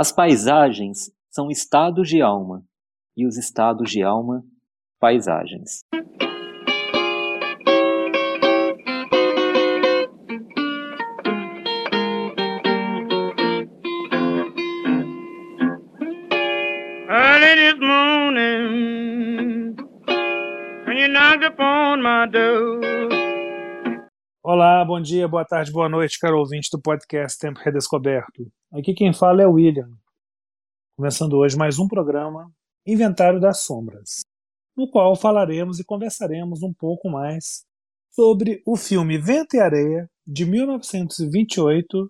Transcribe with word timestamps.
As 0.00 0.10
paisagens 0.10 1.12
são 1.30 1.50
estados 1.50 2.08
de 2.08 2.22
alma, 2.22 2.64
e 3.14 3.26
os 3.26 3.36
estados 3.36 3.90
de 3.90 4.02
alma, 4.02 4.42
paisagens. 4.98 5.84
Early 17.06 17.54
this 17.56 17.78
morning, 17.78 19.76
when 20.86 20.96
you 20.96 21.08
knocked 21.08 21.44
upon 21.44 22.00
my 22.00 22.26
door. 22.26 22.80
Olá, 24.42 24.82
bom 24.82 25.02
dia, 25.02 25.28
boa 25.28 25.44
tarde, 25.44 25.70
boa 25.70 25.90
noite, 25.90 26.18
caro 26.18 26.38
ouvinte 26.38 26.70
do 26.72 26.80
podcast 26.80 27.38
Tempo 27.38 27.60
Redescoberto. 27.62 28.50
Aqui 28.72 28.94
quem 28.94 29.12
fala 29.12 29.42
é 29.42 29.46
o 29.48 29.54
William, 29.54 29.90
começando 30.96 31.32
hoje 31.32 31.56
mais 31.56 31.80
um 31.80 31.88
programa 31.88 32.52
Inventário 32.86 33.40
das 33.40 33.64
Sombras, 33.64 34.20
no 34.76 34.88
qual 34.88 35.16
falaremos 35.16 35.80
e 35.80 35.84
conversaremos 35.84 36.62
um 36.62 36.72
pouco 36.72 37.10
mais 37.10 37.64
sobre 38.12 38.62
o 38.64 38.76
filme 38.76 39.18
Vento 39.18 39.56
e 39.56 39.60
Areia, 39.60 40.08
de 40.24 40.46
1928, 40.46 42.08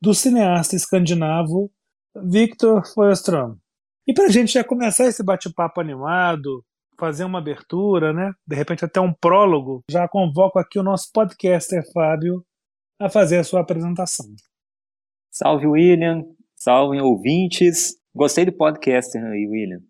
do 0.00 0.14
cineasta 0.14 0.76
escandinavo 0.76 1.68
Victor 2.14 2.84
Sjöström. 2.84 3.56
E 4.06 4.14
para 4.14 4.26
a 4.26 4.30
gente 4.30 4.52
já 4.52 4.62
começar 4.62 5.06
esse 5.06 5.24
bate-papo 5.24 5.80
animado, 5.80 6.64
fazer 6.96 7.24
uma 7.24 7.40
abertura, 7.40 8.12
né? 8.12 8.32
De 8.46 8.54
repente 8.54 8.84
até 8.84 9.00
um 9.00 9.12
prólogo, 9.12 9.82
já 9.90 10.06
convoco 10.06 10.60
aqui 10.60 10.78
o 10.78 10.84
nosso 10.84 11.10
podcaster 11.12 11.82
Fábio 11.92 12.46
a 13.00 13.10
fazer 13.10 13.38
a 13.38 13.44
sua 13.44 13.62
apresentação. 13.62 14.26
Salve 15.30 15.66
William, 15.66 16.24
salve 16.56 17.00
ouvintes. 17.00 17.96
Gostei 18.14 18.44
do 18.44 18.52
podcaster 18.52 19.22
aí, 19.22 19.46
William. 19.46 19.80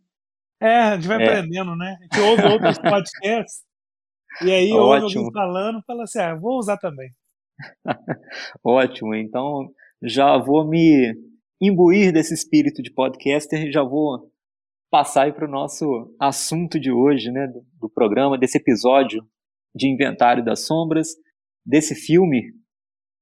É, 0.60 0.74
a 0.74 0.96
gente 0.96 1.08
vai 1.08 1.22
é. 1.22 1.28
aprendendo, 1.28 1.76
né? 1.76 1.96
A 1.98 2.02
gente 2.02 2.28
ouve 2.28 2.42
outros 2.52 2.78
podcasts 2.82 3.62
e 4.42 4.52
aí 4.52 4.72
ouve 4.72 5.02
alguém 5.02 5.32
falando, 5.32 5.82
fala 5.86 6.04
assim, 6.04 6.18
ah, 6.18 6.34
vou 6.34 6.58
usar 6.58 6.76
também. 6.76 7.10
Ótimo, 8.64 9.14
então 9.14 9.68
já 10.02 10.36
vou 10.36 10.66
me 10.66 11.14
imbuir 11.60 12.12
desse 12.12 12.34
espírito 12.34 12.82
de 12.82 12.92
podcaster 12.92 13.66
e 13.66 13.72
já 13.72 13.82
vou 13.82 14.30
passar 14.90 15.32
para 15.34 15.46
o 15.46 15.50
nosso 15.50 16.14
assunto 16.20 16.78
de 16.78 16.90
hoje, 16.90 17.30
né, 17.30 17.46
do, 17.46 17.64
do, 17.80 17.90
programa, 17.90 18.38
desse 18.38 18.58
episódio 18.58 19.22
de 19.74 19.88
Inventário 19.88 20.44
das 20.44 20.66
Sombras, 20.66 21.08
desse 21.66 21.94
filme 21.94 22.52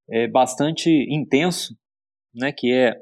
é, 0.09 0.27
bastante 0.27 0.89
intenso, 1.09 1.75
né, 2.33 2.51
que 2.51 2.73
é 2.73 2.93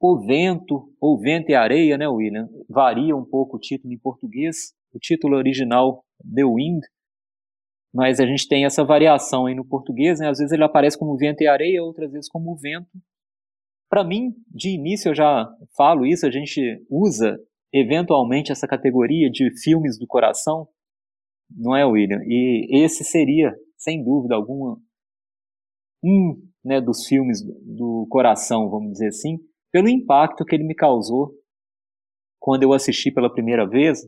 O 0.00 0.18
Vento, 0.24 0.92
ou 1.00 1.18
Vento 1.18 1.50
e 1.50 1.54
Areia, 1.54 1.98
né, 1.98 2.08
William? 2.08 2.48
Varia 2.68 3.16
um 3.16 3.24
pouco 3.24 3.56
o 3.56 3.60
título 3.60 3.92
em 3.92 3.98
português, 3.98 4.74
o 4.92 4.98
título 4.98 5.36
original 5.36 6.04
The 6.34 6.44
Wind, 6.44 6.82
mas 7.92 8.20
a 8.20 8.26
gente 8.26 8.46
tem 8.48 8.64
essa 8.64 8.84
variação 8.84 9.46
aí 9.46 9.54
no 9.54 9.64
português, 9.64 10.20
né, 10.20 10.28
às 10.28 10.38
vezes 10.38 10.52
ele 10.52 10.64
aparece 10.64 10.98
como 10.98 11.16
Vento 11.16 11.42
e 11.42 11.48
Areia, 11.48 11.82
outras 11.82 12.12
vezes 12.12 12.28
como 12.28 12.56
Vento. 12.56 12.88
Para 13.88 14.04
mim, 14.04 14.32
de 14.46 14.70
início 14.70 15.10
eu 15.10 15.14
já 15.14 15.48
falo 15.76 16.06
isso, 16.06 16.24
a 16.24 16.30
gente 16.30 16.60
usa 16.88 17.36
eventualmente 17.72 18.52
essa 18.52 18.66
categoria 18.66 19.28
de 19.30 19.50
filmes 19.60 19.98
do 19.98 20.06
coração, 20.06 20.68
não 21.50 21.74
é, 21.76 21.84
William? 21.84 22.20
E 22.24 22.84
esse 22.84 23.02
seria, 23.02 23.52
sem 23.76 24.04
dúvida 24.04 24.36
alguma, 24.36 24.80
um 26.02 26.40
né, 26.64 26.80
dos 26.80 27.06
filmes 27.06 27.42
do 27.42 28.06
coração, 28.10 28.68
vamos 28.68 28.92
dizer 28.92 29.08
assim, 29.08 29.38
pelo 29.72 29.88
impacto 29.88 30.44
que 30.44 30.54
ele 30.54 30.64
me 30.64 30.74
causou 30.74 31.32
quando 32.38 32.62
eu 32.62 32.72
assisti 32.72 33.10
pela 33.10 33.32
primeira 33.32 33.68
vez. 33.68 34.00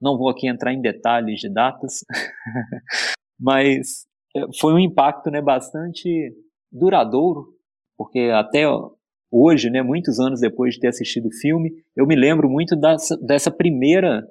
Não 0.00 0.18
vou 0.18 0.28
aqui 0.28 0.48
entrar 0.48 0.72
em 0.72 0.80
detalhes 0.80 1.40
de 1.40 1.52
datas, 1.52 2.00
mas 3.38 4.06
é, 4.36 4.40
foi 4.60 4.72
um 4.72 4.78
impacto 4.78 5.30
né, 5.30 5.40
bastante 5.40 6.34
duradouro, 6.70 7.54
porque 7.96 8.30
até 8.34 8.64
hoje, 9.30 9.70
né, 9.70 9.82
muitos 9.82 10.18
anos 10.18 10.40
depois 10.40 10.74
de 10.74 10.80
ter 10.80 10.88
assistido 10.88 11.26
o 11.26 11.40
filme, 11.40 11.70
eu 11.96 12.06
me 12.06 12.16
lembro 12.16 12.48
muito 12.48 12.74
dessa, 12.76 13.16
dessa 13.18 13.50
primeira 13.50 14.26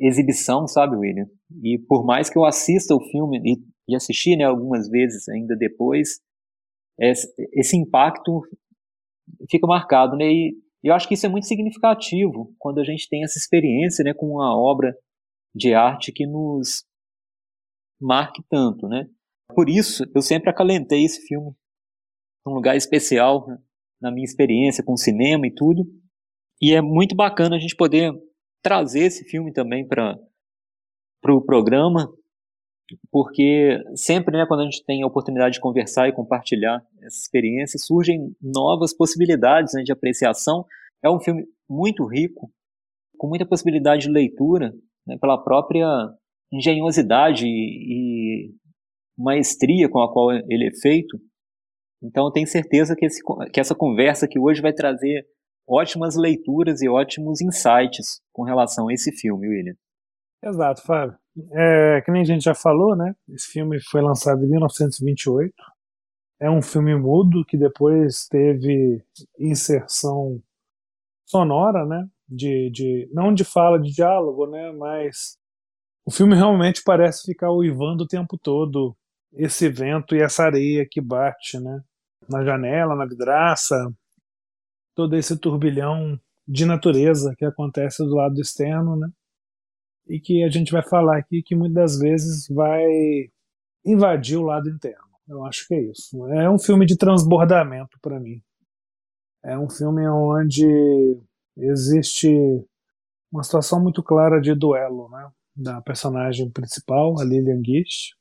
exibição, 0.00 0.66
sabe, 0.66 0.96
William? 0.96 1.26
E 1.62 1.78
por 1.78 2.04
mais 2.04 2.28
que 2.28 2.36
eu 2.36 2.44
assista 2.44 2.94
o 2.94 3.00
filme 3.00 3.40
e, 3.44 3.92
e 3.92 3.96
assisti 3.96 4.36
né, 4.36 4.44
algumas 4.44 4.88
vezes 4.88 5.28
ainda 5.28 5.54
depois, 5.56 6.20
esse, 7.10 7.76
impacto 7.76 8.42
fica 9.50 9.66
marcado, 9.66 10.16
né? 10.16 10.26
E 10.26 10.56
eu 10.82 10.94
acho 10.94 11.08
que 11.08 11.14
isso 11.14 11.26
é 11.26 11.28
muito 11.28 11.46
significativo 11.46 12.54
quando 12.58 12.80
a 12.80 12.84
gente 12.84 13.08
tem 13.08 13.22
essa 13.22 13.38
experiência, 13.38 14.04
né, 14.04 14.12
com 14.12 14.26
uma 14.26 14.56
obra 14.56 14.94
de 15.54 15.74
arte 15.74 16.12
que 16.12 16.26
nos 16.26 16.84
marque 18.00 18.42
tanto, 18.48 18.88
né? 18.88 19.06
Por 19.54 19.68
isso, 19.68 20.04
eu 20.14 20.22
sempre 20.22 20.50
acalentei 20.50 21.04
esse 21.04 21.26
filme 21.26 21.52
num 22.44 22.54
lugar 22.54 22.76
especial, 22.76 23.46
né? 23.46 23.58
na 24.00 24.10
minha 24.10 24.24
experiência 24.24 24.82
com 24.84 24.96
cinema 24.96 25.46
e 25.46 25.54
tudo. 25.54 25.84
E 26.60 26.74
é 26.74 26.80
muito 26.80 27.14
bacana 27.14 27.56
a 27.56 27.58
gente 27.58 27.76
poder 27.76 28.12
trazer 28.62 29.04
esse 29.04 29.24
filme 29.24 29.52
também 29.52 29.86
para 29.86 30.14
o 30.14 30.32
pro 31.20 31.44
programa, 31.44 32.12
porque 33.10 33.78
sempre, 33.94 34.36
né, 34.36 34.44
quando 34.46 34.60
a 34.60 34.64
gente 34.64 34.84
tem 34.84 35.02
a 35.02 35.06
oportunidade 35.06 35.54
de 35.54 35.60
conversar 35.60 36.08
e 36.08 36.12
compartilhar 36.12 36.84
essa 37.02 37.18
experiência, 37.18 37.78
surgem 37.78 38.34
novas 38.40 38.94
possibilidades 38.94 39.74
né, 39.74 39.82
de 39.82 39.92
apreciação. 39.92 40.64
É 41.02 41.10
um 41.10 41.20
filme 41.20 41.44
muito 41.68 42.04
rico, 42.06 42.50
com 43.16 43.28
muita 43.28 43.46
possibilidade 43.46 44.02
de 44.02 44.10
leitura, 44.10 44.72
né, 45.06 45.16
pela 45.20 45.42
própria 45.42 45.86
engenhosidade 46.52 47.46
e, 47.46 48.52
maestria 49.16 49.88
com 49.88 50.00
a 50.00 50.12
qual 50.12 50.32
ele 50.32 50.68
é 50.68 50.80
feito. 50.80 51.18
Então 52.02 52.26
eu 52.26 52.32
tenho 52.32 52.46
certeza 52.46 52.96
que, 52.96 53.06
esse, 53.06 53.22
que 53.52 53.60
essa 53.60 53.74
conversa 53.74 54.26
aqui 54.26 54.38
hoje 54.38 54.60
vai 54.60 54.72
trazer 54.72 55.24
ótimas 55.68 56.16
leituras 56.16 56.82
e 56.82 56.88
ótimos 56.88 57.40
insights 57.40 58.20
com 58.32 58.42
relação 58.42 58.88
a 58.88 58.92
esse 58.92 59.12
filme, 59.12 59.48
William. 59.48 59.74
Exato, 60.44 60.82
Fábio. 60.82 61.21
É, 61.52 62.02
que 62.02 62.10
nem 62.10 62.22
a 62.22 62.24
gente 62.24 62.44
já 62.44 62.54
falou, 62.54 62.94
né? 62.96 63.14
Esse 63.30 63.48
filme 63.48 63.80
foi 63.90 64.02
lançado 64.02 64.44
em 64.44 64.48
1928. 64.48 65.54
É 66.40 66.50
um 66.50 66.60
filme 66.60 66.94
mudo 66.96 67.44
que 67.44 67.56
depois 67.56 68.26
teve 68.28 69.02
inserção 69.38 70.42
sonora, 71.26 71.86
né? 71.86 72.06
De, 72.28 72.70
de 72.70 73.10
não 73.12 73.32
de 73.32 73.44
fala, 73.44 73.80
de 73.80 73.92
diálogo, 73.92 74.46
né? 74.46 74.72
Mas 74.72 75.38
o 76.04 76.10
filme 76.10 76.34
realmente 76.34 76.82
parece 76.84 77.22
ficar 77.24 77.52
uivando 77.52 78.04
o 78.04 78.08
tempo 78.08 78.38
todo 78.38 78.96
esse 79.32 79.68
vento 79.68 80.14
e 80.14 80.20
essa 80.20 80.44
areia 80.44 80.86
que 80.88 81.00
bate, 81.00 81.58
né? 81.58 81.82
na 82.28 82.44
janela, 82.44 82.94
na 82.94 83.06
vidraça, 83.06 83.92
todo 84.94 85.16
esse 85.16 85.36
turbilhão 85.36 86.18
de 86.46 86.64
natureza 86.64 87.34
que 87.36 87.44
acontece 87.44 88.02
do 88.04 88.14
lado 88.14 88.40
externo, 88.40 88.96
né? 88.96 89.08
E 90.08 90.18
que 90.20 90.42
a 90.42 90.48
gente 90.48 90.72
vai 90.72 90.82
falar 90.82 91.18
aqui 91.18 91.42
que 91.42 91.54
muitas 91.54 91.98
vezes 91.98 92.48
vai 92.48 92.84
invadir 93.84 94.36
o 94.36 94.42
lado 94.42 94.68
interno. 94.68 95.12
Eu 95.28 95.44
acho 95.44 95.66
que 95.66 95.74
é 95.74 95.82
isso. 95.82 96.26
É 96.28 96.50
um 96.50 96.58
filme 96.58 96.84
de 96.84 96.96
transbordamento 96.96 97.98
para 98.00 98.20
mim. 98.20 98.42
É 99.44 99.58
um 99.58 99.68
filme 99.68 100.06
onde 100.08 100.66
existe 101.56 102.28
uma 103.32 103.42
situação 103.42 103.82
muito 103.82 104.02
clara 104.02 104.40
de 104.40 104.54
duelo, 104.54 105.08
né? 105.08 105.30
Da 105.54 105.80
personagem 105.80 106.50
principal, 106.50 107.18
a 107.18 107.24
Lillian 107.24 107.62
Gish, 107.64 108.14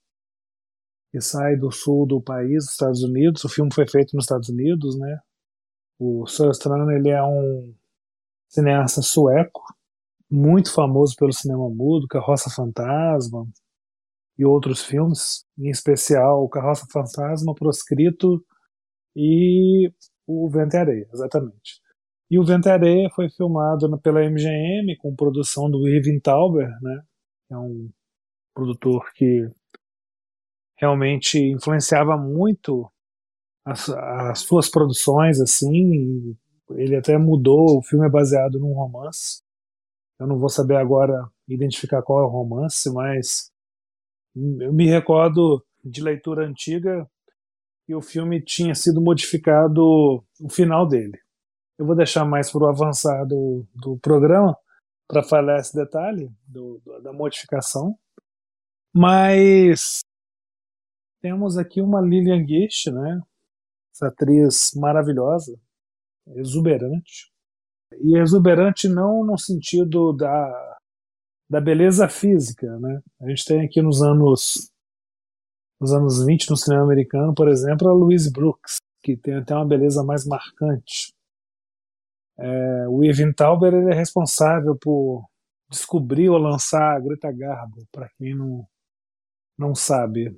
que 1.12 1.22
sai 1.22 1.56
do 1.56 1.72
sul 1.72 2.08
do 2.08 2.22
país, 2.22 2.66
dos 2.66 2.72
Estados 2.72 3.04
Unidos. 3.04 3.44
O 3.44 3.50
filme 3.50 3.74
foi 3.74 3.88
feito 3.88 4.16
nos 4.16 4.26
Estados 4.26 4.50
Unidos, 4.50 4.98
né? 4.98 5.20
O 6.00 6.26
Sjöstrand, 6.26 6.90
ele 6.90 7.10
é 7.10 7.22
um 7.24 7.76
cineasta 8.50 9.02
sueco, 9.02 9.62
muito 10.32 10.74
famoso 10.74 11.16
pelo 11.18 11.34
cinema 11.34 11.70
mudo, 11.70 12.08
Carroça 12.08 12.50
Fantasma 12.50 13.46
e 14.38 14.46
outros 14.46 14.84
filmes, 14.84 15.46
em 15.60 15.70
especial 15.70 16.48
Carroça 16.50 16.88
Fantasma, 16.92 17.54
Proscrito 17.54 18.44
e 19.16 19.92
o 20.26 20.50
Vento 20.50 20.76
e 20.76 20.78
Areia, 20.78 21.10
exatamente. 21.14 21.82
E 22.30 22.40
o 22.40 22.46
Vento 22.46 22.70
e 22.70 22.72
Areia 22.72 23.10
foi 23.14 23.30
filmado 23.30 24.00
pela 24.00 24.24
MGM 24.24 24.96
com 24.98 25.14
produção 25.14 25.70
do 25.70 25.86
Irving 25.88 26.22
Tauber, 26.22 26.70
né? 26.82 27.04
É 27.52 27.58
um 27.58 27.90
produtor 28.54 29.12
que 29.14 29.50
realmente 30.78 31.38
influenciava 31.38 32.16
muito 32.16 32.90
as, 33.66 33.90
as 33.90 34.40
suas 34.40 34.70
produções, 34.70 35.42
assim. 35.42 36.38
Ele 36.72 36.96
até 36.96 37.18
mudou, 37.18 37.78
o 37.78 37.84
filme 37.84 38.08
é 38.08 38.10
baseado 38.10 38.58
num 38.60 38.74
romance. 38.74 39.44
Eu 40.22 40.28
não 40.28 40.38
vou 40.38 40.50
saber 40.50 40.76
agora 40.76 41.28
identificar 41.48 42.04
qual 42.04 42.20
é 42.20 42.24
o 42.24 42.30
romance, 42.30 42.88
mas 42.94 43.52
eu 44.36 44.72
me 44.72 44.86
recordo 44.86 45.66
de 45.84 46.00
leitura 46.00 46.46
antiga 46.46 47.10
que 47.88 47.96
o 47.96 48.04
filme 48.04 48.40
tinha 48.40 48.76
sido 48.76 49.02
modificado 49.02 50.24
o 50.40 50.48
final 50.48 50.88
dele. 50.88 51.20
Eu 51.76 51.88
vou 51.88 51.96
deixar 51.96 52.24
mais 52.24 52.52
para 52.52 52.66
o 52.66 52.68
avançar 52.68 53.26
do, 53.26 53.66
programa 54.00 54.56
para 55.08 55.24
falar 55.24 55.58
esse 55.58 55.76
detalhe 55.76 56.32
do, 56.46 56.80
do, 56.86 57.02
da 57.02 57.12
modificação. 57.12 57.98
Mas 58.94 60.02
temos 61.20 61.58
aqui 61.58 61.82
uma 61.82 62.00
Lilian 62.00 62.46
Gish, 62.46 62.92
né? 62.94 63.20
Essa 63.92 64.10
atriz 64.10 64.74
maravilhosa, 64.76 65.60
exuberante. 66.36 67.31
E 68.00 68.18
exuberante 68.18 68.88
não 68.88 69.24
no 69.24 69.38
sentido 69.38 70.14
da, 70.14 70.78
da 71.50 71.60
beleza 71.60 72.08
física, 72.08 72.80
né? 72.80 73.02
A 73.22 73.30
gente 73.30 73.46
tem 73.46 73.66
aqui 73.66 73.82
nos 73.82 74.02
anos 74.02 74.72
nos 75.80 75.92
anos 75.94 76.24
20 76.24 76.50
no 76.52 76.56
cinema 76.56 76.84
americano, 76.84 77.34
por 77.34 77.48
exemplo, 77.50 77.90
a 77.90 77.94
Louise 77.94 78.32
Brooks, 78.32 78.78
que 79.02 79.18
tem 79.18 79.36
até 79.36 79.56
uma 79.56 79.68
beleza 79.68 80.04
mais 80.04 80.28
marcante. 80.28 81.12
É, 82.38 82.88
o 82.88 83.04
Irving 83.04 83.34
Tauber 83.34 83.74
ele 83.74 83.92
é 83.92 83.96
responsável 83.96 84.76
por 84.76 85.26
descobrir 85.70 86.30
ou 86.30 86.38
lançar 86.38 86.96
a 86.96 87.00
Greta 87.00 87.32
Garbo, 87.32 87.84
para 87.92 88.10
quem 88.18 88.36
não, 88.36 88.68
não 89.58 89.74
sabe. 89.74 90.38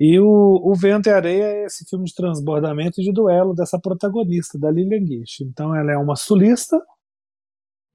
E 0.00 0.18
o, 0.18 0.26
o 0.64 0.74
Vento 0.74 1.10
e 1.10 1.12
Areia 1.12 1.44
é 1.44 1.64
esse 1.66 1.84
filme 1.84 2.06
de 2.06 2.14
transbordamento 2.14 3.02
e 3.02 3.04
de 3.04 3.12
duelo 3.12 3.54
dessa 3.54 3.78
protagonista, 3.78 4.58
da 4.58 4.70
Lilian 4.70 5.04
Gish. 5.04 5.42
Então 5.42 5.76
ela 5.76 5.92
é 5.92 5.98
uma 5.98 6.16
sulista, 6.16 6.80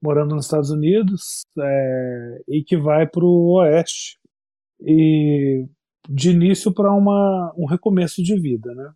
morando 0.00 0.36
nos 0.36 0.44
Estados 0.44 0.70
Unidos, 0.70 1.44
é, 1.58 2.42
e 2.46 2.62
que 2.62 2.76
vai 2.76 3.08
para 3.08 3.24
o 3.24 3.56
oeste. 3.56 4.20
E 4.80 5.66
de 6.08 6.30
início 6.30 6.72
para 6.72 6.94
um 6.94 7.66
recomeço 7.66 8.22
de 8.22 8.40
vida, 8.40 8.72
né? 8.72 8.92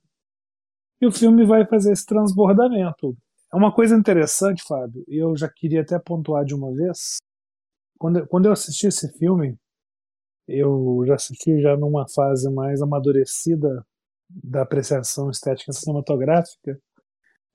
E 1.01 1.07
o 1.07 1.11
filme 1.11 1.45
vai 1.45 1.67
fazer 1.67 1.93
esse 1.93 2.07
transbordamento. 2.07 3.17
É 3.53 3.57
uma 3.57 3.75
coisa 3.75 3.97
interessante, 3.97 4.63
Fábio, 4.63 5.03
e 5.09 5.17
eu 5.17 5.37
já 5.37 5.49
queria 5.49 5.81
até 5.81 5.99
pontuar 5.99 6.45
de 6.45 6.55
uma 6.55 6.73
vez. 6.73 7.17
Quando, 7.99 8.25
quando 8.29 8.47
eu 8.47 8.53
assisti 8.53 8.87
esse 8.87 9.11
filme, 9.19 9.59
eu 10.51 11.03
já 11.07 11.15
assisti 11.15 11.61
já 11.61 11.77
numa 11.77 12.07
fase 12.09 12.51
mais 12.51 12.83
amadurecida 12.83 13.87
da 14.29 14.63
apreciação 14.63 15.31
estética 15.31 15.73
cinematográfica. 15.73 16.81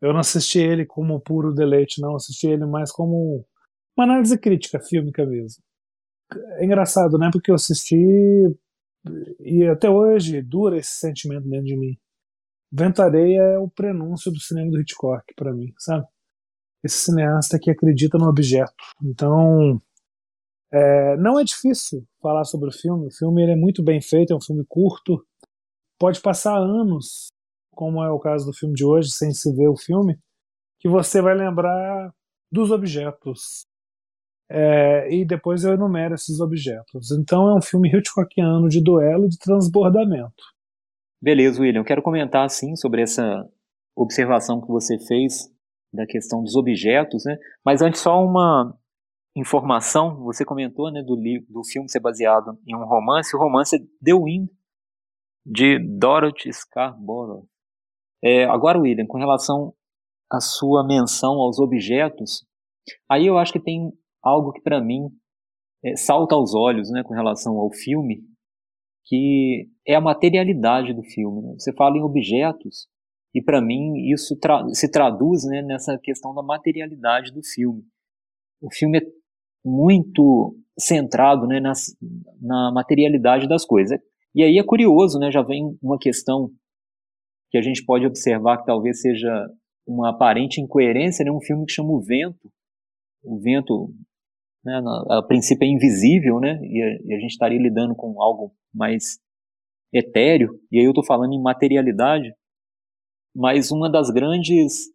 Eu 0.02 0.14
não 0.14 0.20
assisti 0.20 0.60
ele 0.60 0.86
como 0.86 1.20
puro 1.20 1.54
deleite, 1.54 2.02
não. 2.02 2.16
Assisti 2.16 2.48
ele 2.48 2.66
mais 2.66 2.92
como 2.92 3.46
uma 3.98 4.06
análise 4.06 4.38
crítica, 4.38 4.80
fílmica 4.80 5.26
mesmo. 5.26 5.64
É 6.60 6.66
engraçado, 6.66 7.18
né? 7.18 7.30
Porque 7.32 7.52
eu 7.52 7.56
assisti 7.56 7.96
e 9.40 9.64
até 9.66 9.90
hoje 9.90 10.42
dura 10.42 10.78
esse 10.78 10.92
sentimento 10.92 11.48
dentro 11.48 11.66
de 11.66 11.78
mim. 11.78 11.98
Ventareia 12.72 13.42
é 13.42 13.60
o 13.60 13.70
prenúncio 13.70 14.32
do 14.32 14.40
cinema 14.40 14.72
do 14.72 14.82
Hitchcock 14.82 15.24
para 15.36 15.54
mim, 15.54 15.72
sabe? 15.78 16.06
Esse 16.84 17.06
cineasta 17.06 17.58
que 17.60 17.72
acredita 17.72 18.18
no 18.18 18.28
objeto. 18.28 18.74
Então, 19.04 19.82
é, 20.72 21.18
não 21.18 21.40
é 21.40 21.44
difícil 21.44 22.06
falar 22.22 22.44
sobre 22.44 22.70
o 22.70 22.74
filme. 22.74 23.08
O 23.08 23.12
filme 23.12 23.44
ele 23.44 23.54
é 23.54 23.56
muito 23.56 23.84
bem 23.84 24.02
feito, 24.02 24.34
é 24.34 24.36
um 24.36 24.42
filme 24.42 24.64
curto. 24.68 25.24
Pode 26.00 26.22
passar 26.22 26.58
anos, 26.58 27.28
como 27.74 28.04
é 28.04 28.10
o 28.12 28.20
caso 28.20 28.46
do 28.46 28.54
filme 28.54 28.76
de 28.76 28.86
hoje, 28.86 29.12
sem 29.12 29.32
se 29.32 29.54
ver 29.56 29.70
o 29.70 29.78
filme, 29.78 30.18
que 30.80 30.90
você 30.90 31.22
vai 31.22 31.36
lembrar 31.36 32.14
dos 32.52 32.72
objetos, 32.72 33.66
é, 34.50 35.12
e 35.12 35.26
depois 35.26 35.64
eu 35.64 35.74
enumero 35.74 36.16
esses 36.16 36.40
objetos. 36.40 37.12
Então 37.12 37.50
é 37.50 37.56
um 37.56 37.62
filme 37.62 37.90
Hitchcockiano 37.90 38.68
de 38.70 38.82
duelo 38.82 39.26
e 39.26 39.30
de 39.30 39.38
transbordamento. 39.38 40.44
Beleza, 41.22 41.62
William. 41.62 41.82
Eu 41.82 41.86
quero 41.86 42.02
comentar 42.02 42.46
assim 42.46 42.76
sobre 42.76 43.02
essa 43.02 43.48
observação 43.96 44.62
que 44.62 44.68
você 44.68 45.00
fez 45.00 45.50
da 45.92 46.06
questão 46.06 46.44
dos 46.44 46.56
objetos, 46.56 47.24
né? 47.26 47.38
Mas 47.66 47.82
antes 47.82 48.02
só 48.02 48.24
uma 48.24 48.78
informação. 49.36 50.24
Você 50.24 50.46
comentou, 50.46 50.92
né, 50.92 51.04
do 51.04 51.16
livro, 51.16 51.46
do 51.52 51.64
filme 51.64 51.90
ser 51.90 52.00
baseado 52.00 52.58
em 52.66 52.76
um 52.76 52.86
romance. 52.86 53.36
O 53.36 53.40
romance 53.40 53.76
é 53.76 53.80
The 54.04 54.14
Wind 54.14 54.48
de 55.46 55.80
Dorothy 55.80 56.52
Scarborough. 56.52 57.48
É, 58.24 58.46
agora, 58.46 58.80
William, 58.80 59.06
com 59.06 59.18
relação 59.18 59.74
à 60.32 60.40
sua 60.40 60.86
menção 60.86 61.34
aos 61.34 61.60
objetos, 61.60 62.46
aí 63.10 63.28
eu 63.28 63.38
acho 63.38 63.54
que 63.54 63.60
tem 63.60 63.92
algo 64.24 64.52
que 64.52 64.62
para 64.62 64.82
mim 64.82 65.10
é, 65.84 65.96
salta 65.96 66.34
aos 66.34 66.56
olhos 66.56 66.90
né, 66.90 67.04
com 67.04 67.14
relação 67.14 67.60
ao 67.60 67.72
filme, 67.72 68.24
que 69.06 69.70
é 69.86 69.94
a 69.94 70.02
materialidade 70.02 70.94
do 70.94 71.04
filme. 71.04 71.44
Né? 71.44 71.54
Você 71.60 71.72
fala 71.74 71.98
em 71.98 72.02
objetos, 72.02 72.88
e 73.36 73.42
para 73.42 73.62
mim 73.62 74.12
isso 74.12 74.36
tra 74.40 74.68
se 74.70 74.90
traduz 74.90 75.44
né, 75.44 75.62
nessa 75.62 76.00
questão 76.02 76.34
da 76.34 76.42
materialidade 76.42 77.32
do 77.32 77.44
filme. 77.44 77.84
O 78.60 78.74
filme 78.74 78.98
é 78.98 79.02
muito 79.66 80.56
centrado 80.78 81.48
né, 81.48 81.60
nas, 81.60 81.96
na 82.40 82.72
materialidade 82.72 83.48
das 83.48 83.66
coisas. 83.66 84.00
E 84.34 84.44
aí 84.44 84.58
é 84.58 84.64
curioso, 84.64 85.18
né, 85.18 85.32
já 85.32 85.42
vem 85.42 85.78
uma 85.82 85.98
questão 85.98 86.52
que 87.50 87.58
a 87.58 87.62
gente 87.62 87.84
pode 87.84 88.06
observar 88.06 88.60
que 88.60 88.66
talvez 88.66 89.02
seja 89.02 89.50
uma 89.88 90.10
aparente 90.10 90.62
incoerência, 90.62 91.26
né, 91.26 91.32
um 91.32 91.42
filme 91.42 91.66
que 91.66 91.72
chama 91.72 91.90
O 91.90 92.02
Vento. 92.02 92.52
O 93.24 93.40
Vento 93.40 93.94
né, 94.64 94.82
a 95.10 95.24
princípio 95.24 95.66
é 95.66 95.70
invisível, 95.70 96.40
né, 96.40 96.60
e 96.62 96.82
a, 96.82 96.88
e 97.06 97.14
a, 97.16 97.20
gente 97.20 97.32
estaria 97.32 97.60
lidando 97.60 97.96
com 97.96 98.22
algo 98.22 98.54
mais 98.74 99.20
etéreo, 99.94 100.60
e 100.72 100.80
aí 100.80 100.86
eu 100.86 100.92
estou 100.92 101.06
falando 101.06 101.34
em 101.34 101.42
materialidade, 101.42 102.34
mas 103.34 103.72
uma 103.72 103.90
das 103.90 104.10
grandes 104.10 104.88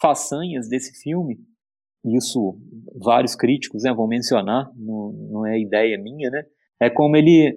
façanhas 0.00 0.68
desse 0.68 0.98
filme, 1.02 1.38
isso 2.04 2.58
vários 3.02 3.34
críticos 3.34 3.82
né, 3.82 3.92
vão 3.92 4.06
mencionar, 4.06 4.70
não, 4.76 5.12
não 5.30 5.46
é 5.46 5.58
ideia 5.58 5.98
minha, 5.98 6.30
né, 6.30 6.42
é 6.80 6.90
como 6.90 7.16
ele 7.16 7.54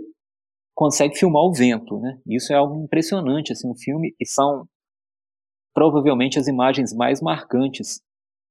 consegue 0.76 1.18
filmar 1.18 1.44
o 1.44 1.54
vento, 1.54 2.00
né, 2.00 2.20
isso 2.28 2.52
é 2.52 2.56
algo 2.56 2.84
impressionante, 2.84 3.54
assim, 3.54 3.70
o 3.70 3.76
filme, 3.76 4.16
e 4.20 4.28
são 4.28 4.68
provavelmente 5.74 6.38
as 6.38 6.48
imagens 6.48 6.94
mais 6.94 7.22
marcantes 7.22 8.02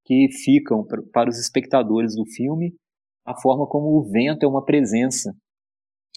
que 0.04 0.28
ficam 0.44 0.84
para 1.12 1.28
os 1.28 1.38
espectadores 1.38 2.16
do 2.16 2.26
filme 2.26 2.74
a 3.24 3.34
forma 3.40 3.66
como 3.66 3.98
o 3.98 4.10
vento 4.10 4.44
é 4.44 4.48
uma 4.48 4.64
presença. 4.64 5.32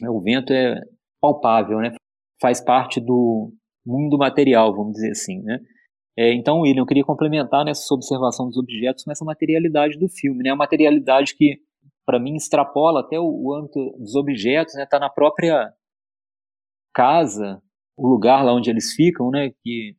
Né? 0.02 0.10
O 0.10 0.22
vento 0.22 0.52
é 0.52 0.80
palpável, 1.22 1.80
né? 1.80 1.96
faz 2.42 2.64
parte 2.64 3.00
do 3.00 3.54
mundo 3.86 4.18
material, 4.18 4.76
vamos 4.76 4.94
dizer 4.94 5.12
assim. 5.12 5.42
Né? 5.42 5.60
É, 6.18 6.34
então, 6.34 6.62
William, 6.62 6.82
eu 6.82 6.86
queria 6.86 7.04
complementar 7.04 7.66
nessa 7.66 7.94
observação 7.94 8.48
dos 8.48 8.58
objetos 8.58 9.04
com 9.04 9.12
essa 9.12 9.26
materialidade 9.26 9.98
do 9.98 10.08
filme. 10.08 10.44
Né? 10.44 10.50
A 10.50 10.56
materialidade 10.56 11.36
que, 11.36 11.58
para 12.06 12.20
mim, 12.20 12.36
extrapola 12.36 13.02
até 13.02 13.20
o, 13.20 13.26
o 13.26 13.54
âmbito 13.54 13.80
dos 13.98 14.16
objetos, 14.16 14.76
né? 14.76 14.86
Tá 14.86 14.98
na 14.98 15.10
própria 15.10 15.74
casa, 16.94 17.62
o 17.98 18.08
lugar 18.08 18.44
lá 18.44 18.54
onde 18.54 18.70
eles 18.70 18.94
ficam, 18.94 19.30
né? 19.30 19.52
que 19.62 19.96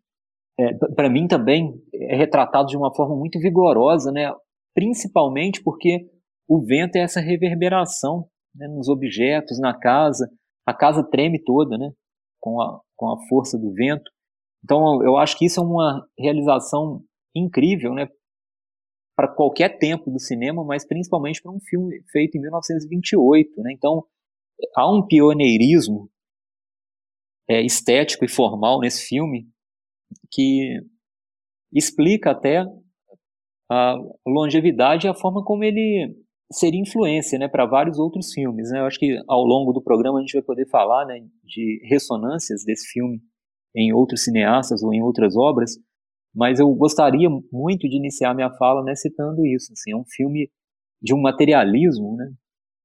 é, 0.59 0.73
para 0.95 1.11
mim 1.11 1.27
também 1.27 1.75
é 1.93 2.17
retratado 2.17 2.69
de 2.69 2.77
uma 2.77 2.95
forma 2.95 3.15
muito 3.15 3.39
vigorosa, 3.39 4.11
né? 4.11 4.33
principalmente 4.75 5.63
porque 5.63 6.09
o 6.49 6.65
vento 6.65 6.97
é 6.97 7.01
essa 7.01 7.21
reverberação 7.21 8.29
né, 8.55 8.69
nos 8.69 8.89
objetos, 8.89 9.59
na 9.59 9.77
casa. 9.79 10.29
A 10.67 10.75
casa 10.75 11.03
treme 11.03 11.43
toda, 11.43 11.77
né, 11.79 11.91
com 12.41 12.61
a, 12.61 12.81
com 12.97 13.13
a 13.13 13.17
força 13.29 13.59
do 13.59 13.73
vento. 13.73 14.11
Então, 14.67 15.01
eu 15.01 15.17
acho 15.17 15.39
que 15.39 15.47
isso 15.47 15.61
é 15.61 15.63
uma 15.63 16.05
realização 16.19 17.01
incrível, 17.33 17.95
né, 17.95 18.09
para 19.17 19.33
qualquer 19.33 19.79
tempo 19.79 20.11
do 20.11 20.19
cinema, 20.19 20.65
mas 20.65 20.85
principalmente 20.85 21.41
para 21.41 21.53
um 21.53 21.61
filme 21.61 22.03
feito 22.11 22.37
em 22.37 22.41
1928, 22.41 23.63
né. 23.63 23.73
Então, 23.73 24.05
há 24.75 24.93
um 24.93 25.07
pioneirismo 25.07 26.11
é, 27.49 27.63
estético 27.63 28.25
e 28.25 28.29
formal 28.29 28.81
nesse 28.81 29.07
filme 29.07 29.49
que 30.33 30.81
explica 31.73 32.33
até 32.33 32.65
a 33.71 33.95
longevidade 34.27 35.07
e 35.07 35.11
a 35.11 35.15
forma 35.15 35.45
como 35.45 35.63
ele 35.63 36.13
seria 36.51 36.81
influência 36.81 37.39
né, 37.39 37.47
para 37.47 37.67
vários 37.67 38.01
outros 38.01 38.33
filmes. 38.33 38.71
Né? 38.71 38.81
Eu 38.81 38.87
acho 38.87 38.99
que 38.99 39.17
ao 39.29 39.45
longo 39.45 39.73
do 39.73 39.83
programa 39.83 40.19
a 40.19 40.23
gente 40.23 40.33
vai 40.33 40.43
poder 40.43 40.69
falar 40.69 41.07
né, 41.07 41.21
de 41.45 41.81
ressonâncias 41.89 42.65
desse 42.65 42.89
filme 42.89 43.21
em 43.77 43.93
outros 43.93 44.25
cineastas 44.25 44.83
ou 44.83 44.93
em 44.95 45.03
outras 45.03 45.37
obras, 45.37 45.77
mas 46.35 46.59
eu 46.59 46.69
gostaria 46.75 47.29
muito 47.53 47.89
de 47.89 47.97
iniciar 47.97 48.35
minha 48.35 48.51
fala 48.57 48.83
né, 48.83 48.95
citando 48.95 49.45
isso. 49.47 49.73
Assim, 49.73 49.93
é 49.93 49.97
um 49.97 50.05
filme 50.05 50.51
de 51.01 51.15
um 51.15 51.21
materialismo 51.21 52.17
né, 52.17 52.33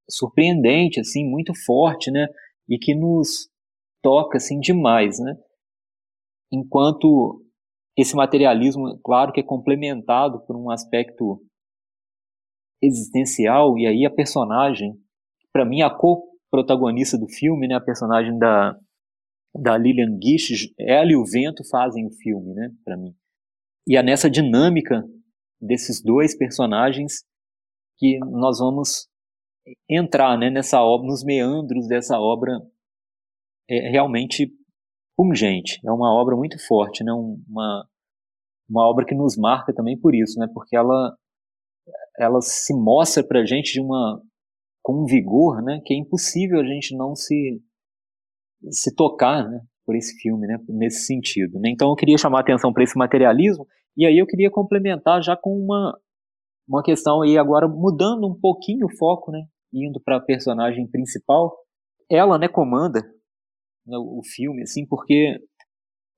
surpreendente, 0.10 1.00
assim, 1.00 1.26
muito 1.26 1.54
forte, 1.66 2.12
né, 2.12 2.28
e 2.68 2.78
que 2.78 2.94
nos 2.94 3.50
toca 4.02 4.38
assim 4.38 4.60
demais, 4.60 5.20
né? 5.20 5.36
Enquanto 6.52 7.42
esse 7.98 8.16
materialismo, 8.16 9.00
claro 9.04 9.32
que 9.32 9.40
é 9.40 9.44
complementado 9.44 10.46
por 10.46 10.56
um 10.56 10.70
aspecto 10.70 11.42
existencial, 12.82 13.78
e 13.78 13.86
aí 13.86 14.06
a 14.06 14.10
personagem, 14.10 14.94
para 15.54 15.66
mim, 15.66 15.82
a 15.82 15.90
co-protagonista 15.90 17.18
do 17.18 17.28
filme, 17.28 17.68
né, 17.68 17.76
a 17.76 17.82
personagem 17.82 18.38
da, 18.38 18.76
da 19.54 19.78
Lilian 19.78 20.18
Gish, 20.22 20.74
ela 20.80 21.12
e 21.12 21.16
o 21.16 21.26
vento 21.26 21.64
fazem 21.70 22.06
o 22.06 22.12
filme, 22.12 22.54
né, 22.54 22.72
para 22.84 22.98
mim. 22.98 23.14
E 23.88 23.98
é 23.98 24.04
nessa 24.04 24.30
dinâmica 24.30 25.04
desses 25.60 26.02
dois 26.02 26.38
personagens 26.38 27.24
que 27.98 28.18
nós 28.20 28.60
vamos 28.60 29.08
entrar 29.90 30.38
né, 30.38 30.50
nessa 30.50 30.82
obra, 30.82 31.08
nos 31.08 31.24
meandros 31.24 31.88
dessa 31.88 32.20
obra 32.20 32.60
é 33.70 33.90
realmente 33.90 34.52
pungente. 35.16 35.80
É 35.86 35.92
uma 35.92 36.14
obra 36.14 36.36
muito 36.36 36.58
forte, 36.68 37.04
né? 37.04 37.12
uma, 37.14 37.88
uma 38.70 38.90
obra 38.90 39.06
que 39.06 39.16
nos 39.16 39.38
marca 39.38 39.74
também 39.74 40.00
por 40.00 40.16
isso, 40.16 40.40
né? 40.40 40.48
porque 40.54 40.76
ela, 40.76 41.16
ela 42.18 42.42
se 42.42 42.74
mostra 42.74 43.24
para 43.24 43.42
a 43.42 43.46
gente 43.46 43.74
de 43.74 43.82
uma, 43.82 44.22
com 44.84 45.04
um 45.04 45.06
vigor 45.06 45.62
né? 45.62 45.80
que 45.86 45.94
é 45.94 45.98
impossível 45.98 46.60
a 46.60 46.66
gente 46.66 46.96
não 46.96 47.16
se, 47.16 47.62
se 48.70 48.94
tocar 48.96 49.50
né? 49.50 49.62
por 49.86 49.96
esse 49.96 50.20
filme, 50.22 50.48
né? 50.48 50.58
nesse 50.70 51.06
sentido. 51.06 51.60
Né? 51.60 51.70
Então 51.72 51.90
eu 51.90 51.96
queria 51.96 52.18
chamar 52.18 52.40
a 52.40 52.42
atenção 52.42 52.72
para 52.72 52.84
esse 52.84 52.98
materialismo, 52.98 53.68
e 53.98 54.06
aí 54.06 54.18
eu 54.18 54.28
queria 54.28 54.50
complementar 54.50 55.22
já 55.22 55.36
com 55.36 55.52
uma, 55.52 55.98
uma 56.68 56.84
questão 56.84 57.22
aí 57.22 57.38
agora 57.38 57.68
mudando 57.68 58.28
um 58.28 58.40
pouquinho 58.40 58.86
o 58.86 58.98
foco, 58.98 59.32
né? 59.32 59.46
indo 59.74 60.00
para 60.00 60.18
a 60.18 60.22
personagem 60.22 60.88
principal. 60.88 61.56
Ela 62.10 62.38
né, 62.38 62.48
comanda 62.48 63.02
né, 63.86 63.98
o 63.98 64.22
filme, 64.24 64.64
assim, 64.64 64.86
porque 64.86 65.40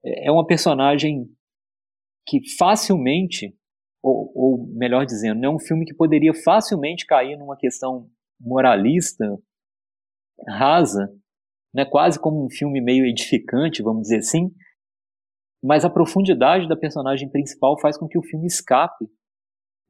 é 0.03 0.31
uma 0.31 0.45
personagem 0.45 1.25
que 2.27 2.39
facilmente, 2.57 3.55
ou, 4.01 4.31
ou 4.35 4.67
melhor 4.75 5.05
dizendo, 5.05 5.43
é 5.45 5.49
um 5.49 5.59
filme 5.59 5.85
que 5.85 5.93
poderia 5.93 6.33
facilmente 6.33 7.05
cair 7.05 7.37
numa 7.37 7.55
questão 7.55 8.09
moralista, 8.39 9.25
rasa, 10.47 11.09
né, 11.73 11.85
quase 11.85 12.19
como 12.19 12.45
um 12.45 12.49
filme 12.49 12.81
meio 12.81 13.05
edificante, 13.05 13.81
vamos 13.81 14.03
dizer 14.03 14.17
assim, 14.17 14.51
mas 15.63 15.85
a 15.85 15.89
profundidade 15.89 16.67
da 16.67 16.75
personagem 16.75 17.29
principal 17.29 17.79
faz 17.79 17.97
com 17.97 18.07
que 18.07 18.17
o 18.17 18.23
filme 18.23 18.45
escape 18.45 19.05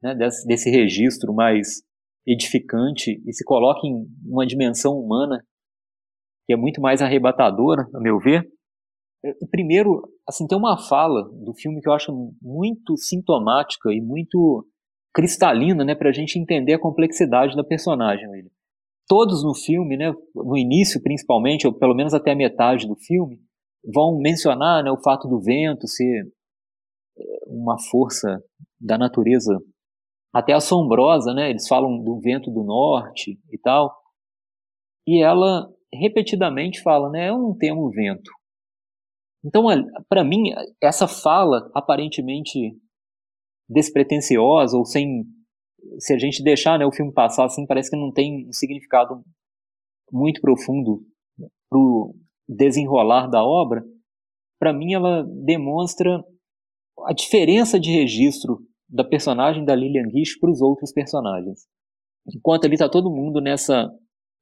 né, 0.02 0.14
desse, 0.14 0.46
desse 0.46 0.70
registro 0.70 1.34
mais 1.34 1.82
edificante 2.26 3.20
e 3.26 3.32
se 3.32 3.44
coloque 3.44 3.86
em 3.86 4.06
uma 4.24 4.46
dimensão 4.46 4.98
humana 4.98 5.44
que 6.46 6.52
é 6.52 6.56
muito 6.56 6.80
mais 6.80 7.02
arrebatadora, 7.02 7.86
a 7.94 8.00
meu 8.00 8.18
ver. 8.18 8.46
E, 9.24 9.46
primeiro, 9.48 10.02
assim, 10.28 10.46
tem 10.46 10.56
uma 10.56 10.78
fala 10.78 11.22
do 11.42 11.54
filme 11.54 11.80
que 11.80 11.88
eu 11.88 11.94
acho 11.94 12.12
muito 12.42 12.96
sintomática 12.98 13.90
e 13.92 14.00
muito 14.00 14.66
cristalina, 15.14 15.84
né, 15.84 15.94
para 15.94 16.10
a 16.10 16.12
gente 16.12 16.38
entender 16.38 16.74
a 16.74 16.80
complexidade 16.80 17.56
da 17.56 17.64
personagem. 17.64 18.28
Ele. 18.34 18.50
Todos 19.06 19.44
no 19.44 19.54
filme, 19.54 19.96
né, 19.96 20.12
no 20.34 20.56
início 20.56 21.02
principalmente, 21.02 21.66
ou 21.66 21.74
pelo 21.74 21.94
menos 21.94 22.14
até 22.14 22.32
a 22.32 22.36
metade 22.36 22.86
do 22.86 22.96
filme, 22.96 23.38
vão 23.92 24.18
mencionar 24.18 24.82
né, 24.82 24.90
o 24.90 25.02
fato 25.02 25.28
do 25.28 25.40
vento 25.40 25.86
ser 25.86 26.26
é, 27.18 27.22
uma 27.46 27.76
força 27.78 28.42
da 28.80 28.96
natureza 28.96 29.58
até 30.32 30.52
assombrosa, 30.52 31.32
né? 31.32 31.48
Eles 31.48 31.68
falam 31.68 32.02
do 32.02 32.18
vento 32.18 32.50
do 32.50 32.64
norte 32.64 33.38
e 33.52 33.58
tal. 33.58 33.94
E 35.06 35.22
ela 35.22 35.68
repetidamente 35.92 36.82
fala, 36.82 37.08
né? 37.08 37.30
Eu 37.30 37.38
não 37.38 37.56
temo 37.56 37.88
vento. 37.90 38.30
Então, 39.44 39.66
para 40.08 40.24
mim, 40.24 40.52
essa 40.82 41.06
fala 41.06 41.70
aparentemente 41.74 42.76
despretensiosa 43.68 44.76
ou 44.76 44.84
sem 44.84 45.24
se 45.98 46.12
a 46.12 46.18
gente 46.18 46.42
deixar 46.42 46.78
né, 46.78 46.86
o 46.86 46.92
filme 46.92 47.12
passar 47.12 47.44
assim, 47.44 47.66
parece 47.66 47.90
que 47.90 47.96
não 47.96 48.12
tem 48.12 48.48
um 48.48 48.52
significado 48.52 49.22
muito 50.12 50.40
profundo 50.40 51.02
para 51.68 51.78
o 51.78 52.14
desenrolar 52.48 53.26
da 53.26 53.44
obra. 53.44 53.84
Para 54.58 54.72
mim, 54.72 54.94
ela 54.94 55.24
demonstra 55.44 56.22
a 57.06 57.12
diferença 57.12 57.78
de 57.78 57.90
registro 57.90 58.60
da 58.88 59.04
personagem 59.04 59.64
da 59.64 59.74
Lillian 59.74 60.08
Gish 60.10 60.38
para 60.38 60.50
os 60.50 60.60
outros 60.60 60.92
personagens. 60.92 61.66
Enquanto 62.34 62.64
ali 62.64 62.74
está 62.74 62.88
todo 62.88 63.10
mundo 63.10 63.40
nessa 63.40 63.90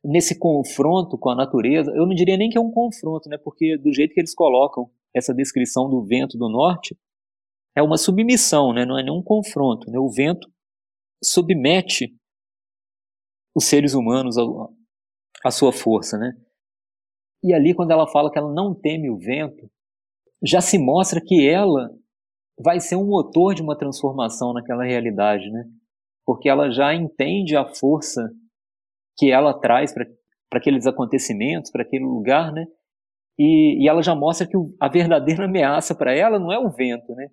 nesse 0.04 0.36
confronto 0.36 1.16
com 1.16 1.30
a 1.30 1.36
natureza, 1.36 1.92
eu 1.92 2.04
não 2.04 2.14
diria 2.14 2.36
nem 2.36 2.50
que 2.50 2.58
é 2.58 2.60
um 2.60 2.72
confronto, 2.72 3.28
né? 3.28 3.38
Porque 3.38 3.78
do 3.78 3.92
jeito 3.94 4.12
que 4.12 4.20
eles 4.20 4.34
colocam 4.34 4.90
essa 5.14 5.32
descrição 5.32 5.88
do 5.88 6.04
vento 6.04 6.36
do 6.36 6.48
norte, 6.48 6.96
é 7.76 7.82
uma 7.82 7.96
submissão, 7.96 8.72
né? 8.72 8.84
Não 8.84 8.98
é 8.98 9.02
nenhum 9.04 9.22
confronto, 9.22 9.90
né? 9.90 9.98
O 9.98 10.10
vento 10.10 10.50
submete 11.22 12.14
os 13.54 13.64
seres 13.64 13.94
humanos 13.94 14.36
à 15.44 15.50
sua 15.50 15.72
força, 15.72 16.18
né? 16.18 16.32
E 17.44 17.52
ali 17.52 17.74
quando 17.74 17.90
ela 17.90 18.06
fala 18.06 18.30
que 18.30 18.38
ela 18.38 18.52
não 18.52 18.74
teme 18.74 19.10
o 19.10 19.18
vento, 19.18 19.70
já 20.42 20.60
se 20.60 20.78
mostra 20.78 21.20
que 21.20 21.46
ela 21.48 21.90
vai 22.58 22.80
ser 22.80 22.96
um 22.96 23.06
motor 23.06 23.54
de 23.54 23.62
uma 23.62 23.76
transformação 23.76 24.52
naquela 24.52 24.84
realidade, 24.84 25.50
né? 25.50 25.64
Porque 26.24 26.48
ela 26.48 26.70
já 26.70 26.94
entende 26.94 27.56
a 27.56 27.64
força 27.64 28.30
que 29.16 29.30
ela 29.30 29.52
traz 29.58 29.92
para 29.92 30.06
aqueles 30.52 30.86
acontecimentos, 30.86 31.70
para 31.70 31.82
aquele 31.82 32.04
lugar, 32.04 32.52
né? 32.52 32.64
E, 33.38 33.82
e, 33.82 33.88
ela 33.88 34.02
já 34.02 34.14
mostra 34.14 34.46
que 34.46 34.56
o, 34.56 34.74
a 34.78 34.88
verdadeira 34.88 35.46
ameaça 35.46 35.94
para 35.94 36.14
ela 36.14 36.38
não 36.38 36.52
é 36.52 36.58
o 36.58 36.70
vento, 36.70 37.14
né? 37.14 37.28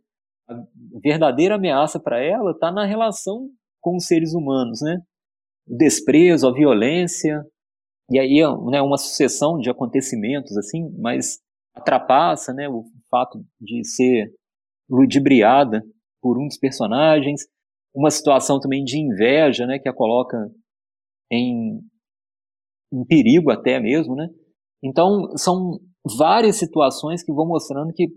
A 0.48 0.56
verdadeira 1.04 1.56
ameaça 1.56 2.00
para 2.00 2.20
ela 2.20 2.52
está 2.52 2.72
na 2.72 2.86
relação 2.86 3.50
com 3.82 3.96
os 3.96 4.06
seres 4.06 4.34
humanos, 4.34 4.82
né? 4.82 5.00
O 5.68 5.78
desprezo, 5.78 6.48
a 6.48 6.54
violência, 6.54 7.44
e 8.12 8.20
aí 8.20 8.42
né, 8.72 8.82
uma 8.82 8.98
sucessão 8.98 9.58
de 9.60 9.70
acontecimentos 9.70 10.56
assim, 10.58 10.90
mas 10.98 11.40
atrapassa, 11.76 12.54
né? 12.54 12.68
O 12.68 12.86
fato 13.10 13.44
de 13.60 13.84
ser 13.86 14.34
ludibriada 14.90 15.84
por 16.22 16.38
um 16.38 16.48
dos 16.48 16.58
personagens, 16.58 17.42
uma 17.94 18.12
situação 18.12 18.60
também 18.60 18.84
de 18.84 19.00
inveja, 19.00 19.66
né, 19.66 19.80
que 19.80 19.90
a 19.90 19.94
coloca 19.94 20.38
em, 21.32 21.80
em 22.92 23.06
perigo 23.06 23.52
até 23.52 23.80
mesmo, 23.80 24.16
né? 24.16 24.28
Então, 24.84 25.36
são 25.38 25.80
várias 26.18 26.58
situações 26.58 27.24
que 27.24 27.34
vão 27.34 27.48
mostrando 27.48 27.94
que 27.94 28.08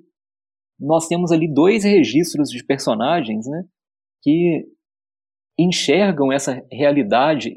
nós 0.78 1.06
temos 1.06 1.30
ali 1.30 1.52
dois 1.52 1.84
registros 1.84 2.48
de 2.48 2.64
personagens, 2.64 3.46
né, 3.46 3.64
que 4.22 4.66
enxergam 5.58 6.32
essa 6.32 6.64
realidade 6.70 7.54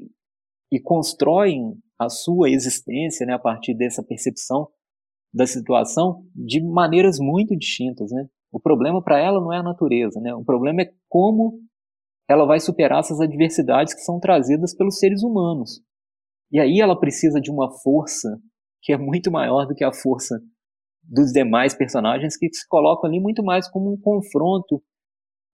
e 0.71 0.79
constroem 0.79 1.73
a 1.99 2.09
sua 2.09 2.49
existência, 2.49 3.25
né, 3.25 3.33
a 3.33 3.39
partir 3.39 3.73
dessa 3.73 4.03
percepção 4.03 4.67
da 5.33 5.45
situação 5.45 6.23
de 6.33 6.61
maneiras 6.61 7.19
muito 7.19 7.57
distintas, 7.57 8.09
né? 8.11 8.25
O 8.51 8.59
problema 8.59 9.03
para 9.03 9.19
ela 9.19 9.41
não 9.41 9.51
é 9.51 9.57
a 9.57 9.63
natureza, 9.63 10.19
né? 10.21 10.33
O 10.33 10.45
problema 10.45 10.81
é 10.81 10.91
como 11.09 11.59
ela 12.29 12.45
vai 12.45 12.59
superar 12.59 12.99
essas 12.99 13.19
adversidades 13.19 13.93
que 13.93 13.99
são 13.99 14.17
trazidas 14.17 14.73
pelos 14.73 14.97
seres 14.97 15.23
humanos. 15.23 15.81
E 16.51 16.59
aí 16.59 16.79
ela 16.79 16.97
precisa 16.97 17.41
de 17.41 17.51
uma 17.51 17.69
força 17.83 18.39
que 18.81 18.93
é 18.93 18.97
muito 18.97 19.29
maior 19.29 19.65
do 19.65 19.75
que 19.75 19.83
a 19.83 19.93
força 19.93 20.39
dos 21.03 21.31
demais 21.31 21.75
personagens 21.75 22.37
que 22.37 22.47
se 22.53 22.65
colocam 22.67 23.09
ali 23.09 23.19
muito 23.19 23.43
mais 23.43 23.69
como 23.69 23.91
um 23.91 23.99
confronto 23.99 24.81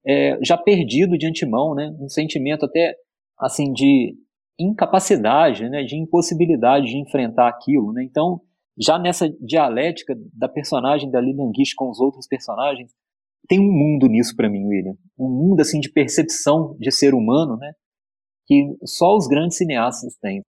é, 0.06 0.38
já 0.44 0.58
perdido 0.58 1.18
de 1.18 1.28
antemão, 1.28 1.76
né? 1.76 1.96
Um 2.00 2.10
sentimento 2.10 2.66
até 2.66 2.96
assim 3.40 3.72
de 3.72 4.16
incapacidade, 4.60 5.70
né? 5.70 5.84
De 5.84 5.96
impossibilidade 5.96 6.88
de 6.88 6.98
enfrentar 6.98 7.48
aquilo, 7.48 7.92
né? 7.94 8.04
Então 8.04 8.42
já 8.80 8.98
nessa 8.98 9.30
dialética 9.40 10.16
da 10.34 10.48
personagem 10.48 11.10
da 11.12 11.20
Lilian 11.20 11.52
Gish 11.56 11.74
com 11.74 11.90
os 11.90 12.00
outros 12.00 12.28
personagens, 12.28 12.92
tem 13.48 13.60
um 13.60 13.72
mundo 13.72 14.08
nisso 14.08 14.36
para 14.36 14.50
mim, 14.50 14.66
William. 14.66 14.96
Um 15.18 15.30
mundo 15.30 15.62
assim 15.62 15.80
de 15.80 15.92
percepção 15.92 16.76
de 16.80 16.92
ser 16.92 17.14
humano, 17.14 17.58
né? 17.58 17.74
Que 18.46 18.76
só 18.86 19.16
os 19.16 19.28
grandes 19.28 19.58
cineastas 19.58 20.16
têm. 20.18 20.42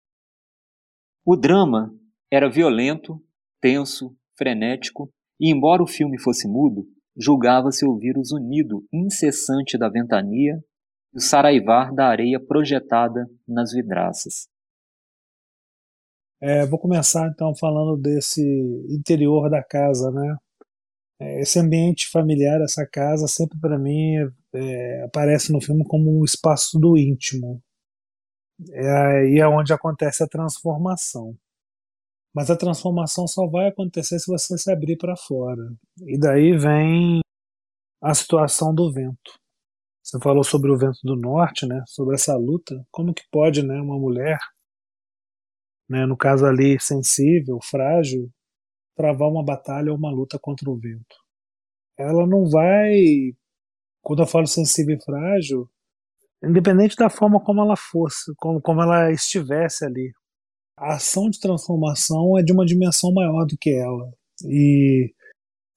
O 1.26 1.36
drama 1.36 1.94
era 2.32 2.50
violento, 2.50 3.22
tenso, 3.62 4.16
frenético, 4.38 5.12
e 5.40 5.52
embora 5.52 5.84
o 5.84 5.88
filme 5.88 6.20
fosse 6.20 6.48
mudo, 6.48 6.86
julgava-se 7.16 7.86
ouvir 7.86 8.18
o 8.18 8.24
zunido 8.24 8.86
incessante 8.92 9.78
da 9.78 9.90
ventania 9.90 10.64
e 11.14 11.18
o 11.18 11.22
saraivar 11.22 11.94
da 11.94 12.08
areia 12.08 12.40
projetada 12.40 13.30
nas 13.48 13.72
vidraças. 13.72 14.48
É, 16.42 16.66
vou 16.66 16.78
começar 16.78 17.30
então 17.30 17.56
falando 17.56 17.96
desse 17.96 18.42
interior 18.90 19.50
da 19.50 19.64
casa, 19.64 20.12
né? 20.12 20.36
É, 21.20 21.40
esse 21.40 21.58
ambiente 21.58 22.10
familiar, 22.10 22.60
essa 22.62 22.86
casa, 22.86 23.28
sempre 23.28 23.58
para 23.60 23.80
mim 23.80 24.16
é, 24.54 25.04
aparece 25.04 25.54
no 25.54 25.62
filme 25.62 25.86
como 25.86 26.20
um 26.20 26.24
espaço 26.26 26.78
do 26.78 26.98
íntimo. 26.98 27.62
É 28.72 28.90
aí 28.90 29.40
é 29.40 29.48
onde 29.48 29.74
acontece 29.74 30.24
a 30.24 30.28
transformação. 30.28 31.36
Mas 32.34 32.50
a 32.50 32.58
transformação 32.58 33.28
só 33.28 33.48
vai 33.48 33.68
acontecer 33.68 34.20
se 34.20 34.32
você 34.32 34.58
se 34.58 34.72
abrir 34.72 34.98
para 34.98 35.16
fora. 35.16 35.62
E 36.02 36.18
daí 36.18 36.58
vem 36.58 37.22
a 38.02 38.14
situação 38.14 38.74
do 38.74 38.92
vento. 38.92 39.40
Você 40.02 40.20
falou 40.20 40.44
sobre 40.44 40.72
o 40.72 40.78
vento 40.78 41.00
do 41.04 41.16
norte, 41.16 41.66
né? 41.66 41.84
Sobre 41.88 42.16
essa 42.16 42.36
luta. 42.36 42.76
Como 42.92 43.14
que 43.14 43.24
pode, 43.32 43.64
né, 43.64 43.80
uma 43.80 43.98
mulher 43.98 44.40
né, 45.90 46.06
no 46.06 46.18
caso 46.18 46.46
ali 46.46 46.80
sensível, 46.80 47.60
frágil, 47.62 48.32
travar 48.96 49.30
uma 49.30 49.44
batalha 49.44 49.92
ou 49.92 49.98
uma 49.98 50.12
luta 50.12 50.40
contra 50.40 50.70
o 50.70 50.78
vento. 50.78 51.16
Ela 51.98 52.26
não 52.26 52.50
vai, 52.50 52.92
quando 54.02 54.24
eu 54.24 54.28
falo 54.28 54.48
sensível 54.48 54.96
e 54.96 55.04
frágil, 55.04 55.70
independente 56.44 56.96
da 56.96 57.10
forma 57.10 57.40
como 57.44 57.62
ela 57.62 57.76
fosse, 57.76 58.34
como, 58.38 58.62
como 58.62 58.82
ela 58.82 59.12
estivesse 59.12 59.86
ali. 59.86 60.12
A 60.78 60.96
ação 60.96 61.30
de 61.30 61.40
transformação 61.40 62.38
é 62.38 62.44
de 62.44 62.52
uma 62.52 62.66
dimensão 62.66 63.14
maior 63.14 63.46
do 63.46 63.58
que 63.58 63.70
ela. 63.70 64.12
E 64.46 65.14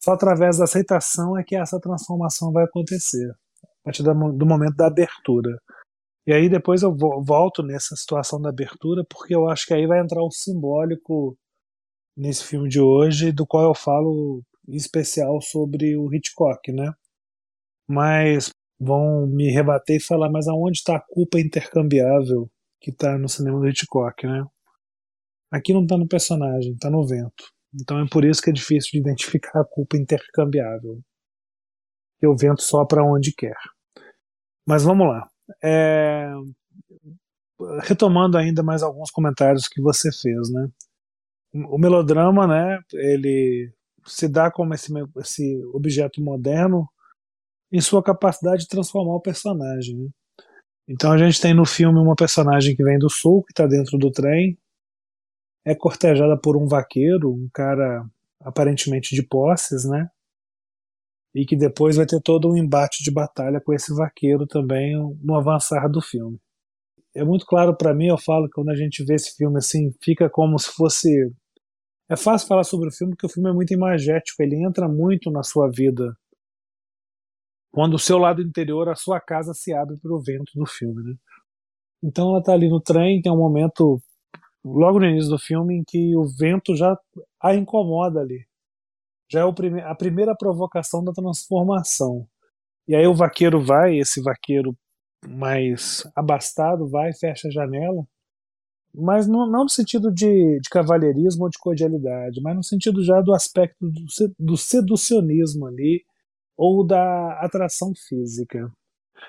só 0.02 0.12
através 0.12 0.58
da 0.58 0.64
aceitação 0.64 1.38
é 1.38 1.44
que 1.44 1.56
essa 1.56 1.80
transformação 1.80 2.52
vai 2.52 2.64
acontecer, 2.64 3.30
a 3.62 3.84
partir 3.84 4.02
do 4.02 4.46
momento 4.46 4.76
da 4.76 4.86
abertura. 4.86 5.58
E 6.26 6.32
aí 6.32 6.48
depois 6.48 6.82
eu 6.82 6.94
volto 6.96 7.62
nessa 7.62 7.94
situação 7.94 8.40
da 8.40 8.48
abertura, 8.48 9.04
porque 9.08 9.34
eu 9.34 9.48
acho 9.48 9.66
que 9.66 9.74
aí 9.74 9.86
vai 9.86 10.00
entrar 10.00 10.22
o 10.22 10.30
simbólico 10.30 11.36
nesse 12.16 12.44
filme 12.44 12.68
de 12.68 12.80
hoje, 12.80 13.30
do 13.30 13.46
qual 13.46 13.62
eu 13.64 13.74
falo 13.74 14.42
em 14.66 14.74
especial 14.74 15.40
sobre 15.40 15.96
o 15.96 16.12
Hitchcock, 16.12 16.72
né? 16.72 16.92
Mas 17.88 18.50
vão 18.80 19.26
me 19.26 19.50
rebater 19.50 19.96
e 19.96 20.02
falar, 20.02 20.30
mas 20.30 20.48
aonde 20.48 20.78
está 20.78 20.96
a 20.96 21.04
culpa 21.08 21.38
intercambiável 21.38 22.50
que 22.80 22.90
está 22.90 23.16
no 23.16 23.28
cinema 23.28 23.60
do 23.60 23.68
Hitchcock, 23.68 24.26
né? 24.26 24.44
Aqui 25.50 25.72
não 25.72 25.82
está 25.82 25.96
no 25.96 26.08
personagem, 26.08 26.72
está 26.72 26.90
no 26.90 27.06
vento. 27.06 27.44
Então 27.80 27.98
é 28.00 28.08
por 28.08 28.24
isso 28.24 28.42
que 28.42 28.50
é 28.50 28.52
difícil 28.52 28.90
de 28.92 28.98
identificar 28.98 29.60
a 29.60 29.64
culpa 29.64 29.96
intercambiável. 29.96 31.00
Que 32.18 32.26
o 32.26 32.36
vento 32.36 32.62
sopra 32.62 33.02
onde 33.02 33.32
quer. 33.32 33.56
Mas 34.66 34.82
vamos 34.82 35.06
lá. 35.06 35.28
É... 35.62 36.32
Retomando 37.82 38.36
ainda 38.36 38.62
mais 38.62 38.82
alguns 38.82 39.10
comentários 39.10 39.68
que 39.68 39.80
você 39.80 40.10
fez, 40.12 40.50
né? 40.50 40.68
O 41.70 41.78
melodrama, 41.78 42.46
né? 42.46 42.78
Ele 42.92 43.72
se 44.06 44.28
dá 44.28 44.50
como 44.50 44.74
esse, 44.74 44.92
esse 45.18 45.64
objeto 45.72 46.22
moderno 46.22 46.88
em 47.72 47.80
sua 47.80 48.02
capacidade 48.02 48.62
de 48.62 48.68
transformar 48.68 49.14
o 49.14 49.20
personagem. 49.20 49.96
Né? 49.96 50.08
Então 50.88 51.12
a 51.12 51.18
gente 51.18 51.40
tem 51.40 51.54
no 51.54 51.66
filme 51.66 51.98
uma 51.98 52.14
personagem 52.14 52.76
que 52.76 52.84
vem 52.84 52.98
do 52.98 53.10
sul, 53.10 53.42
que 53.42 53.52
está 53.52 53.66
dentro 53.66 53.98
do 53.98 54.10
trem, 54.10 54.56
é 55.66 55.74
cortejada 55.74 56.38
por 56.40 56.56
um 56.56 56.68
vaqueiro, 56.68 57.32
um 57.32 57.48
cara 57.52 58.06
aparentemente 58.40 59.16
de 59.16 59.22
posses, 59.24 59.84
né? 59.84 60.08
E 61.34 61.44
que 61.44 61.56
depois 61.56 61.96
vai 61.96 62.06
ter 62.06 62.22
todo 62.22 62.48
um 62.48 62.56
embate 62.56 63.02
de 63.02 63.10
batalha 63.10 63.60
com 63.60 63.74
esse 63.74 63.92
vaqueiro 63.92 64.46
também 64.46 64.94
no 65.20 65.34
avançar 65.34 65.88
do 65.90 66.00
filme. 66.00 66.38
É 67.12 67.24
muito 67.24 67.44
claro 67.44 67.76
para 67.76 67.92
mim, 67.92 68.06
eu 68.06 68.16
falo 68.16 68.46
que 68.46 68.52
quando 68.52 68.70
a 68.70 68.76
gente 68.76 69.04
vê 69.04 69.14
esse 69.14 69.34
filme 69.34 69.58
assim, 69.58 69.92
fica 70.00 70.30
como 70.30 70.56
se 70.56 70.70
fosse 70.70 71.10
é 72.08 72.16
fácil 72.16 72.46
falar 72.46 72.62
sobre 72.62 72.88
o 72.88 72.92
filme 72.92 73.14
porque 73.14 73.26
o 73.26 73.28
filme 73.28 73.50
é 73.50 73.52
muito 73.52 73.74
imagético, 73.74 74.40
ele 74.40 74.64
entra 74.64 74.88
muito 74.88 75.32
na 75.32 75.42
sua 75.42 75.68
vida. 75.68 76.16
Quando 77.72 77.94
o 77.94 77.98
seu 77.98 78.18
lado 78.18 78.40
interior, 78.40 78.88
a 78.88 78.94
sua 78.94 79.20
casa 79.20 79.52
se 79.52 79.74
abre 79.74 79.98
para 79.98 80.14
o 80.14 80.22
vento 80.22 80.52
do 80.54 80.64
filme, 80.64 81.02
né? 81.02 81.14
Então 82.02 82.30
ela 82.30 82.38
está 82.38 82.52
ali 82.52 82.68
no 82.68 82.80
trem, 82.80 83.20
tem 83.20 83.32
um 83.32 83.36
momento 83.36 84.00
logo 84.66 84.98
no 84.98 85.06
início 85.06 85.30
do 85.30 85.38
filme 85.38 85.76
em 85.76 85.84
que 85.86 86.16
o 86.16 86.26
vento 86.26 86.74
já 86.74 86.98
a 87.40 87.54
incomoda 87.54 88.20
ali. 88.20 88.44
Já 89.30 89.46
é 89.46 89.52
prime 89.52 89.80
a 89.80 89.94
primeira 89.94 90.34
provocação 90.36 91.04
da 91.04 91.12
transformação. 91.12 92.26
E 92.88 92.94
aí 92.94 93.06
o 93.06 93.14
vaqueiro 93.14 93.60
vai, 93.64 93.98
esse 93.98 94.22
vaqueiro 94.22 94.76
mais 95.26 96.04
abastado, 96.14 96.88
vai, 96.88 97.12
fecha 97.12 97.48
a 97.48 97.50
janela, 97.50 98.06
mas 98.94 99.26
não, 99.26 99.50
não 99.50 99.64
no 99.64 99.68
sentido 99.68 100.12
de, 100.12 100.60
de 100.60 100.68
cavalheirismo 100.70 101.44
ou 101.44 101.50
de 101.50 101.58
cordialidade, 101.58 102.40
mas 102.40 102.56
no 102.56 102.62
sentido 102.62 103.04
já 103.04 103.20
do 103.20 103.34
aspecto 103.34 103.76
do, 103.80 104.04
do 104.38 104.56
seducionismo 104.56 105.66
ali, 105.66 106.04
ou 106.56 106.86
da 106.86 107.38
atração 107.40 107.92
física. 108.08 108.72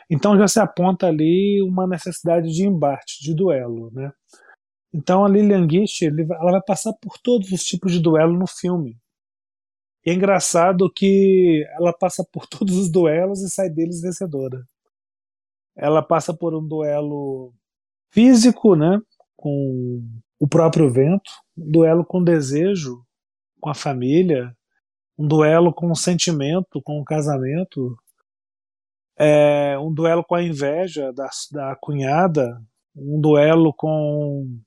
Então 0.10 0.38
já 0.38 0.48
se 0.48 0.60
aponta 0.60 1.08
ali 1.08 1.62
uma 1.62 1.88
necessidade 1.88 2.50
de 2.53 2.65
embate, 2.65 3.22
de 3.22 3.36
duelo, 3.36 3.91
né? 3.91 4.12
Então 4.94 5.26
a 5.26 5.30
Lilian 5.30 5.67
Gish, 5.69 6.04
ela 6.04 6.52
vai 6.52 6.62
passar 6.65 6.93
por 6.93 7.17
todos 7.17 7.52
os 7.52 7.63
tipos 7.63 7.91
de 7.91 8.00
duelo 8.00 8.38
no 8.38 8.47
filme. 8.47 8.97
E 10.06 10.10
é 10.10 10.13
engraçado 10.13 10.91
que 10.91 11.65
ela 11.78 11.91
passa 11.91 12.26
por 12.32 12.47
todos 12.47 12.76
os 12.76 12.91
duelos 12.91 13.41
e 13.41 13.50
sai 13.50 13.69
deles 13.69 14.02
vencedora. 14.02 14.63
Ela 15.76 16.02
passa 16.02 16.34
por 16.34 16.56
um 16.56 16.65
duelo 16.65 17.54
físico, 18.12 18.76
né, 18.76 19.00
com 19.36 20.02
o 20.39 20.47
próprio 20.47 20.91
vento, 20.91 21.30
um 21.58 21.71
duelo 21.71 22.06
com 22.06 22.23
desejo, 22.23 23.04
com 23.60 23.69
a 23.69 23.76
família, 23.76 24.56
um 25.17 25.28
duelo 25.28 25.73
com 25.73 25.91
o 25.91 25.95
sentimento, 25.95 26.82
com 26.84 27.00
o 27.00 27.04
casamento, 27.04 27.95
é, 29.17 29.78
um 29.80 29.93
duelo 29.93 30.23
com 30.23 30.36
a 30.36 30.43
inveja 30.43 31.12
da, 31.12 31.28
da 31.52 31.76
cunhada, 31.76 32.62
um 32.95 33.19
duelo 33.19 33.73
com 33.73 34.60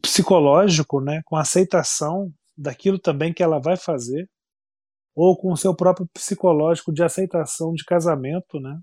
psicológico, 0.00 1.00
né, 1.00 1.22
com 1.24 1.36
a 1.36 1.42
aceitação 1.42 2.32
daquilo 2.56 2.98
também 2.98 3.32
que 3.32 3.42
ela 3.42 3.58
vai 3.60 3.76
fazer, 3.76 4.28
ou 5.14 5.36
com 5.36 5.52
o 5.52 5.56
seu 5.56 5.74
próprio 5.74 6.08
psicológico 6.12 6.92
de 6.92 7.02
aceitação 7.02 7.72
de 7.72 7.84
casamento, 7.84 8.60
né? 8.60 8.78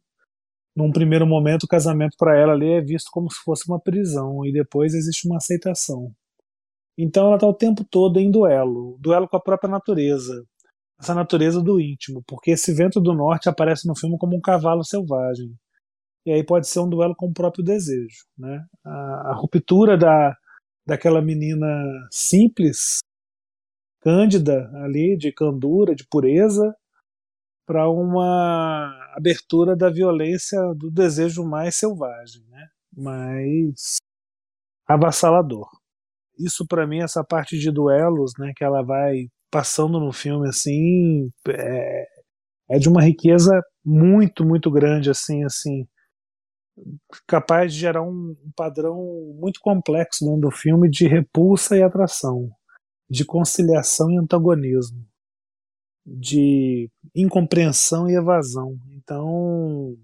Num 0.76 0.92
primeiro 0.92 1.26
momento, 1.26 1.64
o 1.64 1.68
casamento 1.68 2.18
para 2.18 2.38
ela 2.38 2.52
ali 2.52 2.70
é 2.70 2.82
visto 2.82 3.10
como 3.12 3.32
se 3.32 3.40
fosse 3.40 3.66
uma 3.70 3.80
prisão 3.80 4.46
e 4.46 4.52
depois 4.52 4.94
existe 4.94 5.28
uma 5.28 5.38
aceitação. 5.38 6.12
Então 6.98 7.28
ela 7.28 7.36
está 7.36 7.48
o 7.48 7.54
tempo 7.54 7.86
todo 7.90 8.20
em 8.20 8.30
duelo, 8.30 8.98
duelo 9.00 9.28
com 9.30 9.38
a 9.38 9.42
própria 9.42 9.70
natureza, 9.70 10.46
essa 11.00 11.14
natureza 11.14 11.62
do 11.62 11.80
íntimo, 11.80 12.22
porque 12.28 12.52
esse 12.52 12.74
vento 12.74 13.00
do 13.00 13.14
norte 13.14 13.48
aparece 13.50 13.88
no 13.88 13.96
filme 13.96 14.18
como 14.18 14.36
um 14.36 14.42
cavalo 14.42 14.84
selvagem. 14.84 15.54
E 16.26 16.32
aí 16.32 16.44
pode 16.44 16.68
ser 16.68 16.80
um 16.80 16.90
duelo 16.90 17.16
com 17.16 17.28
o 17.28 17.34
próprio 17.34 17.64
desejo, 17.64 18.26
né? 18.38 18.66
A, 18.84 19.32
a 19.32 19.34
ruptura 19.36 19.98
da 19.98 20.36
daquela 20.86 21.22
menina 21.22 21.68
simples, 22.12 23.00
cândida 24.02 24.70
ali, 24.84 25.18
de 25.18 25.32
candura, 25.32 25.96
de 25.96 26.06
pureza, 26.08 26.76
para 27.66 27.90
uma 27.90 28.94
abertura 29.16 29.76
da 29.76 29.90
violência 29.90 30.60
do 30.76 30.92
desejo 30.92 31.44
mais 31.44 31.76
selvagem, 31.76 32.44
né? 32.50 32.68
mais 32.96 33.98
avassalador. 34.88 35.68
Isso 36.38 36.66
para 36.68 36.86
mim 36.88 37.02
essa 37.02 37.24
parte 37.24 37.58
de 37.58 37.72
duelos, 37.72 38.34
né, 38.38 38.52
que 38.56 38.64
ela 38.64 38.84
vai 38.84 39.28
passando 39.52 40.00
no 40.00 40.12
filme 40.12 40.48
assim, 40.50 41.32
é, 41.48 42.08
é 42.72 42.78
de 42.80 42.90
uma 42.90 43.02
riqueza 43.02 43.62
muito 43.84 44.46
muito 44.46 44.70
grande 44.72 45.10
assim, 45.10 45.44
assim 45.44 45.88
capaz 47.28 47.74
de 47.74 47.80
gerar 47.80 48.02
um, 48.02 48.36
padrão 48.56 48.98
muito 49.40 49.60
complexo 49.62 50.26
dentro 50.26 50.42
do 50.42 50.52
filme 50.52 50.90
de 50.90 51.08
repulsa 51.08 51.78
e 51.78 51.84
atração, 51.84 52.50
de 53.10 53.26
conciliação 53.26 54.12
e 54.12 54.18
antagonismo, 54.18 55.06
de 56.06 56.90
incompreensão 57.16 58.10
e 58.10 58.16
evasão. 58.16 58.78
Então, 58.92 59.98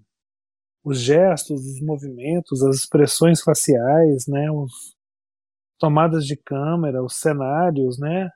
os 0.84 0.98
gestos, 0.98 1.64
os 1.64 1.80
movimentos, 1.80 2.62
as 2.62 2.76
expressões 2.76 3.40
faciais, 3.40 4.26
né, 4.26 4.50
os 4.50 4.96
tomadas 5.78 6.26
de 6.26 6.36
câmera, 6.36 7.02
os 7.02 7.16
cenários, 7.16 7.98
né, 7.98 8.30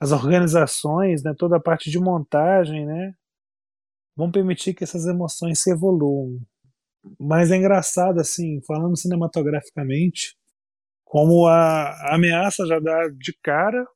as 0.00 0.12
organizações, 0.12 1.22
né, 1.22 1.34
toda 1.36 1.56
a 1.56 1.60
parte 1.60 1.90
de 1.90 1.98
montagem, 1.98 2.86
né, 2.86 3.14
vão 4.16 4.30
permitir 4.30 4.74
que 4.74 4.84
essas 4.84 5.06
emoções 5.06 5.60
se 5.62 5.70
evoluam. 5.70 6.40
Mas 7.18 7.50
é 7.50 7.56
engraçado, 7.56 8.20
assim, 8.20 8.60
falando 8.62 8.96
cinematograficamente, 8.96 10.36
como 11.04 11.46
a, 11.46 11.90
a 11.90 12.14
ameaça 12.14 12.66
já 12.66 12.78
dá 12.78 13.08
de 13.08 13.32
cara 13.42 13.86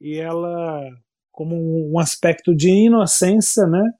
e 0.00 0.18
ela, 0.18 0.90
como 1.30 1.54
um, 1.54 1.92
um 1.94 1.98
aspecto 1.98 2.54
de 2.54 2.70
inocência, 2.70 3.66
né? 3.66 3.92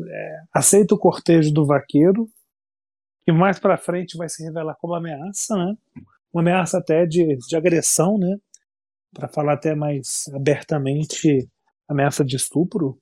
É, 0.00 0.40
aceita 0.54 0.94
o 0.94 0.98
cortejo 0.98 1.52
do 1.52 1.66
vaqueiro, 1.66 2.30
que 3.24 3.32
mais 3.32 3.58
para 3.58 3.76
frente 3.76 4.16
vai 4.16 4.28
se 4.28 4.44
revelar 4.44 4.76
como 4.76 4.94
ameaça, 4.94 5.56
né? 5.56 5.76
Uma 6.32 6.42
ameaça 6.42 6.78
até 6.78 7.04
de, 7.04 7.36
de 7.36 7.56
agressão, 7.56 8.16
né? 8.16 8.36
Para 9.12 9.28
falar 9.28 9.54
até 9.54 9.74
mais 9.74 10.28
abertamente, 10.32 11.48
ameaça 11.88 12.24
de 12.24 12.36
estupro. 12.36 12.98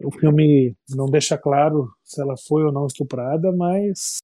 O 0.00 0.10
filme 0.12 0.76
não 0.88 1.06
deixa 1.06 1.36
claro 1.36 1.92
se 2.12 2.20
ela 2.20 2.34
foi 2.36 2.64
ou 2.64 2.72
não 2.72 2.86
estuprada, 2.86 3.52
mas 3.52 4.18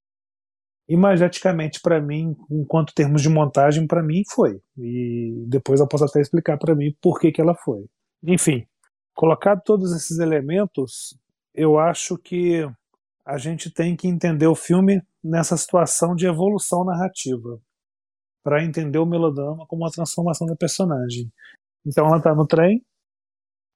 imageticamente 0.89 1.81
para 1.81 2.01
mim, 2.01 2.35
enquanto 2.51 2.95
termos 2.95 3.21
de 3.21 3.29
montagem, 3.29 3.87
para 3.87 4.03
mim 4.03 4.23
foi. 4.31 4.61
E 4.77 5.45
depois 5.47 5.81
eu 5.81 5.87
posso 5.87 6.05
até 6.05 6.21
explicar 6.21 6.57
para 6.59 6.75
mim 6.75 6.95
por 7.01 7.21
que, 7.21 7.31
que 7.31 7.41
ela 7.41 7.55
foi. 7.55 7.85
Enfim, 8.23 8.67
colocado 9.15 9.63
todos 9.63 9.93
esses 9.95 10.19
elementos, 10.19 11.19
eu 11.55 11.79
acho 11.79 12.17
que 12.17 12.67
a 13.25 13.37
gente 13.37 13.71
tem 13.71 13.95
que 13.95 14.09
entender 14.09 14.47
o 14.47 14.55
filme 14.55 15.03
nessa 15.23 15.57
situação 15.57 16.15
de 16.15 16.27
evolução 16.27 16.85
narrativa 16.85 17.61
para 18.43 18.65
entender 18.65 18.99
o 18.99 19.05
melodrama 19.05 19.67
como 19.67 19.83
uma 19.83 19.91
transformação 19.91 20.47
da 20.47 20.57
personagem. 20.57 21.31
Então 21.85 22.07
ela 22.07 22.17
está 22.17 22.35
no 22.35 22.47
trem, 22.47 22.83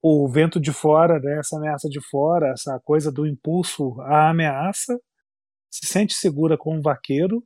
o 0.02 0.28
vento 0.28 0.60
de 0.60 0.72
fora, 0.72 1.20
né, 1.20 1.38
essa 1.38 1.56
ameaça 1.56 1.88
de 1.88 2.00
fora, 2.10 2.48
essa 2.48 2.80
coisa 2.80 3.12
do 3.12 3.24
impulso 3.24 4.00
à 4.00 4.30
ameaça, 4.30 4.98
se 5.70 5.86
sente 5.86 6.14
segura 6.14 6.58
com 6.58 6.76
um 6.76 6.82
vaqueiro, 6.82 7.42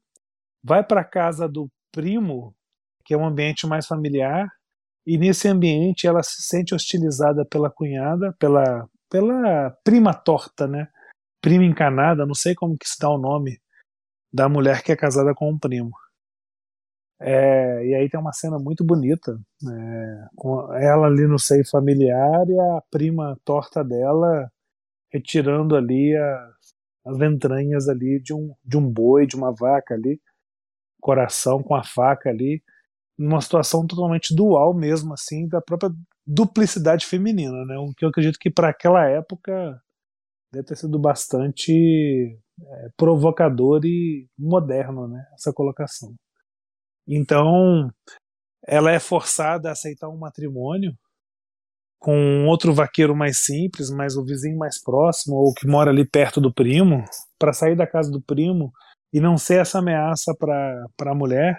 vai 0.64 0.82
para 0.82 1.04
casa 1.04 1.46
do 1.46 1.68
primo, 1.92 2.54
que 3.04 3.12
é 3.12 3.16
um 3.16 3.26
ambiente 3.26 3.66
mais 3.66 3.86
familiar, 3.86 4.48
e 5.06 5.18
nesse 5.18 5.46
ambiente 5.46 6.06
ela 6.06 6.22
se 6.22 6.42
sente 6.42 6.74
hostilizada 6.74 7.44
pela 7.44 7.70
cunhada, 7.70 8.34
pela, 8.38 8.88
pela 9.08 9.70
prima 9.84 10.12
torta, 10.12 10.66
né? 10.66 10.88
Prima 11.40 11.64
encanada, 11.64 12.26
não 12.26 12.34
sei 12.34 12.54
como 12.54 12.76
que 12.76 12.88
se 12.88 12.98
dá 12.98 13.08
o 13.08 13.18
nome 13.18 13.60
da 14.32 14.48
mulher 14.48 14.82
que 14.82 14.90
é 14.90 14.96
casada 14.96 15.32
com 15.34 15.50
um 15.50 15.58
primo. 15.58 15.92
É, 17.20 17.86
e 17.86 17.94
aí 17.94 18.08
tem 18.10 18.20
uma 18.20 18.32
cena 18.32 18.58
muito 18.58 18.84
bonita, 18.84 19.38
é, 19.66 20.26
com 20.36 20.72
ela 20.74 21.06
ali 21.06 21.26
no 21.26 21.38
seio 21.38 21.66
familiar 21.68 22.46
e 22.48 22.60
a 22.60 22.82
prima 22.90 23.38
torta 23.44 23.82
dela 23.82 24.50
retirando 25.12 25.76
ali 25.76 26.14
a, 26.16 26.50
as 27.06 27.20
entranhas 27.20 27.88
ali 27.88 28.20
de 28.20 28.34
um, 28.34 28.54
de 28.64 28.76
um 28.76 28.90
boi, 28.90 29.26
de 29.26 29.36
uma 29.36 29.52
vaca 29.52 29.94
ali, 29.94 30.20
coração 31.00 31.62
com 31.62 31.74
a 31.74 31.84
faca 31.84 32.30
ali, 32.30 32.62
numa 33.18 33.40
situação 33.40 33.86
totalmente 33.86 34.34
dual 34.34 34.74
mesmo, 34.74 35.14
assim, 35.14 35.48
da 35.48 35.60
própria 35.60 35.90
duplicidade 36.26 37.06
feminina, 37.06 37.64
né? 37.64 37.78
O 37.78 37.94
que 37.94 38.04
eu 38.04 38.08
acredito 38.10 38.38
que 38.38 38.50
para 38.50 38.70
aquela 38.70 39.06
época 39.08 39.80
deve 40.52 40.66
ter 40.66 40.76
sido 40.76 40.98
bastante 40.98 42.38
é, 42.60 42.88
provocador 42.96 43.80
e 43.84 44.28
moderno, 44.38 45.08
né? 45.08 45.24
Essa 45.34 45.52
colocação. 45.52 46.14
Então, 47.08 47.90
ela 48.66 48.90
é 48.90 48.98
forçada 48.98 49.68
a 49.68 49.72
aceitar 49.72 50.08
um 50.08 50.18
matrimônio 50.18 50.92
com 51.98 52.46
outro 52.46 52.74
vaqueiro 52.74 53.16
mais 53.16 53.38
simples, 53.38 53.90
mas 53.90 54.16
o 54.16 54.24
vizinho 54.24 54.58
mais 54.58 54.80
próximo 54.82 55.36
ou 55.36 55.54
que 55.54 55.66
mora 55.66 55.90
ali 55.90 56.04
perto 56.08 56.40
do 56.40 56.52
primo, 56.52 57.04
para 57.38 57.52
sair 57.52 57.76
da 57.76 57.86
casa 57.86 58.10
do 58.10 58.20
primo 58.20 58.72
e 59.12 59.20
não 59.20 59.36
ser 59.38 59.60
essa 59.60 59.78
ameaça 59.78 60.34
para 60.38 61.10
a 61.10 61.14
mulher. 61.14 61.58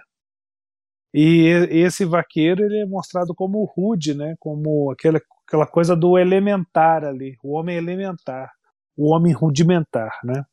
E 1.13 1.47
esse 1.71 2.05
vaqueiro 2.05 2.63
ele 2.63 2.81
é 2.81 2.86
mostrado 2.86 3.33
como 3.33 3.63
rude, 3.65 4.13
né? 4.13 4.36
Como 4.39 4.91
aquela, 4.91 5.19
aquela 5.47 5.65
coisa 5.65 5.95
do 5.95 6.17
elementar 6.17 7.03
ali, 7.03 7.36
o 7.43 7.53
homem 7.53 7.77
elementar, 7.77 8.51
o 8.95 9.13
homem 9.13 9.33
rudimentar, 9.33 10.12
né? 10.23 10.43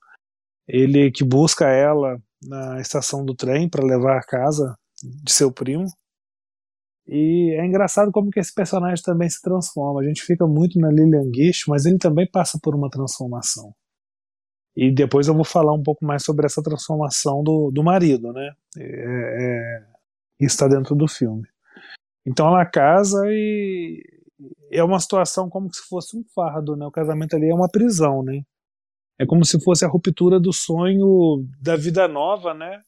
Ele 0.66 1.10
que 1.10 1.24
busca 1.24 1.68
ela 1.68 2.16
na 2.42 2.80
estação 2.80 3.24
do 3.24 3.34
trem 3.34 3.68
para 3.68 3.84
levar 3.84 4.18
a 4.18 4.24
casa 4.24 4.74
de 5.22 5.32
seu 5.32 5.52
primo. 5.52 5.86
E 7.06 7.54
é 7.58 7.66
engraçado 7.66 8.10
como 8.10 8.30
que 8.30 8.40
esse 8.40 8.54
personagem 8.54 9.02
também 9.04 9.28
se 9.28 9.40
transforma. 9.42 10.00
A 10.00 10.04
gente 10.04 10.22
fica 10.22 10.46
muito 10.46 10.78
na 10.78 10.90
Lilian 10.90 11.30
Gish, 11.34 11.64
mas 11.68 11.84
ele 11.84 11.98
também 11.98 12.26
passa 12.30 12.58
por 12.62 12.74
uma 12.74 12.88
transformação. 12.88 13.74
E 14.76 14.92
depois 14.92 15.28
eu 15.28 15.34
vou 15.34 15.44
falar 15.44 15.72
um 15.72 15.82
pouco 15.82 16.04
mais 16.04 16.24
sobre 16.24 16.46
essa 16.46 16.62
transformação 16.62 17.42
do, 17.44 17.70
do 17.70 17.84
marido, 17.84 18.32
né? 18.32 18.50
É, 18.76 18.82
é, 18.82 19.86
está 20.40 20.66
dentro 20.66 20.96
do 20.96 21.06
filme. 21.06 21.46
Então 22.26 22.48
ela 22.48 22.64
casa 22.64 23.22
e 23.28 24.02
é 24.72 24.82
uma 24.82 24.98
situação 24.98 25.48
como 25.48 25.72
se 25.72 25.82
fosse 25.88 26.16
um 26.16 26.24
fardo, 26.34 26.74
né? 26.74 26.86
O 26.86 26.90
casamento 26.90 27.36
ali 27.36 27.50
é 27.50 27.54
uma 27.54 27.68
prisão, 27.70 28.22
né? 28.22 28.42
É 29.18 29.24
como 29.24 29.44
se 29.44 29.62
fosse 29.62 29.84
a 29.84 29.88
ruptura 29.88 30.40
do 30.40 30.52
sonho 30.52 31.46
da 31.60 31.76
vida 31.76 32.08
nova, 32.08 32.52
né? 32.52 32.82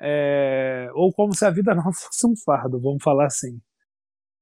É, 0.00 0.88
ou 0.94 1.12
como 1.12 1.34
se 1.34 1.44
a 1.44 1.50
vida 1.50 1.74
não 1.76 1.92
fosse 1.92 2.26
um 2.26 2.34
fardo, 2.36 2.80
vamos 2.80 3.02
falar 3.02 3.26
assim. 3.26 3.60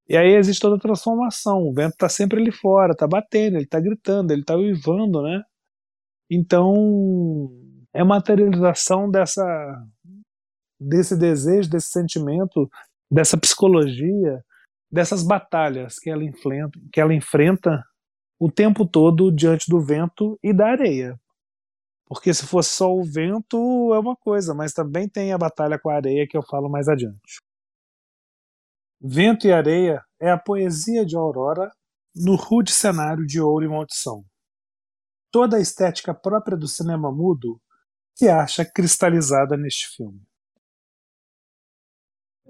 E 0.09 0.17
aí 0.17 0.35
existe 0.35 0.61
toda 0.61 0.77
a 0.77 0.81
transformação. 0.81 1.63
O 1.63 1.73
vento 1.75 1.93
está 1.95 2.09
sempre 2.09 2.41
ali 2.41 2.53
fora, 2.53 2.93
está 2.93 3.07
batendo, 3.07 3.57
ele 3.57 3.65
está 3.65 3.81
gritando, 3.81 4.33
ele 4.33 4.43
está 4.43 4.57
uivando, 4.57 5.23
né? 5.23 5.43
Então 6.31 7.51
é 7.93 8.05
materialização 8.05 9.11
dessa 9.11 9.45
desse 10.79 11.17
desejo, 11.17 11.71
desse 11.71 11.89
sentimento, 11.89 12.71
dessa 13.11 13.39
psicologia, 13.39 14.45
dessas 14.91 15.23
batalhas 15.23 15.99
que 15.99 16.11
ela 16.11 16.23
enfrenta, 16.23 16.79
que 16.93 17.01
ela 17.01 17.15
enfrenta 17.15 17.83
o 18.39 18.51
tempo 18.51 18.87
todo 18.87 19.33
diante 19.33 19.71
do 19.71 19.81
vento 19.81 20.39
e 20.43 20.53
da 20.53 20.69
areia. 20.69 21.19
Porque 22.07 22.33
se 22.33 22.47
fosse 22.47 22.71
só 22.71 22.93
o 22.93 23.05
vento 23.05 23.93
é 23.93 23.99
uma 23.99 24.17
coisa, 24.17 24.55
mas 24.55 24.73
também 24.73 25.09
tem 25.09 25.33
a 25.33 25.39
batalha 25.39 25.79
com 25.79 25.91
a 25.91 25.97
areia 25.97 26.27
que 26.27 26.37
eu 26.37 26.43
falo 26.43 26.69
mais 26.69 26.89
adiante. 26.89 27.41
Vento 29.01 29.47
e 29.47 29.53
Areia 29.53 30.03
é 30.21 30.31
a 30.31 30.39
poesia 30.39 31.05
de 31.05 31.17
Aurora 31.17 31.71
no 32.15 32.35
rude 32.35 32.73
cenário 32.73 33.27
de 33.27 33.41
ouro 33.41 33.65
e 33.65 33.69
maldição. 33.69 34.25
Toda 35.31 35.59
a 35.59 35.61
estética 35.61 36.15
própria 36.15 36.57
do 36.57 36.67
cinema 36.67 37.13
mudo 37.13 37.61
se 38.15 38.29
acha 38.29 38.65
cristalizada 38.65 39.57
neste 39.57 39.89
filme. 39.95 40.23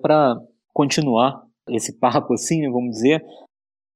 Para 0.01 0.37
continuar 0.73 1.45
esse 1.69 1.99
papo 1.99 2.35
assim, 2.35 2.61
né, 2.61 2.71
vamos 2.71 2.95
dizer, 2.95 3.25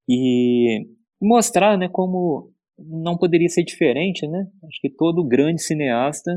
e 0.08 0.88
mostrar 1.20 1.78
né, 1.78 1.88
como 1.88 2.52
não 2.86 3.16
poderia 3.16 3.48
ser 3.48 3.64
diferente, 3.64 4.26
né? 4.26 4.46
Acho 4.64 4.80
que 4.80 4.90
todo 4.90 5.26
grande 5.26 5.62
cineasta 5.62 6.30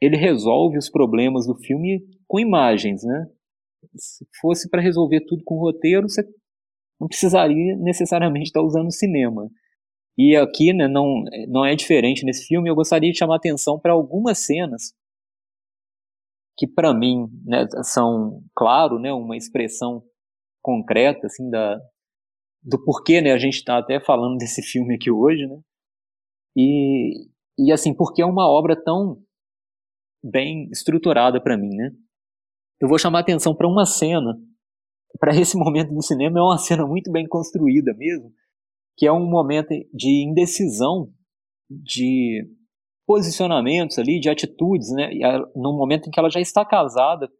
ele 0.00 0.16
resolve 0.16 0.76
os 0.76 0.90
problemas 0.90 1.46
do 1.46 1.56
filme 1.56 2.00
com 2.28 2.38
imagens, 2.38 3.02
né? 3.02 3.26
Se 3.96 4.26
fosse 4.40 4.68
para 4.68 4.82
resolver 4.82 5.24
tudo 5.26 5.42
com 5.44 5.58
roteiro, 5.58 6.08
você 6.08 6.22
não 7.00 7.08
precisaria 7.08 7.76
necessariamente 7.76 8.46
estar 8.46 8.62
usando 8.62 8.92
cinema. 8.92 9.48
E 10.18 10.34
aqui 10.34 10.72
né, 10.72 10.88
não, 10.88 11.22
não 11.48 11.64
é 11.64 11.74
diferente 11.74 12.24
nesse 12.24 12.46
filme. 12.46 12.70
Eu 12.70 12.74
gostaria 12.74 13.12
de 13.12 13.18
chamar 13.18 13.36
atenção 13.36 13.78
para 13.78 13.92
algumas 13.92 14.38
cenas 14.38 14.94
que, 16.58 16.66
para 16.66 16.94
mim, 16.94 17.26
né, 17.44 17.66
são, 17.82 18.42
claro, 18.54 18.98
né, 18.98 19.12
uma 19.12 19.36
expressão 19.36 20.02
concreta 20.62 21.26
assim, 21.26 21.48
da, 21.50 21.78
do 22.66 22.82
porquê, 22.82 23.20
né, 23.20 23.32
a 23.32 23.38
gente 23.38 23.54
está 23.54 23.78
até 23.78 24.00
falando 24.00 24.38
desse 24.38 24.60
filme 24.60 24.96
aqui 24.96 25.08
hoje, 25.08 25.46
né, 25.46 25.60
e, 26.56 27.28
e 27.56 27.72
assim, 27.72 27.94
porque 27.94 28.20
é 28.20 28.26
uma 28.26 28.48
obra 28.48 28.74
tão 28.74 29.22
bem 30.22 30.68
estruturada 30.72 31.40
para 31.40 31.56
mim, 31.56 31.76
né, 31.76 31.92
eu 32.80 32.88
vou 32.88 32.98
chamar 32.98 33.20
atenção 33.20 33.54
para 33.54 33.68
uma 33.68 33.86
cena, 33.86 34.36
para 35.20 35.34
esse 35.36 35.56
momento 35.56 35.94
do 35.94 36.02
cinema, 36.02 36.40
é 36.40 36.42
uma 36.42 36.58
cena 36.58 36.84
muito 36.84 37.10
bem 37.12 37.26
construída 37.28 37.94
mesmo, 37.94 38.32
que 38.98 39.06
é 39.06 39.12
um 39.12 39.30
momento 39.30 39.68
de 39.94 40.26
indecisão, 40.28 41.12
de 41.70 42.48
posicionamentos 43.06 43.98
ali, 43.98 44.18
de 44.18 44.28
atitudes, 44.28 44.90
né, 44.90 45.10
no 45.54 45.76
momento 45.76 46.08
em 46.08 46.10
que 46.10 46.18
ela 46.18 46.30
já 46.30 46.40
está 46.40 46.64
casada 46.64 47.30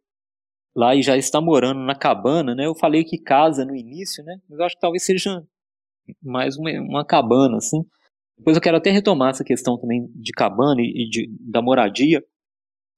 lá 0.77 0.93
e 0.93 1.01
já 1.01 1.17
está 1.17 1.41
morando 1.41 1.79
na 1.79 1.95
cabana, 1.95 2.53
né? 2.53 2.67
Eu 2.67 2.75
falei 2.75 3.03
que 3.03 3.17
casa 3.17 3.65
no 3.65 3.75
início, 3.75 4.23
né? 4.23 4.39
Mas 4.47 4.59
eu 4.59 4.65
acho 4.65 4.75
que 4.75 4.81
talvez 4.81 5.03
seja 5.03 5.43
mais 6.21 6.55
uma, 6.55 6.69
uma 6.79 7.03
cabana, 7.03 7.57
assim. 7.57 7.83
Depois 8.37 8.55
eu 8.55 8.61
quero 8.61 8.77
até 8.77 8.91
retomar 8.91 9.31
essa 9.31 9.43
questão 9.43 9.79
também 9.79 10.07
de 10.13 10.31
cabana 10.33 10.79
e 10.79 11.09
de, 11.09 11.35
da 11.39 11.63
moradia 11.63 12.23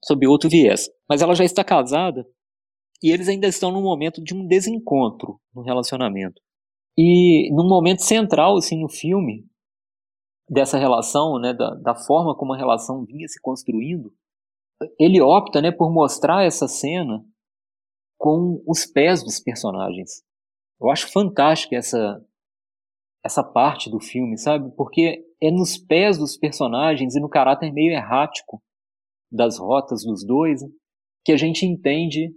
sob 0.03 0.27
outro 0.27 0.49
viés. 0.49 0.89
Mas 1.07 1.21
ela 1.21 1.33
já 1.33 1.45
está 1.45 1.63
casada 1.63 2.27
e 3.01 3.11
eles 3.11 3.29
ainda 3.29 3.47
estão 3.47 3.71
num 3.71 3.81
momento 3.81 4.21
de 4.21 4.35
um 4.35 4.45
desencontro 4.45 5.39
no 5.55 5.61
relacionamento. 5.61 6.41
E 6.97 7.49
num 7.53 7.65
momento 7.65 8.03
central, 8.03 8.57
assim, 8.57 8.81
no 8.81 8.89
filme, 8.89 9.45
dessa 10.49 10.77
relação, 10.77 11.39
né, 11.39 11.53
da, 11.53 11.75
da 11.75 11.95
forma 11.95 12.35
como 12.35 12.53
a 12.53 12.57
relação 12.57 13.05
vinha 13.05 13.25
se 13.29 13.39
construindo, 13.41 14.11
ele 14.99 15.21
opta, 15.21 15.61
né, 15.61 15.71
por 15.71 15.89
mostrar 15.89 16.43
essa 16.43 16.67
cena 16.67 17.23
com 18.19 18.61
os 18.67 18.85
pés 18.85 19.23
dos 19.23 19.39
personagens. 19.39 20.21
Eu 20.79 20.91
acho 20.91 21.11
fantástica 21.11 21.75
essa 21.75 22.23
essa 23.25 23.43
parte 23.43 23.89
do 23.89 23.99
filme, 23.99 24.37
sabe? 24.37 24.73
Porque 24.75 25.25
é 25.41 25.51
nos 25.51 25.77
pés 25.77 26.17
dos 26.17 26.37
personagens 26.37 27.15
e 27.15 27.19
no 27.19 27.27
caráter 27.27 27.71
meio 27.71 27.91
errático 27.91 28.61
das 29.31 29.57
rotas 29.57 30.03
dos 30.03 30.25
dois 30.25 30.61
que 31.25 31.31
a 31.31 31.37
gente 31.37 31.65
entende 31.65 32.33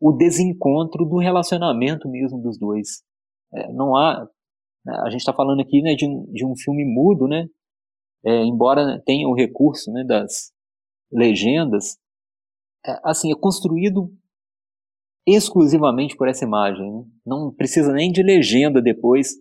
o 0.00 0.12
desencontro 0.12 1.04
do 1.04 1.18
relacionamento 1.18 2.08
mesmo 2.08 2.40
dos 2.40 2.56
dois. 2.58 3.02
É, 3.52 3.72
não 3.72 3.96
há. 3.96 4.26
A 4.86 5.10
gente 5.10 5.20
está 5.20 5.32
falando 5.32 5.60
aqui 5.60 5.82
né, 5.82 5.94
de, 5.94 6.06
de 6.32 6.46
um 6.46 6.56
filme 6.56 6.84
mudo, 6.84 7.26
né? 7.26 7.46
É, 8.24 8.44
embora 8.44 9.02
tenha 9.04 9.28
o 9.28 9.34
recurso 9.34 9.90
né, 9.92 10.04
das 10.04 10.52
legendas, 11.12 11.98
é, 12.86 12.98
assim, 13.02 13.32
é 13.32 13.36
construído 13.36 14.10
exclusivamente 15.26 16.16
por 16.16 16.28
essa 16.28 16.44
imagem. 16.44 16.90
Né? 16.90 17.04
Não 17.26 17.52
precisa 17.54 17.92
nem 17.92 18.10
de 18.10 18.22
legenda 18.22 18.80
depois 18.80 19.34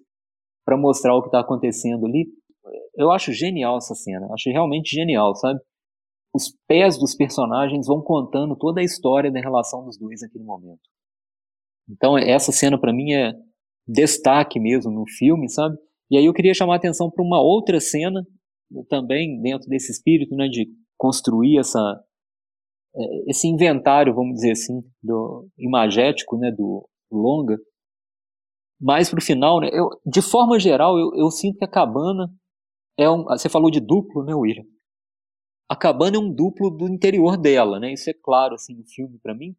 para 0.66 0.78
mostrar 0.78 1.16
o 1.16 1.22
que 1.22 1.28
está 1.28 1.40
acontecendo 1.40 2.06
ali. 2.06 2.28
Eu 2.96 3.12
acho 3.12 3.32
genial 3.32 3.78
essa 3.78 3.96
cena, 3.96 4.28
acho 4.34 4.50
realmente 4.50 4.96
genial, 4.96 5.36
sabe? 5.36 5.60
Os 6.34 6.54
pés 6.68 6.98
dos 6.98 7.16
personagens 7.16 7.88
vão 7.88 8.02
contando 8.02 8.56
toda 8.56 8.82
a 8.82 8.84
história 8.84 9.32
da 9.32 9.40
relação 9.40 9.84
dos 9.84 9.98
dois 9.98 10.22
naquele 10.22 10.44
momento. 10.44 10.82
Então 11.90 12.18
essa 12.18 12.52
cena 12.52 12.80
para 12.80 12.94
mim 12.94 13.14
é 13.14 13.34
destaque 13.88 14.60
mesmo 14.60 14.92
no 14.92 15.06
filme, 15.08 15.50
sabe? 15.50 15.76
E 16.12 16.18
aí 16.18 16.26
eu 16.26 16.34
queria 16.34 16.54
chamar 16.54 16.74
a 16.74 16.78
atenção 16.78 17.10
para 17.10 17.24
uma 17.24 17.42
outra 17.42 17.80
cena, 17.80 18.26
também 18.88 19.42
dentro 19.42 19.68
desse 19.68 19.92
espírito, 19.92 20.36
né, 20.36 20.48
de 20.48 20.68
construir 20.98 21.58
essa, 21.60 22.04
esse 23.28 23.48
inventário, 23.48 24.14
vamos 24.14 24.36
dizer 24.36 24.52
assim, 24.52 24.82
do 25.02 25.48
imagético, 25.58 26.38
né, 26.38 26.52
do 26.52 26.88
longa. 27.12 27.58
Mais 28.82 29.10
para 29.10 29.20
o 29.20 29.24
final, 29.24 29.60
né, 29.60 29.70
eu, 29.72 29.90
de 30.06 30.22
forma 30.22 30.60
geral, 30.60 30.98
eu, 30.98 31.12
eu 31.16 31.30
sinto 31.30 31.58
que 31.58 31.66
a 31.66 31.70
cabana 31.70 32.30
é 32.98 33.10
um. 33.10 33.24
Você 33.26 33.50
falou 33.50 33.70
de 33.70 33.80
duplo, 33.80 34.24
né, 34.24 34.34
William? 34.34 34.64
A 35.70 35.76
cabana 35.76 36.18
é 36.18 36.20
um 36.20 36.34
duplo 36.34 36.72
do 36.72 36.88
interior 36.88 37.38
dela, 37.38 37.80
né? 37.80 37.94
Isso 37.94 38.10
é 38.10 38.14
claro 38.14 38.56
assim 38.56 38.76
no 38.76 38.84
filme 38.88 39.20
para 39.22 39.36
mim. 39.36 39.56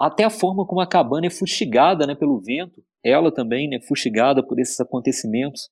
Até 0.00 0.24
a 0.24 0.30
forma 0.30 0.66
como 0.66 0.80
a 0.80 0.88
cabana 0.88 1.26
é 1.26 1.30
fustigada, 1.30 2.06
né, 2.06 2.14
pelo 2.14 2.40
vento, 2.40 2.82
ela 3.04 3.32
também, 3.32 3.68
né, 3.68 3.80
fustigada 3.86 4.44
por 4.44 4.58
esses 4.58 4.80
acontecimentos 4.80 5.70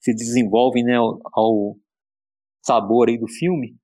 se 0.00 0.14
desenvolvem, 0.14 0.84
né, 0.84 0.96
ao, 0.96 1.20
ao 1.34 1.76
sabor 2.64 3.08
aí 3.08 3.18
do 3.18 3.28
filme. 3.28 3.76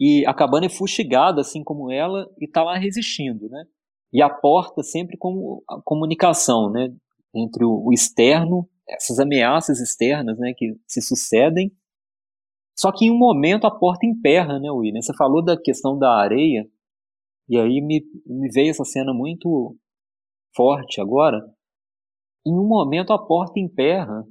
E 0.00 0.24
a 0.26 0.32
cabana 0.32 0.66
é 0.66 0.68
fustigada, 0.68 1.40
assim 1.40 1.64
como 1.64 1.90
ela, 1.90 2.30
e 2.38 2.44
está 2.44 2.62
lá 2.62 2.78
resistindo, 2.78 3.48
né? 3.48 3.64
E 4.12 4.22
a 4.22 4.30
porta 4.30 4.82
sempre 4.82 5.16
como 5.16 5.62
a 5.68 5.80
comunicação, 5.82 6.70
né? 6.70 6.94
Entre 7.34 7.64
o, 7.64 7.84
o 7.86 7.92
externo, 7.92 8.68
essas 8.88 9.18
ameaças 9.18 9.80
externas, 9.80 10.38
né? 10.38 10.54
Que 10.56 10.76
se 10.86 11.02
sucedem. 11.02 11.72
Só 12.76 12.92
que 12.92 13.06
em 13.06 13.10
um 13.10 13.18
momento 13.18 13.66
a 13.66 13.76
porta 13.76 14.06
emperra, 14.06 14.60
né, 14.60 14.70
William? 14.70 15.02
Você 15.02 15.12
falou 15.16 15.44
da 15.44 15.60
questão 15.60 15.98
da 15.98 16.14
areia, 16.14 16.64
e 17.48 17.58
aí 17.58 17.80
me, 17.80 18.04
me 18.24 18.48
veio 18.50 18.70
essa 18.70 18.84
cena 18.84 19.12
muito 19.12 19.76
forte 20.54 21.00
agora. 21.00 21.38
Em 22.46 22.52
um 22.52 22.66
momento 22.66 23.12
a 23.12 23.18
porta 23.18 23.58
emperra, 23.58 24.24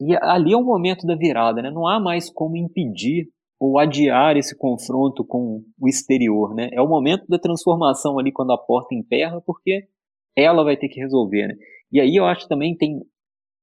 e 0.00 0.16
ali 0.16 0.54
é 0.54 0.56
o 0.56 0.64
momento 0.64 1.06
da 1.06 1.14
virada, 1.14 1.60
né? 1.60 1.70
Não 1.70 1.86
há 1.86 2.00
mais 2.00 2.30
como 2.30 2.56
impedir 2.56 3.28
ou 3.60 3.78
adiar 3.78 4.38
esse 4.38 4.56
confronto 4.56 5.22
com 5.22 5.62
o 5.78 5.86
exterior, 5.86 6.54
né? 6.54 6.70
É 6.72 6.80
o 6.80 6.88
momento 6.88 7.26
da 7.28 7.38
transformação 7.38 8.18
ali 8.18 8.32
quando 8.32 8.52
a 8.52 8.58
porta 8.58 8.94
emperra, 8.94 9.38
porque 9.42 9.86
ela 10.34 10.64
vai 10.64 10.78
ter 10.78 10.88
que 10.88 10.98
resolver, 10.98 11.48
né? 11.48 11.54
E 11.92 12.00
aí 12.00 12.16
eu 12.16 12.24
acho 12.24 12.48
também 12.48 12.74
tem 12.74 13.02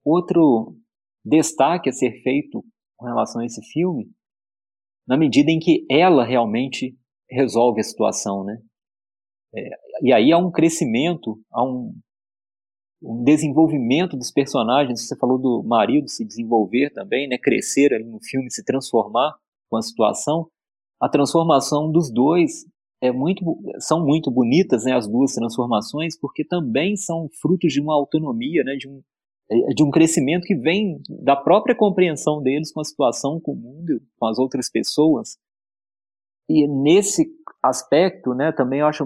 outro 0.06 0.78
destaque 1.26 1.90
a 1.90 1.92
ser 1.92 2.22
feito 2.22 2.64
com 2.96 3.08
relação 3.08 3.42
a 3.42 3.46
esse 3.46 3.62
filme, 3.72 4.08
na 5.08 5.18
medida 5.18 5.50
em 5.50 5.58
que 5.58 5.84
ela 5.90 6.24
realmente 6.24 6.96
resolve 7.28 7.82
a 7.82 7.84
situação, 7.84 8.44
né? 8.44 8.62
É, 9.56 9.70
e 10.04 10.14
aí 10.14 10.32
há 10.32 10.38
um 10.38 10.52
crescimento, 10.52 11.42
há 11.52 11.64
um, 11.64 11.92
um 13.02 13.24
desenvolvimento 13.24 14.16
dos 14.16 14.30
personagens. 14.30 15.08
Você 15.08 15.18
falou 15.18 15.40
do 15.40 15.64
marido 15.64 16.08
se 16.08 16.24
desenvolver 16.24 16.92
também, 16.92 17.28
né? 17.28 17.40
Crescer 17.40 17.96
ali 17.96 18.04
no 18.04 18.20
filme, 18.22 18.52
se 18.52 18.64
transformar 18.64 19.34
com 19.70 19.78
a 19.78 19.82
situação, 19.82 20.48
a 21.00 21.08
transformação 21.08 21.92
dos 21.92 22.12
dois 22.12 22.66
é 23.02 23.12
muito, 23.12 23.44
são 23.80 24.04
muito 24.04 24.32
bonitas, 24.32 24.84
né, 24.84 24.94
as 24.94 25.08
duas 25.08 25.34
transformações, 25.34 26.20
porque 26.20 26.44
também 26.44 26.96
são 26.96 27.30
frutos 27.40 27.72
de 27.72 27.80
uma 27.80 27.94
autonomia, 27.94 28.64
né, 28.64 28.76
de 28.76 28.90
um, 28.90 29.02
é, 29.52 29.74
de 29.74 29.84
um 29.84 29.92
crescimento 29.92 30.46
que 30.46 30.56
vem 30.56 31.00
da 31.24 31.36
própria 31.36 31.76
compreensão 31.76 32.42
deles 32.42 32.72
com 32.72 32.82
a 32.82 32.84
situação, 32.84 33.40
com 33.40 33.52
o 33.52 33.56
mundo, 33.56 34.02
com 34.20 34.26
as 34.26 34.40
outras 34.40 34.70
pessoas. 34.70 35.38
E 36.50 36.68
nesse 36.68 37.28
aspecto, 37.62 38.34
né, 38.34 38.52
também 38.52 38.80
eu 38.80 38.88
acho 38.88 39.06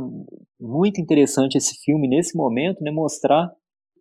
muito 0.60 1.02
interessante 1.02 1.58
esse 1.58 1.76
filme, 1.84 2.08
nesse 2.08 2.38
momento, 2.38 2.82
né, 2.82 2.91
mostrar 2.91 3.52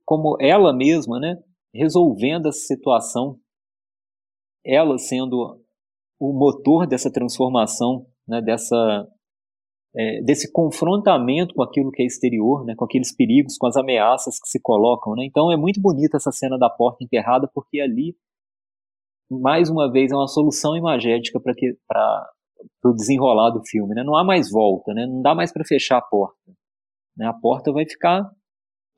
como 0.05 0.37
ela 0.41 0.73
mesma, 0.73 1.19
né, 1.19 1.37
resolvendo 1.75 2.47
essa 2.47 2.61
situação, 2.61 3.39
ela 4.65 4.99
sendo 4.99 5.61
o 6.21 6.35
motor 6.35 6.87
dessa 6.87 7.11
transformação, 7.11 8.07
né, 8.29 8.43
dessa, 8.43 9.09
é, 9.97 10.21
desse 10.23 10.53
confrontamento 10.53 11.55
com 11.55 11.63
aquilo 11.63 11.91
que 11.91 12.03
é 12.03 12.07
exterior, 12.07 12.63
né, 12.67 12.75
com 12.77 12.85
aqueles 12.85 13.11
perigos, 13.17 13.57
com 13.57 13.67
as 13.67 13.77
ameaças 13.77 14.39
que 14.39 14.49
se 14.49 14.61
colocam. 14.61 15.15
Né? 15.15 15.25
Então 15.25 15.51
é 15.51 15.57
muito 15.57 15.81
bonita 15.81 16.19
essa 16.19 16.31
cena 16.31 16.59
da 16.59 16.69
porta 16.69 17.03
enterrada, 17.03 17.49
porque 17.53 17.81
ali, 17.81 18.15
mais 19.31 19.71
uma 19.71 19.91
vez, 19.91 20.13
é 20.13 20.15
uma 20.15 20.29
solução 20.29 20.77
imagética 20.77 21.41
para 21.41 22.31
o 22.85 22.93
desenrolar 22.93 23.51
do 23.51 23.65
filme. 23.65 23.95
Né? 23.95 24.05
Não 24.05 24.15
há 24.15 24.23
mais 24.23 24.51
volta, 24.51 24.93
né? 24.93 25.07
não 25.07 25.23
dá 25.23 25.35
mais 25.35 25.51
para 25.51 25.65
fechar 25.65 25.97
a 25.97 26.03
porta. 26.03 26.37
Né? 27.17 27.27
A 27.27 27.33
porta 27.33 27.73
vai 27.73 27.87
ficar. 27.89 28.31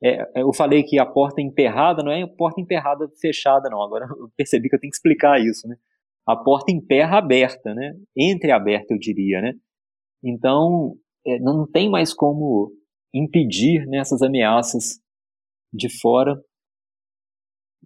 É, 0.03 0.41
eu 0.41 0.51
falei 0.51 0.83
que 0.83 0.99
a 0.99 1.05
porta 1.05 1.41
emperrada 1.41 2.03
não 2.03 2.11
é 2.11 2.23
a 2.23 2.27
porta 2.27 2.59
emperrada 2.59 3.07
fechada, 3.21 3.69
não. 3.69 3.81
Agora 3.81 4.05
eu 4.05 4.29
percebi 4.35 4.67
que 4.67 4.75
eu 4.75 4.79
tenho 4.79 4.91
que 4.91 4.97
explicar 4.97 5.39
isso. 5.39 5.65
Né? 5.65 5.77
A 6.25 6.35
porta 6.35 6.71
em 6.71 6.79
terra 6.79 7.17
aberta, 7.17 7.73
né? 7.73 7.93
Entreaberta, 8.15 8.93
eu 8.93 8.99
diria, 8.99 9.41
né? 9.41 9.53
Então, 10.23 10.95
é, 11.25 11.39
não 11.39 11.69
tem 11.69 11.89
mais 11.89 12.13
como 12.13 12.71
impedir 13.13 13.85
né, 13.87 13.97
essas 13.97 14.21
ameaças 14.21 14.99
de 15.71 15.89
fora 15.99 16.41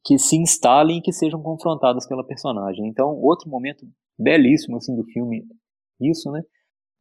que 0.06 0.17
se 0.17 0.38
instalem 0.38 1.00
e 1.00 1.02
que 1.02 1.12
sejam 1.12 1.41
confrontadas 1.41 2.08
pela 2.08 2.26
personagem. 2.26 2.88
Então, 2.88 3.10
outro 3.19 3.50
momento 3.50 3.86
belíssimo 4.17 4.78
assim 4.78 4.95
do 4.95 5.04
filme, 5.06 5.43
isso, 6.00 6.32
né? 6.32 6.41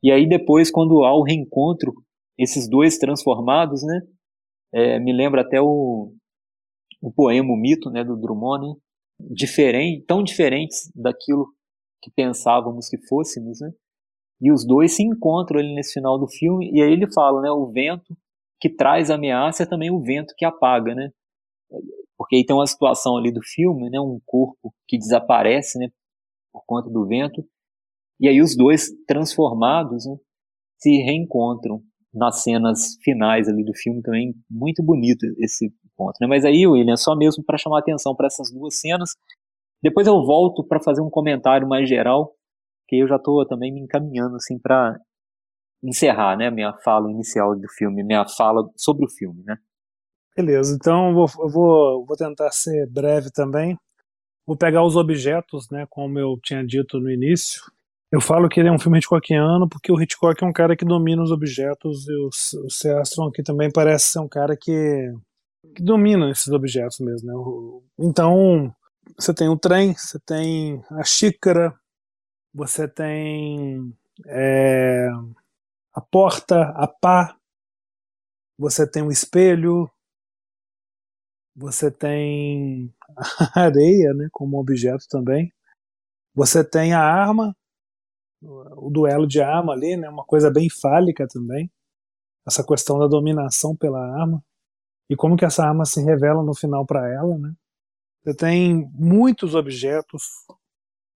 E 0.03 0.11
aí 0.11 0.29
depois, 0.29 0.71
quando 0.71 1.05
há 1.05 1.15
o 1.15 1.23
reencontro, 1.23 1.93
esses 2.39 2.69
dois 2.69 2.99
transformados, 2.99 3.83
né? 3.83 4.01
É, 4.73 4.99
me 4.99 5.13
lembra 5.13 5.43
até 5.43 5.61
o, 5.61 6.13
o 7.01 7.13
poema 7.13 7.53
o 7.53 7.57
Mito, 7.57 7.91
né, 7.91 8.05
do 8.05 8.17
Drummond, 8.17 8.67
né? 8.67 8.75
Diferente, 9.19 10.05
tão 10.07 10.23
diferentes 10.23 10.91
daquilo 10.95 11.49
que 12.03 12.11
pensávamos 12.11 12.89
que 12.89 12.99
fôssemos, 13.07 13.61
né? 13.61 13.73
E 14.41 14.53
os 14.53 14.67
dois 14.67 14.95
se 14.95 15.03
encontram 15.03 15.59
ali 15.59 15.75
nesse 15.75 15.95
final 15.95 16.19
do 16.19 16.29
filme 16.29 16.71
e 16.73 16.83
aí 16.83 16.93
ele 16.93 17.11
fala, 17.13 17.41
né, 17.41 17.51
o 17.51 17.71
vento 17.73 18.17
que 18.61 18.69
traz 18.69 19.11
ameaça 19.11 19.63
é 19.63 19.67
também 19.67 19.91
o 19.91 20.01
vento 20.01 20.35
que 20.37 20.45
apaga, 20.45 20.95
né? 20.95 21.11
Porque 22.17 22.37
aí 22.37 22.45
tem 22.45 22.55
uma 22.55 22.67
situação 22.67 23.17
ali 23.17 23.33
do 23.33 23.41
filme, 23.43 23.91
né, 23.91 23.99
um 24.01 24.21
corpo 24.25 24.75
que 24.87 24.99
desaparece, 24.99 25.79
né, 25.79 25.89
por 26.53 26.65
conta 26.67 26.91
do 26.91 27.07
vento, 27.07 27.45
e 28.21 28.29
aí 28.29 28.41
os 28.41 28.57
dois 28.57 28.89
transformados, 29.07 30.07
né, 30.07 30.17
se 30.79 30.91
reencontram 31.03 31.83
nas 32.17 32.43
cenas 32.43 32.97
finais 33.03 33.49
ali 33.49 33.63
do 33.63 33.75
filme 33.75 34.03
também 34.03 34.35
muito 34.51 34.83
bonito 34.83 35.25
esse 35.39 35.71
ponto, 35.97 36.15
né? 36.21 36.27
Mas 36.27 36.45
aí, 36.45 36.67
William, 36.67 36.97
só 36.97 37.15
mesmo 37.15 37.45
para 37.45 37.59
chamar 37.59 37.81
atenção 37.81 38.15
para 38.15 38.27
essas 38.27 38.51
duas 38.51 38.81
cenas. 38.81 39.11
Depois 39.83 40.07
eu 40.07 40.25
volto 40.25 40.65
para 40.65 40.83
fazer 40.83 41.03
um 41.03 41.11
comentário 41.11 41.69
mais 41.69 41.89
geral, 41.89 42.35
que 42.89 42.97
eu 42.97 43.07
já 43.09 43.17
estou 43.17 43.47
também 43.47 43.73
me 43.73 43.81
encaminhando 43.81 44.37
assim 44.37 44.59
para 44.59 44.99
encerrar, 45.83 46.37
né, 46.37 46.51
minha 46.51 46.73
fala 46.83 47.11
inicial 47.11 47.55
do 47.55 47.69
filme, 47.69 48.03
minha 48.03 48.27
fala 48.27 48.69
sobre 48.77 49.05
o 49.05 49.11
filme, 49.11 49.43
né? 49.45 49.57
Beleza, 50.35 50.75
então 50.75 51.09
eu 51.09 51.15
vou, 51.15 51.27
eu 51.39 51.49
vou, 51.49 52.07
vou 52.07 52.17
tentar 52.17 52.51
ser 52.51 52.87
breve 52.91 53.31
também. 53.31 53.77
Vou 54.47 54.57
pegar 54.57 54.85
os 54.85 54.97
objetos, 54.97 55.69
né, 55.71 55.87
como 55.91 56.19
eu 56.19 56.39
tinha 56.43 56.65
dito 56.65 56.99
no 56.99 57.11
início. 57.11 57.61
Eu 58.13 58.21
falo 58.21 58.49
que 58.49 58.61
ele 58.61 58.69
é 58.69 58.73
um 58.73 58.79
filme 58.79 58.99
Hitchcockiano 58.99 59.69
porque 59.69 59.91
o 59.91 60.01
Hitchcock 60.01 60.43
é 60.43 60.47
um 60.47 60.53
cara 60.53 60.77
que 60.77 60.85
domina 60.85 61.23
os 61.23 61.33
objetos 61.33 62.07
e 62.09 62.15
o, 62.15 62.29
o 62.29 63.29
aqui 63.29 63.43
também 63.43 63.71
parece 63.71 64.09
ser 64.09 64.21
um 64.21 64.29
cara 64.29 64.57
que 64.57 65.13
que 65.75 65.83
dominam 65.83 66.31
esses 66.31 66.49
objetos 66.49 67.01
mesmo. 67.01 67.27
Né? 67.27 68.07
Então, 68.07 68.75
você 69.19 69.35
tem 69.35 69.49
o 69.49 69.59
trem, 69.59 69.95
você 69.95 70.19
tem 70.21 70.83
a 70.91 71.05
xícara, 71.05 71.75
você 72.55 72.89
tem 72.89 73.95
é, 74.27 75.09
a 75.93 76.01
porta, 76.01 76.63
a 76.77 76.87
pá, 76.87 77.37
você 78.59 78.89
tem 78.89 79.03
o 79.03 79.11
espelho, 79.11 79.91
você 81.55 81.91
tem 81.91 82.93
a 83.55 83.61
areia 83.61 84.15
né, 84.15 84.29
como 84.33 84.59
objeto 84.59 85.07
também, 85.09 85.53
você 86.35 86.65
tem 86.65 86.93
a 86.93 87.01
arma, 87.01 87.57
o 88.43 88.91
duelo 88.91 89.27
de 89.27 89.41
arma 89.41 89.73
ali, 89.73 89.97
né, 89.97 90.09
uma 90.09 90.25
coisa 90.25 90.51
bem 90.51 90.69
fálica 90.69 91.27
também, 91.27 91.71
essa 92.47 92.65
questão 92.65 92.99
da 92.99 93.07
dominação 93.07 93.75
pela 93.75 94.01
arma 94.21 94.43
e 95.09 95.17
como 95.17 95.37
que 95.37 95.45
essa 95.45 95.65
arma 95.65 95.85
se 95.85 96.03
revela 96.03 96.43
no 96.43 96.55
final 96.55 96.85
para 96.85 97.13
ela, 97.13 97.39
né? 97.39 97.53
Você 98.23 98.35
tem 98.35 98.91
muitos 98.93 99.55
objetos 99.55 100.23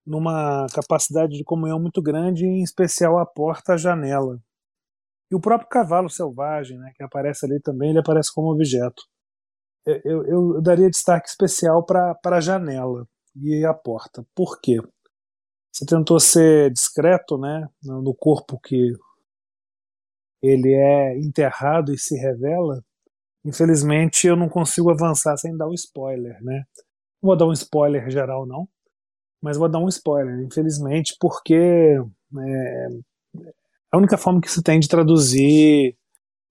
numa 0.06 0.68
capacidade 0.74 1.38
de 1.38 1.44
comunhão 1.44 1.80
muito 1.80 2.02
grande, 2.02 2.46
em 2.46 2.62
especial 2.62 3.18
a 3.18 3.26
porta, 3.26 3.74
a 3.74 3.78
janela. 3.78 4.40
E 5.32 5.36
o 5.36 5.40
próprio 5.40 5.70
cavalo 5.70 6.10
selvagem, 6.10 6.78
né, 6.78 6.92
que 6.96 7.04
aparece 7.04 7.46
ali 7.46 7.60
também, 7.62 7.90
ele 7.90 8.00
aparece 8.00 8.34
como 8.34 8.52
objeto. 8.52 9.04
Eu, 9.86 10.02
eu, 10.04 10.26
eu 10.56 10.62
daria 10.62 10.90
destaque 10.90 11.30
especial 11.30 11.84
para 11.86 12.16
a 12.24 12.40
janela 12.40 13.08
e 13.36 13.66
a 13.66 13.74
porta. 13.74 14.26
Por 14.36 14.60
quê? 14.60 14.80
Você 15.80 15.86
tentou 15.86 16.20
ser 16.20 16.72
discreto 16.72 17.38
né, 17.38 17.68
no 17.82 18.14
corpo 18.14 18.60
que 18.60 18.94
ele 20.42 20.74
é 20.74 21.18
enterrado 21.18 21.94
e 21.94 21.98
se 21.98 22.16
revela, 22.18 22.84
Infelizmente 23.44 24.28
eu 24.28 24.36
não 24.36 24.50
consigo 24.50 24.92
avançar 24.92 25.38
sem 25.38 25.56
dar 25.56 25.68
um 25.68 25.74
spoiler, 25.74 26.42
né? 26.44 26.66
Não 27.22 27.30
vou 27.30 27.36
dar 27.38 27.48
um 27.48 27.54
spoiler 27.54 28.10
geral 28.10 28.46
não, 28.46 28.68
mas 29.42 29.58
vou 29.58 29.70
dar 29.70 29.80
um 29.80 29.88
spoiler, 29.88 30.42
infelizmente, 30.42 31.16
porque 31.20 31.56
é, 31.56 32.88
a 33.92 33.98
única 33.98 34.18
forma 34.18 34.42
que 34.42 34.52
se 34.52 34.62
tem 34.62 34.80
de 34.80 34.88
traduzir 34.88 35.98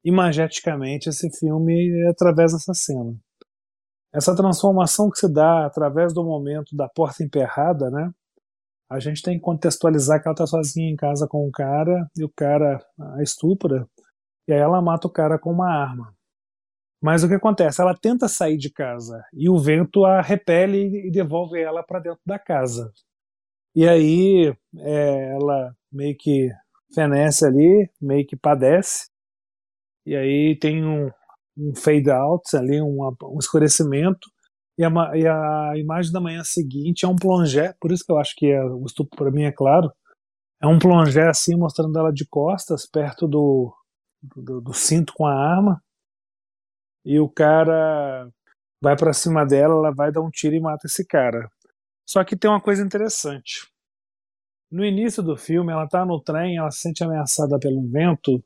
imageticamente 0.05 1.09
esse 1.09 1.31
filme 1.39 2.05
é 2.07 2.09
através 2.09 2.53
dessa 2.53 2.73
cena. 2.75 3.15
Essa 4.13 4.35
transformação 4.35 5.11
que 5.11 5.19
se 5.19 5.31
dá 5.31 5.67
através 5.67 6.15
do 6.15 6.25
momento 6.25 6.75
da 6.75 6.89
porta 6.89 7.23
emperrada, 7.23 7.91
né? 7.91 8.11
A 8.91 8.99
gente 8.99 9.23
tem 9.23 9.37
que 9.37 9.45
contextualizar 9.45 10.21
que 10.21 10.29
ela 10.29 10.35
está 10.35 10.47
sozinha 10.47 10.91
em 10.91 10.97
casa 10.97 11.27
com 11.29 11.47
o 11.47 11.51
cara 11.51 12.09
e 12.17 12.25
o 12.25 12.31
cara 12.35 12.85
a 12.99 13.23
estupra 13.23 13.87
e 14.49 14.53
aí 14.53 14.59
ela 14.59 14.81
mata 14.81 15.07
o 15.07 15.13
cara 15.13 15.39
com 15.39 15.53
uma 15.53 15.71
arma. 15.71 16.15
Mas 17.03 17.23
o 17.23 17.29
que 17.29 17.35
acontece? 17.35 17.83
Ela 17.83 17.95
tenta 17.95 18.27
sair 18.27 18.57
de 18.57 18.73
casa 18.73 19.23
e 19.33 19.49
o 19.49 19.59
vento 19.59 20.07
a 20.07 20.23
repele 20.23 21.07
e 21.07 21.11
devolve 21.11 21.61
ela 21.61 21.83
para 21.83 22.01
dentro 22.01 22.23
da 22.27 22.39
casa. 22.39 22.91
E 23.77 23.87
aí 23.87 24.53
é, 24.79 25.35
ela 25.35 25.77
meio 25.93 26.17
que 26.19 26.51
fenece 26.95 27.47
ali, 27.47 27.91
meio 28.01 28.27
que 28.27 28.37
padece. 28.37 29.11
E 30.07 30.17
aí 30.17 30.59
tem 30.59 30.83
um, 30.83 31.11
um 31.57 31.75
fade 31.77 32.11
out 32.11 32.57
ali, 32.57 32.81
um, 32.81 32.99
um 33.23 33.39
escurecimento. 33.39 34.29
E 34.79 34.85
a, 34.85 34.91
e 35.17 35.27
a, 35.27 35.73
imagem 35.77 36.13
da 36.13 36.21
manhã 36.21 36.45
seguinte 36.45 37.05
é 37.05 37.09
um 37.09 37.17
plongé, 37.17 37.75
por 37.81 37.91
isso 37.91 38.05
que 38.05 38.13
eu 38.13 38.19
acho 38.19 38.35
que 38.37 38.47
é, 38.47 38.65
o 38.65 38.87
estupro 38.87 39.17
para 39.17 39.31
mim 39.31 39.43
é 39.43 39.53
claro. 39.53 39.93
É 40.63 40.67
um 40.67 40.79
plongé 40.79 41.29
assim, 41.29 41.57
mostrando 41.57 41.99
ela 41.99 42.13
de 42.13 42.25
costas, 42.27 42.87
perto 42.87 43.27
do, 43.27 43.75
do, 44.23 44.61
do 44.61 44.73
cinto 44.73 45.13
com 45.15 45.27
a 45.27 45.35
arma 45.35 45.83
e 47.05 47.19
o 47.19 47.29
cara 47.29 48.31
vai 48.83 48.97
para 48.97 49.13
cima 49.13 49.45
dela, 49.47 49.75
ela 49.75 49.95
vai 49.95 50.13
dar 50.13 50.21
um 50.21 50.31
tiro 50.31 50.55
e 50.55 50.61
mata 50.61 50.87
esse 50.87 51.07
cara. 51.07 51.51
Só 52.07 52.23
que 52.23 52.37
tem 52.37 52.51
uma 52.51 52.61
coisa 52.61 52.83
interessante. 52.83 53.67
No 54.71 54.85
início 54.85 55.23
do 55.23 55.37
filme, 55.37 55.73
ela 55.73 55.89
tá 55.89 56.05
no 56.05 56.21
trem, 56.21 56.59
ela 56.59 56.71
se 56.71 56.81
sente 56.81 57.03
ameaçada 57.03 57.59
pelo 57.59 57.89
vento. 57.89 58.45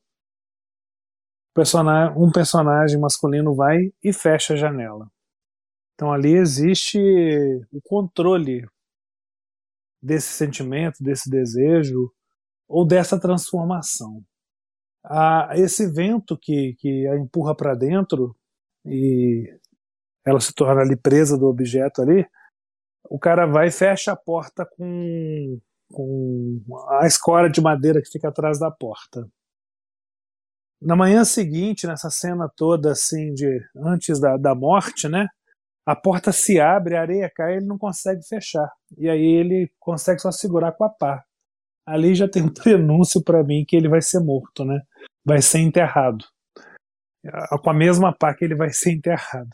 Um 2.17 2.31
personagem 2.31 3.01
masculino 3.01 3.55
vai 3.55 3.93
e 4.03 4.13
fecha 4.13 4.55
a 4.55 4.57
janela. 4.57 5.11
Então 5.95 6.13
ali 6.13 6.35
existe 6.35 6.99
o 7.73 7.81
controle 7.83 8.67
desse 10.03 10.33
sentimento, 10.33 11.03
desse 11.03 11.31
desejo 11.31 12.13
ou 12.69 12.87
dessa 12.87 13.21
transformação. 13.21 14.25
Esse 15.55 15.91
vento 15.91 16.39
que, 16.39 16.75
que 16.79 17.07
a 17.09 17.17
empurra 17.17 17.55
para 17.55 17.75
dentro 17.75 18.37
e 18.85 19.59
ela 20.25 20.41
se 20.41 20.55
torna 20.55 20.83
ali 20.83 20.97
presa 20.97 21.37
do 21.37 21.47
objeto 21.47 22.03
ali, 22.03 22.27
o 23.05 23.19
cara 23.19 23.47
vai 23.47 23.69
e 23.69 23.73
fecha 23.73 24.13
a 24.13 24.17
porta 24.17 24.65
com, 24.65 25.59
com 25.93 26.61
a 27.01 27.07
escora 27.07 27.51
de 27.51 27.61
madeira 27.61 28.01
que 28.01 28.11
fica 28.11 28.29
atrás 28.29 28.59
da 28.59 28.71
porta. 28.71 29.29
Na 30.81 30.97
manhã 30.97 31.25
seguinte, 31.25 31.87
nessa 31.87 32.11
cena 32.11 32.49
toda 32.57 32.93
assim 32.93 33.33
de 33.35 33.61
antes 33.77 34.21
da, 34.21 34.37
da 34.37 34.55
morte, 34.55 35.09
né? 35.09 35.29
A 35.87 35.97
porta 35.97 36.33
se 36.33 36.61
abre, 36.61 36.97
a 36.97 37.01
areia 37.01 37.31
cai, 37.35 37.57
ele 37.57 37.67
não 37.67 37.77
consegue 37.77 38.23
fechar. 38.27 38.71
E 38.97 39.09
aí 39.09 39.25
ele 39.25 39.71
consegue 39.81 40.21
só 40.21 40.31
segurar 40.31 40.73
com 40.73 40.85
a 40.85 40.89
pá. 40.89 41.25
Ali 41.87 42.15
já 42.15 42.29
tem 42.29 42.43
um 42.43 42.53
prenúncio 42.55 43.23
para 43.23 43.43
mim 43.43 43.65
que 43.67 43.77
ele 43.77 43.89
vai 43.89 44.01
ser 44.01 44.21
morto, 44.21 44.65
né? 44.65 44.81
Vai 45.25 45.43
ser 45.43 45.59
enterrado 45.59 46.25
com 47.63 47.71
a 47.71 47.75
mesma 47.75 48.13
pá 48.13 48.35
que 48.35 48.45
ele 48.45 48.55
vai 48.55 48.73
ser 48.73 48.93
enterrado. 48.93 49.51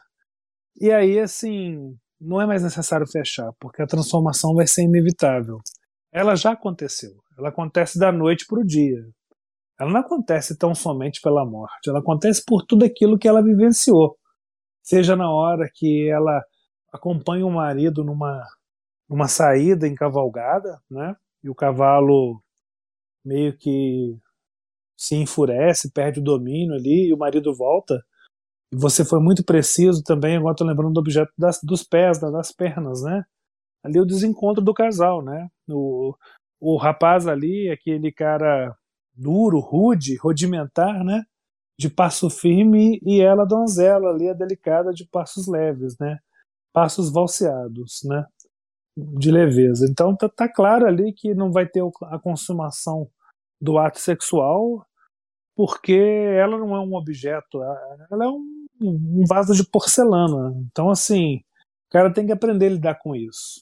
E 0.80 0.90
aí, 0.90 1.18
assim, 1.18 1.96
não 2.20 2.40
é 2.40 2.46
mais 2.46 2.62
necessário 2.62 3.06
fechar, 3.06 3.50
porque 3.58 3.82
a 3.82 3.86
transformação 3.86 4.54
vai 4.54 4.66
ser 4.66 4.82
inevitável. 4.82 5.58
Ela 6.12 6.34
já 6.34 6.52
aconteceu. 6.52 7.12
Ela 7.36 7.50
acontece 7.50 7.98
da 7.98 8.10
noite 8.10 8.46
para 8.46 8.60
o 8.60 8.64
dia. 8.64 9.04
Ela 9.78 9.90
não 9.90 10.00
acontece 10.00 10.56
tão 10.56 10.74
somente 10.74 11.20
pela 11.20 11.44
morte. 11.44 11.88
Ela 11.88 12.00
acontece 12.00 12.42
por 12.44 12.64
tudo 12.64 12.84
aquilo 12.84 13.18
que 13.18 13.28
ela 13.28 13.42
vivenciou. 13.42 14.16
Seja 14.88 15.14
na 15.14 15.30
hora 15.30 15.68
que 15.70 16.08
ela 16.08 16.42
acompanha 16.90 17.44
o 17.44 17.50
marido 17.50 18.02
numa, 18.02 18.42
numa 19.06 19.28
saída 19.28 19.86
em 19.86 19.94
cavalgada, 19.94 20.80
né? 20.90 21.14
E 21.44 21.50
o 21.50 21.54
cavalo 21.54 22.42
meio 23.22 23.54
que 23.54 24.16
se 24.96 25.14
enfurece, 25.14 25.92
perde 25.92 26.20
o 26.20 26.24
domínio 26.24 26.74
ali 26.74 27.08
e 27.08 27.12
o 27.12 27.18
marido 27.18 27.54
volta. 27.54 28.02
E 28.72 28.76
você 28.78 29.04
foi 29.04 29.20
muito 29.20 29.44
preciso 29.44 30.02
também, 30.02 30.38
agora 30.38 30.52
estou 30.52 30.66
lembrando 30.66 30.94
do 30.94 31.00
objeto 31.00 31.30
das, 31.36 31.60
dos 31.62 31.84
pés, 31.84 32.18
das 32.18 32.50
pernas, 32.50 33.02
né? 33.02 33.22
Ali 33.84 34.00
o 34.00 34.06
desencontro 34.06 34.64
do 34.64 34.72
casal, 34.72 35.22
né? 35.22 35.50
O, 35.68 36.14
o 36.58 36.78
rapaz 36.78 37.26
ali, 37.26 37.68
aquele 37.68 38.10
cara 38.10 38.74
duro, 39.12 39.60
rude, 39.60 40.16
rudimentar, 40.16 41.04
né? 41.04 41.24
De 41.78 41.88
passo 41.88 42.28
firme 42.28 43.00
e 43.04 43.20
ela 43.20 43.44
donzela 43.44 44.10
ali, 44.10 44.28
a 44.28 44.34
delicada 44.34 44.92
de 44.92 45.06
passos 45.06 45.46
leves, 45.46 45.96
né? 45.98 46.18
Passos 46.72 47.10
valseados, 47.12 48.00
né? 48.04 48.24
De 48.96 49.30
leveza. 49.30 49.86
Então 49.88 50.16
tá, 50.16 50.28
tá 50.28 50.48
claro 50.52 50.86
ali 50.86 51.12
que 51.12 51.34
não 51.34 51.52
vai 51.52 51.66
ter 51.68 51.82
a 52.04 52.18
consumação 52.18 53.08
do 53.60 53.78
ato 53.78 53.98
sexual, 53.98 54.84
porque 55.56 55.92
ela 55.92 56.58
não 56.58 56.74
é 56.76 56.80
um 56.80 56.94
objeto, 56.94 57.62
ela 58.10 58.24
é 58.24 58.28
um, 58.28 58.66
um 58.80 59.24
vaso 59.28 59.54
de 59.54 59.68
porcelana. 59.68 60.54
Então, 60.70 60.88
assim, 60.90 61.38
o 61.88 61.90
cara 61.90 62.12
tem 62.12 62.26
que 62.26 62.32
aprender 62.32 62.66
a 62.66 62.70
lidar 62.70 62.98
com 62.98 63.14
isso. 63.14 63.60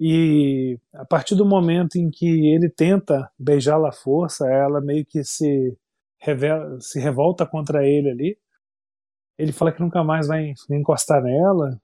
E 0.00 0.78
a 0.94 1.04
partir 1.04 1.34
do 1.34 1.44
momento 1.44 1.96
em 1.96 2.10
que 2.10 2.52
ele 2.54 2.68
tenta 2.68 3.30
beijá-la 3.38 3.88
à 3.90 3.92
força, 3.92 4.48
ela 4.48 4.80
meio 4.80 5.04
que 5.04 5.24
se, 5.24 5.76
revela, 6.18 6.80
se 6.80 7.00
revolta 7.00 7.46
contra 7.46 7.86
ele 7.86 8.10
ali. 8.10 8.38
Ele 9.38 9.52
fala 9.52 9.72
que 9.72 9.80
nunca 9.80 10.02
mais 10.02 10.26
vai 10.26 10.52
encostar 10.70 11.22
nela 11.22 11.80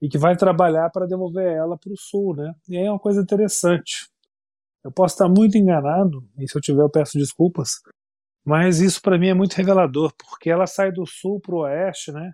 e 0.00 0.08
que 0.08 0.18
vai 0.18 0.36
trabalhar 0.36 0.90
para 0.90 1.06
devolver 1.06 1.46
ela 1.46 1.76
para 1.76 1.92
o 1.92 1.96
sul, 1.96 2.34
né? 2.36 2.54
E 2.68 2.76
aí 2.76 2.84
é 2.86 2.90
uma 2.90 2.98
coisa 2.98 3.20
interessante. 3.20 4.08
Eu 4.84 4.92
posso 4.92 5.14
estar 5.14 5.28
muito 5.28 5.58
enganado, 5.58 6.26
e 6.38 6.48
se 6.48 6.56
eu 6.56 6.62
tiver 6.62 6.82
eu 6.82 6.90
peço 6.90 7.18
desculpas, 7.18 7.80
mas 8.44 8.80
isso 8.80 9.02
para 9.02 9.18
mim 9.18 9.28
é 9.28 9.34
muito 9.34 9.54
revelador, 9.54 10.12
porque 10.16 10.48
ela 10.50 10.66
sai 10.66 10.92
do 10.92 11.04
sul 11.06 11.40
para 11.40 11.54
o 11.54 11.58
oeste, 11.60 12.12
né? 12.12 12.32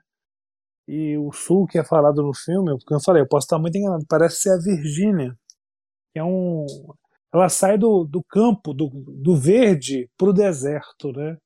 E 0.87 1.17
o 1.19 1.33
sul 1.33 1.67
que 1.67 1.79
é 1.79 1.85
falado 1.85 2.23
no 2.23 2.35
filme, 2.35 2.77
porque 2.79 2.95
eu 2.95 3.01
falei, 3.01 3.23
eu 3.23 3.29
posso 3.29 3.47
estar 3.47 3.59
muito 3.59 3.77
enganado, 3.77 4.05
parece 4.09 4.43
ser 4.43 4.51
a 4.51 4.59
Virgínia, 4.59 5.37
que 6.13 6.19
é 6.21 6.25
um. 6.25 6.67
Ela 7.35 7.49
sai 7.49 7.77
do, 7.77 8.05
do 8.05 8.23
campo, 8.23 8.73
do, 8.73 8.89
do 8.89 9.37
verde, 9.37 10.09
para 10.17 10.31
o 10.31 10.33
deserto, 10.33 11.11
né? 11.13 11.37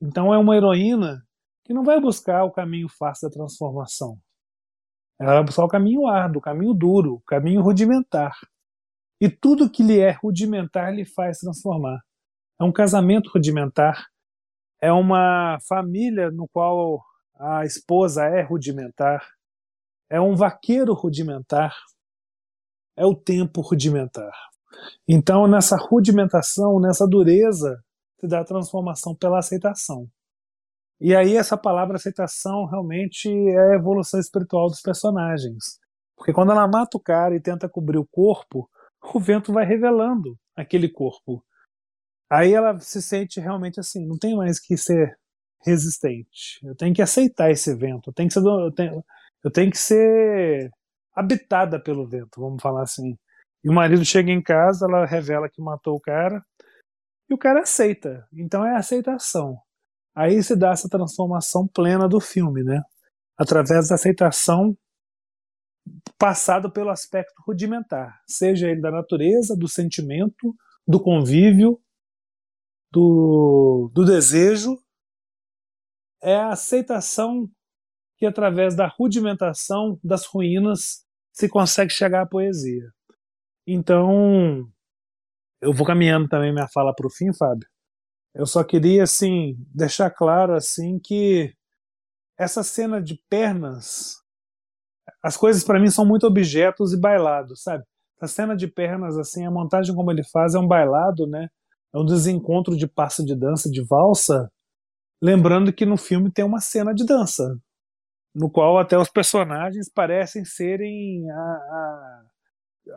Então 0.00 0.32
é 0.32 0.38
uma 0.38 0.56
heroína 0.56 1.22
que 1.64 1.74
não 1.74 1.82
vai 1.82 2.00
buscar 2.00 2.44
o 2.44 2.52
caminho 2.52 2.88
fácil 2.88 3.28
da 3.28 3.32
transformação. 3.32 4.18
Ela 5.20 5.34
vai 5.34 5.44
buscar 5.44 5.64
o 5.64 5.68
caminho 5.68 6.06
árduo, 6.06 6.38
o 6.38 6.42
caminho 6.42 6.74
duro, 6.74 7.14
o 7.14 7.20
caminho 7.22 7.62
rudimentar. 7.62 8.36
E 9.20 9.28
tudo 9.28 9.70
que 9.70 9.82
lhe 9.82 9.98
é 9.98 10.10
rudimentar 10.12 10.94
lhe 10.94 11.04
faz 11.04 11.38
transformar 11.38 12.00
é 12.60 12.64
um 12.64 12.72
casamento 12.72 13.30
rudimentar, 13.30 14.06
é 14.80 14.92
uma 14.92 15.58
família 15.68 16.30
no 16.30 16.48
qual 16.48 17.02
a 17.34 17.64
esposa 17.64 18.24
é 18.26 18.42
rudimentar, 18.42 19.26
é 20.08 20.20
um 20.20 20.36
vaqueiro 20.36 20.92
rudimentar, 20.94 21.74
é 22.96 23.04
o 23.04 23.14
tempo 23.14 23.60
rudimentar. 23.60 24.32
Então, 25.08 25.46
nessa 25.46 25.76
rudimentação, 25.76 26.80
nessa 26.80 27.06
dureza, 27.06 27.82
se 28.20 28.26
dá 28.26 28.40
a 28.40 28.44
transformação 28.44 29.14
pela 29.14 29.38
aceitação. 29.38 30.08
E 31.00 31.14
aí, 31.14 31.36
essa 31.36 31.56
palavra 31.56 31.96
aceitação 31.96 32.64
realmente 32.66 33.28
é 33.28 33.72
a 33.72 33.74
evolução 33.74 34.18
espiritual 34.20 34.68
dos 34.68 34.80
personagens. 34.80 35.78
Porque 36.16 36.32
quando 36.32 36.52
ela 36.52 36.66
mata 36.68 36.96
o 36.96 37.00
cara 37.00 37.34
e 37.34 37.40
tenta 37.40 37.68
cobrir 37.68 37.98
o 37.98 38.06
corpo, 38.06 38.68
o 39.12 39.20
vento 39.20 39.52
vai 39.52 39.64
revelando 39.64 40.38
aquele 40.56 40.88
corpo. 40.88 41.44
Aí 42.30 42.54
ela 42.54 42.78
se 42.80 43.02
sente 43.02 43.40
realmente 43.40 43.78
assim, 43.80 44.06
não 44.06 44.16
tem 44.16 44.36
mais 44.36 44.58
que 44.58 44.76
ser 44.76 45.18
resistente. 45.64 46.60
Eu 46.64 46.74
tenho 46.74 46.94
que 46.94 47.02
aceitar 47.02 47.50
esse 47.50 47.74
vento. 47.74 48.10
Eu 48.10 48.14
tenho 48.14 48.28
que 48.28 48.34
ser, 48.34 48.40
eu 48.40 48.72
tenho, 48.72 49.04
eu 49.42 49.50
tenho 49.50 49.70
que 49.70 49.78
ser 49.78 50.70
habitada 51.14 51.80
pelo 51.80 52.06
vento, 52.06 52.40
vamos 52.40 52.62
falar 52.62 52.82
assim. 52.82 53.16
E 53.64 53.68
o 53.68 53.72
marido 53.72 54.04
chega 54.04 54.30
em 54.30 54.42
casa, 54.42 54.86
ela 54.86 55.06
revela 55.06 55.48
que 55.48 55.62
matou 55.62 55.96
o 55.96 56.00
cara, 56.00 56.44
e 57.28 57.34
o 57.34 57.38
cara 57.38 57.62
aceita. 57.62 58.28
Então 58.32 58.64
é 58.64 58.76
aceitação. 58.76 59.58
Aí 60.14 60.42
se 60.42 60.54
dá 60.54 60.70
essa 60.70 60.88
transformação 60.88 61.66
plena 61.66 62.08
do 62.08 62.20
filme, 62.20 62.62
né? 62.62 62.82
Através 63.36 63.88
da 63.88 63.94
aceitação 63.94 64.76
passado 66.18 66.70
pelo 66.70 66.90
aspecto 66.90 67.42
rudimentar, 67.46 68.20
seja 68.26 68.68
ele 68.70 68.80
da 68.80 68.90
natureza, 68.90 69.56
do 69.56 69.68
sentimento, 69.68 70.54
do 70.86 71.02
convívio, 71.02 71.80
do, 72.92 73.90
do 73.92 74.04
desejo 74.04 74.78
é 76.22 76.36
a 76.36 76.52
aceitação 76.52 77.50
que 78.16 78.24
através 78.24 78.74
da 78.74 78.86
rudimentação 78.86 79.98
das 80.02 80.24
ruínas 80.24 81.04
se 81.32 81.48
consegue 81.48 81.92
chegar 81.92 82.22
à 82.22 82.26
poesia. 82.26 82.90
Então, 83.66 84.68
eu 85.60 85.72
vou 85.72 85.86
caminhando 85.86 86.28
também 86.28 86.52
minha 86.52 86.68
fala 86.68 86.94
para 86.94 87.06
o 87.06 87.10
fim, 87.10 87.32
Fábio. 87.32 87.68
Eu 88.34 88.46
só 88.46 88.64
queria 88.64 89.04
assim 89.04 89.56
deixar 89.74 90.10
claro 90.10 90.54
assim 90.54 90.98
que 90.98 91.54
essa 92.38 92.62
cena 92.62 93.00
de 93.00 93.20
pernas, 93.30 94.16
as 95.22 95.36
coisas 95.36 95.64
para 95.64 95.80
mim 95.80 95.90
são 95.90 96.04
muito 96.04 96.26
objetos 96.26 96.92
e 96.92 97.00
bailados, 97.00 97.62
sabe? 97.62 97.84
A 98.20 98.26
cena 98.26 98.56
de 98.56 98.66
pernas 98.66 99.16
assim, 99.16 99.46
a 99.46 99.50
montagem 99.50 99.94
como 99.94 100.10
ele 100.10 100.24
faz 100.24 100.54
é 100.54 100.58
um 100.58 100.66
bailado, 100.66 101.26
né? 101.26 101.48
É 101.94 101.98
um 101.98 102.04
desencontro 102.04 102.76
de 102.76 102.88
passo 102.88 103.24
de 103.24 103.36
dança, 103.36 103.70
de 103.70 103.82
valsa, 103.86 104.50
lembrando 105.22 105.72
que 105.72 105.86
no 105.86 105.96
filme 105.96 106.30
tem 106.30 106.44
uma 106.44 106.60
cena 106.60 106.92
de 106.92 107.04
dança, 107.06 107.56
no 108.34 108.50
qual 108.50 108.78
até 108.78 108.98
os 108.98 109.08
personagens 109.08 109.88
parecem 109.88 110.44
serem 110.44 111.30
a, 111.30 111.34
a, 111.34 112.22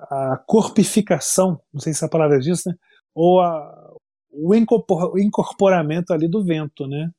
a 0.09 0.37
corpificação, 0.45 1.59
não 1.73 1.79
sei 1.79 1.93
se 1.93 2.03
a 2.03 2.09
palavra 2.09 2.37
é 2.37 2.39
disso, 2.39 2.69
né? 2.69 2.75
ou 3.13 3.41
a, 3.41 3.95
o, 4.31 4.53
incorporamento 4.53 6.13
ali 6.13 6.27
do 6.27 6.43
vento, 6.43 6.87
né? 6.87 7.09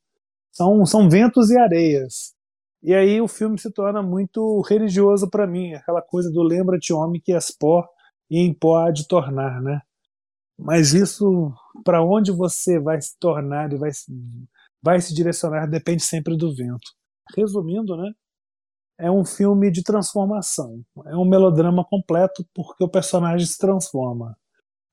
São, 0.51 0.85
são 0.85 1.09
ventos 1.09 1.49
e 1.49 1.57
areias. 1.57 2.33
E 2.81 2.93
aí 2.93 3.19
o 3.19 3.27
filme 3.27 3.59
se 3.59 3.69
torna 3.71 4.01
muito 4.01 4.61
religioso 4.61 5.29
para 5.29 5.45
mim, 5.45 5.73
aquela 5.73 6.01
coisa 6.01 6.31
do 6.31 6.41
lembra-te 6.41 6.93
homem 6.93 7.21
que 7.21 7.33
és 7.33 7.51
pó 7.51 7.85
e 8.29 8.39
em 8.39 8.53
pó 8.53 8.77
há 8.77 8.91
de 8.91 9.07
tornar, 9.07 9.61
né? 9.61 9.81
Mas 10.57 10.93
isso, 10.93 11.53
para 11.83 12.03
onde 12.03 12.31
você 12.31 12.79
vai 12.79 13.01
se 13.01 13.17
tornar 13.19 13.71
e 13.73 13.77
vai, 13.77 13.91
vai 14.81 15.01
se 15.01 15.13
direcionar, 15.13 15.67
depende 15.67 16.03
sempre 16.03 16.37
do 16.37 16.55
vento. 16.55 16.91
Resumindo, 17.35 17.97
né? 17.97 18.11
É 18.99 19.09
um 19.09 19.23
filme 19.23 19.71
de 19.71 19.81
transformação. 19.81 20.83
É 21.05 21.15
um 21.15 21.23
melodrama 21.23 21.85
completo 21.85 22.45
porque 22.53 22.83
o 22.83 22.89
personagem 22.89 23.47
se 23.47 23.57
transforma. 23.57 24.37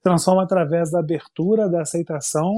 Transforma 0.00 0.44
através 0.44 0.92
da 0.92 1.00
abertura, 1.00 1.68
da 1.68 1.82
aceitação, 1.82 2.54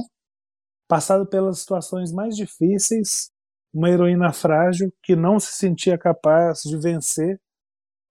passado 0.86 1.26
pelas 1.26 1.60
situações 1.60 2.12
mais 2.12 2.36
difíceis, 2.36 3.30
uma 3.72 3.88
heroína 3.88 4.30
frágil 4.30 4.92
que 5.02 5.16
não 5.16 5.40
se 5.40 5.52
sentia 5.52 5.96
capaz 5.96 6.60
de 6.62 6.76
vencer. 6.76 7.40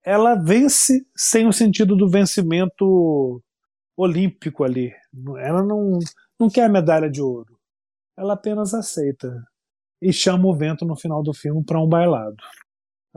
Ela 0.03 0.33
vence 0.33 1.05
sem 1.15 1.47
o 1.47 1.53
sentido 1.53 1.95
do 1.95 2.09
vencimento 2.09 3.39
olímpico 3.95 4.63
ali. 4.63 4.91
Ela 5.39 5.61
não, 5.61 5.99
não 6.39 6.49
quer 6.49 6.63
a 6.63 6.69
medalha 6.69 7.09
de 7.09 7.21
ouro. 7.21 7.55
Ela 8.17 8.33
apenas 8.33 8.73
aceita 8.73 9.45
e 10.01 10.11
chama 10.11 10.47
o 10.47 10.55
vento 10.55 10.85
no 10.85 10.95
final 10.95 11.21
do 11.21 11.33
filme 11.35 11.63
para 11.63 11.79
um 11.79 11.87
bailado. 11.87 12.37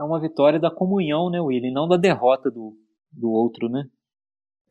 É 0.01 0.03
uma 0.03 0.19
vitória 0.19 0.59
da 0.59 0.73
comunhão, 0.73 1.29
né, 1.29 1.39
William? 1.39 1.71
Não 1.71 1.87
da 1.87 1.95
derrota 1.95 2.49
do, 2.49 2.75
do 3.11 3.29
outro, 3.29 3.69
né? 3.69 3.83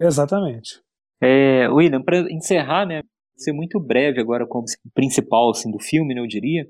Exatamente. 0.01 0.83
É, 1.22 1.68
William, 1.68 2.03
para 2.03 2.20
encerrar, 2.33 2.85
né, 2.85 3.03
ser 3.37 3.53
muito 3.53 3.78
breve 3.78 4.20
agora 4.20 4.45
como 4.45 4.64
principal 4.93 5.51
assim, 5.51 5.70
do 5.70 5.78
filme, 5.78 6.14
né, 6.14 6.20
eu 6.20 6.26
diria. 6.26 6.66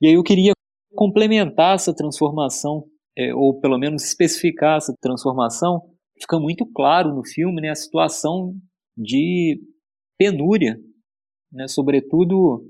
E 0.00 0.06
aí 0.06 0.14
eu 0.14 0.22
queria 0.22 0.52
complementar 0.94 1.74
essa 1.74 1.92
transformação, 1.92 2.84
é, 3.16 3.34
ou 3.34 3.58
pelo 3.58 3.76
menos 3.76 4.04
especificar 4.04 4.76
essa 4.76 4.94
transformação. 5.00 5.82
Fica 6.20 6.38
muito 6.38 6.64
claro 6.72 7.12
no 7.12 7.26
filme 7.26 7.60
né, 7.60 7.70
a 7.70 7.74
situação 7.74 8.54
de 8.96 9.60
penúria, 10.16 10.78
né, 11.50 11.66
sobretudo 11.66 12.64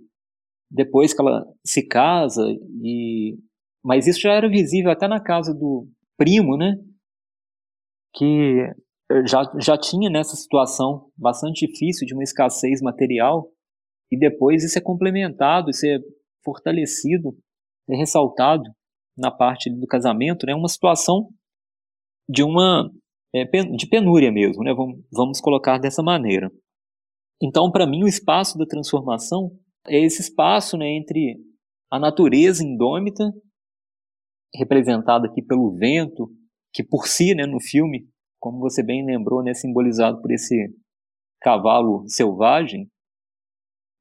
depois 0.71 1.13
que 1.13 1.21
ela 1.21 1.45
se 1.67 1.87
casa 1.87 2.43
e 2.83 3.37
mas 3.89 4.07
isso 4.07 4.21
já 4.21 4.35
era 4.35 4.47
visível 4.51 4.91
até 4.91 5.09
na 5.09 5.19
casa 5.19 5.55
do 5.55 5.89
primo, 6.15 6.59
né? 6.59 6.75
Que 8.15 8.71
já, 9.27 9.51
já 9.59 9.79
tinha 9.79 10.11
nessa 10.11 10.37
situação 10.37 11.11
bastante 11.17 11.67
difícil 11.67 12.07
de 12.07 12.13
uma 12.13 12.23
escassez 12.23 12.83
material 12.83 13.51
e 14.13 14.19
depois 14.19 14.63
isso 14.63 14.77
é 14.77 14.83
complementado, 14.83 15.71
isso 15.71 15.87
é 15.87 15.99
fortalecido, 16.45 17.35
é 17.89 17.97
ressaltado 17.97 18.65
na 19.17 19.31
parte 19.31 19.71
do 19.71 19.87
casamento, 19.87 20.45
né? 20.45 20.55
Uma 20.55 20.69
situação 20.69 21.31
de 22.29 22.43
uma 22.43 22.91
é, 23.35 23.47
de 23.47 23.89
penúria 23.89 24.31
mesmo, 24.31 24.63
né? 24.65 24.75
Vamos, 24.75 25.03
vamos 25.11 25.41
colocar 25.41 25.79
dessa 25.79 26.03
maneira. 26.03 26.53
Então, 27.43 27.73
para 27.73 27.87
mim, 27.87 28.05
o 28.05 28.09
espaço 28.09 28.59
da 28.59 28.67
transformação 28.67 29.51
é 29.87 29.99
esse 29.99 30.21
espaço 30.21 30.77
né, 30.77 30.91
entre 30.91 31.39
a 31.91 31.99
natureza 31.99 32.63
indômita, 32.63 33.25
representada 34.55 35.27
aqui 35.27 35.43
pelo 35.43 35.77
vento, 35.77 36.31
que 36.73 36.83
por 36.83 37.07
si, 37.07 37.35
né, 37.35 37.47
no 37.47 37.61
filme, 37.61 38.09
como 38.41 38.59
você 38.59 38.83
bem 38.83 39.05
lembrou, 39.05 39.43
né, 39.43 39.55
simbolizado 39.55 40.21
por 40.21 40.31
esse 40.31 40.55
cavalo 41.41 42.05
selvagem, 42.09 42.91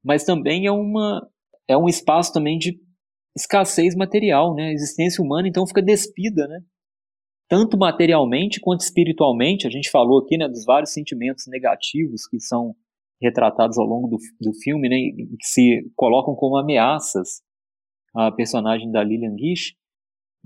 mas 0.04 0.24
também 0.24 0.66
é 0.66 0.72
uma 0.72 1.26
é 1.68 1.76
um 1.76 1.88
espaço 1.88 2.32
também 2.32 2.56
de 2.58 2.80
escassez 3.36 3.94
material, 3.94 4.54
né? 4.54 4.68
A 4.68 4.72
existência 4.72 5.22
humana 5.22 5.46
então 5.46 5.66
fica 5.66 5.82
despida, 5.82 6.48
né? 6.48 6.60
Tanto 7.48 7.78
materialmente 7.78 8.60
quanto 8.60 8.80
espiritualmente. 8.80 9.66
A 9.66 9.70
gente 9.70 9.90
falou 9.90 10.20
aqui, 10.20 10.36
né, 10.36 10.48
dos 10.48 10.64
vários 10.64 10.92
sentimentos 10.92 11.46
negativos 11.46 12.26
que 12.26 12.40
são 12.40 12.74
retratados 13.20 13.78
ao 13.78 13.84
longo 13.84 14.08
do, 14.08 14.16
do 14.40 14.54
filme, 14.54 14.88
né, 14.88 14.96
que 15.40 15.46
se 15.46 15.90
colocam 15.96 16.34
como 16.34 16.56
ameaças 16.56 17.42
à 18.14 18.30
personagem 18.30 18.90
da 18.90 19.02
Lillian 19.02 19.36
Gish. 19.36 19.74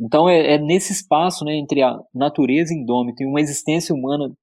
Então 0.03 0.29
é, 0.29 0.55
é, 0.55 0.59
nesse 0.59 0.93
espaço, 0.93 1.45
né, 1.45 1.55
entre 1.55 1.83
a 1.83 1.99
natureza 2.15 2.75
indômita 2.75 3.23
e 3.23 3.27
uma 3.27 3.41
existência 3.41 3.95
humana 3.95 4.35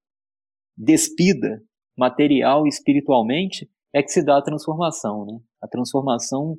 despida, 0.78 1.62
material 1.98 2.66
e 2.66 2.70
espiritualmente, 2.70 3.70
é 3.94 4.02
que 4.02 4.10
se 4.10 4.24
dá 4.24 4.38
a 4.38 4.44
transformação, 4.44 5.26
né? 5.26 5.40
A 5.62 5.68
transformação 5.68 6.58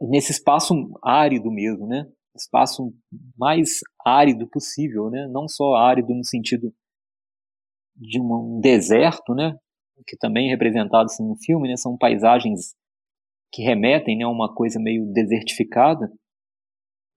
nesse 0.00 0.32
espaço 0.32 0.74
árido 1.02 1.50
mesmo, 1.50 1.86
né? 1.86 2.06
Espaço 2.36 2.94
mais 3.36 3.80
árido 4.04 4.46
possível, 4.48 5.10
né? 5.10 5.26
Não 5.26 5.48
só 5.48 5.74
árido 5.74 6.14
no 6.14 6.24
sentido 6.24 6.72
de 7.96 8.20
um 8.20 8.60
deserto, 8.60 9.34
né? 9.34 9.58
que 10.06 10.16
também 10.16 10.48
é 10.48 10.50
representado 10.50 11.06
assim, 11.06 11.26
no 11.26 11.36
filme, 11.36 11.68
né, 11.68 11.76
são 11.76 11.96
paisagens 11.96 12.74
que 13.52 13.62
remetem 13.62 14.18
né, 14.18 14.24
a 14.24 14.28
uma 14.28 14.52
coisa 14.54 14.78
meio 14.78 15.06
desertificada. 15.12 16.10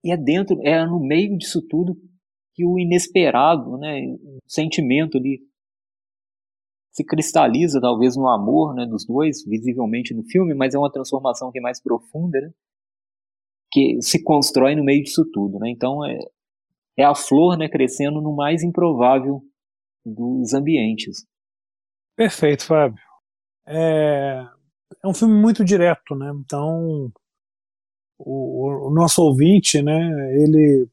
E 0.04 0.12
é 0.12 0.16
dentro, 0.16 0.58
é 0.62 0.84
no 0.84 1.00
meio 1.00 1.36
disso 1.36 1.60
tudo 1.68 1.96
que 2.54 2.64
o 2.66 2.78
inesperado, 2.78 3.78
né, 3.78 4.00
o 4.04 4.38
sentimento 4.46 5.16
ali 5.16 5.40
se 6.90 7.04
cristaliza 7.04 7.80
talvez 7.80 8.16
no 8.16 8.28
amor 8.28 8.74
né, 8.74 8.84
dos 8.84 9.06
dois, 9.06 9.42
visivelmente 9.46 10.14
no 10.14 10.22
filme, 10.24 10.54
mas 10.54 10.74
é 10.74 10.78
uma 10.78 10.92
transformação 10.92 11.50
que 11.50 11.58
é 11.58 11.62
mais 11.62 11.80
profunda, 11.80 12.40
né, 12.40 12.50
que 13.70 14.02
se 14.02 14.22
constrói 14.22 14.76
no 14.76 14.84
meio 14.84 15.02
disso 15.02 15.24
tudo. 15.32 15.58
Né? 15.58 15.70
Então 15.70 16.04
é, 16.04 16.18
é 16.98 17.04
a 17.04 17.14
flor 17.14 17.56
né, 17.56 17.68
crescendo 17.68 18.20
no 18.20 18.34
mais 18.34 18.62
improvável 18.62 19.42
dos 20.04 20.52
ambientes. 20.52 21.24
Perfeito, 22.16 22.66
Fábio. 22.66 23.02
É, 23.66 24.44
é 25.02 25.08
um 25.08 25.14
filme 25.14 25.34
muito 25.34 25.64
direto, 25.64 26.14
né? 26.14 26.30
Então, 26.44 27.10
o, 28.18 28.88
o, 28.88 28.94
nosso 28.94 29.22
ouvinte, 29.22 29.82
né? 29.82 29.98
Ele 30.42 30.88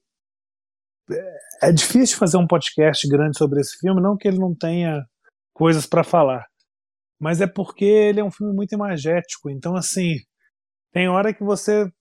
é, 1.11 1.69
é 1.69 1.71
difícil 1.71 2.17
fazer 2.17 2.37
um 2.37 2.47
podcast 2.47 3.07
grande 3.07 3.37
sobre 3.37 3.61
esse 3.61 3.77
filme, 3.79 4.01
não 4.01 4.17
que 4.17 4.27
ele 4.27 4.39
não 4.39 4.55
tenha 4.55 5.05
coisas 5.53 5.85
para 5.85 6.03
falar, 6.03 6.45
mas 7.19 7.41
é 7.41 7.47
porque 7.47 7.85
ele 7.85 8.19
é 8.19 8.23
um 8.23 8.31
filme 8.31 8.53
muito 8.53 8.73
imagético. 8.73 9.49
Então, 9.49 9.75
assim, 9.75 10.15
tem 10.91 11.07
hora 11.07 11.33
que 11.33 11.43
você, 11.43 11.91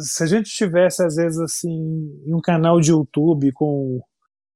se 0.00 0.22
a 0.22 0.26
gente 0.26 0.50
tivesse 0.50 1.04
às 1.04 1.16
vezes 1.16 1.38
assim 1.38 1.68
em 2.26 2.34
um 2.34 2.40
canal 2.40 2.80
de 2.80 2.90
YouTube 2.90 3.52
com 3.52 4.00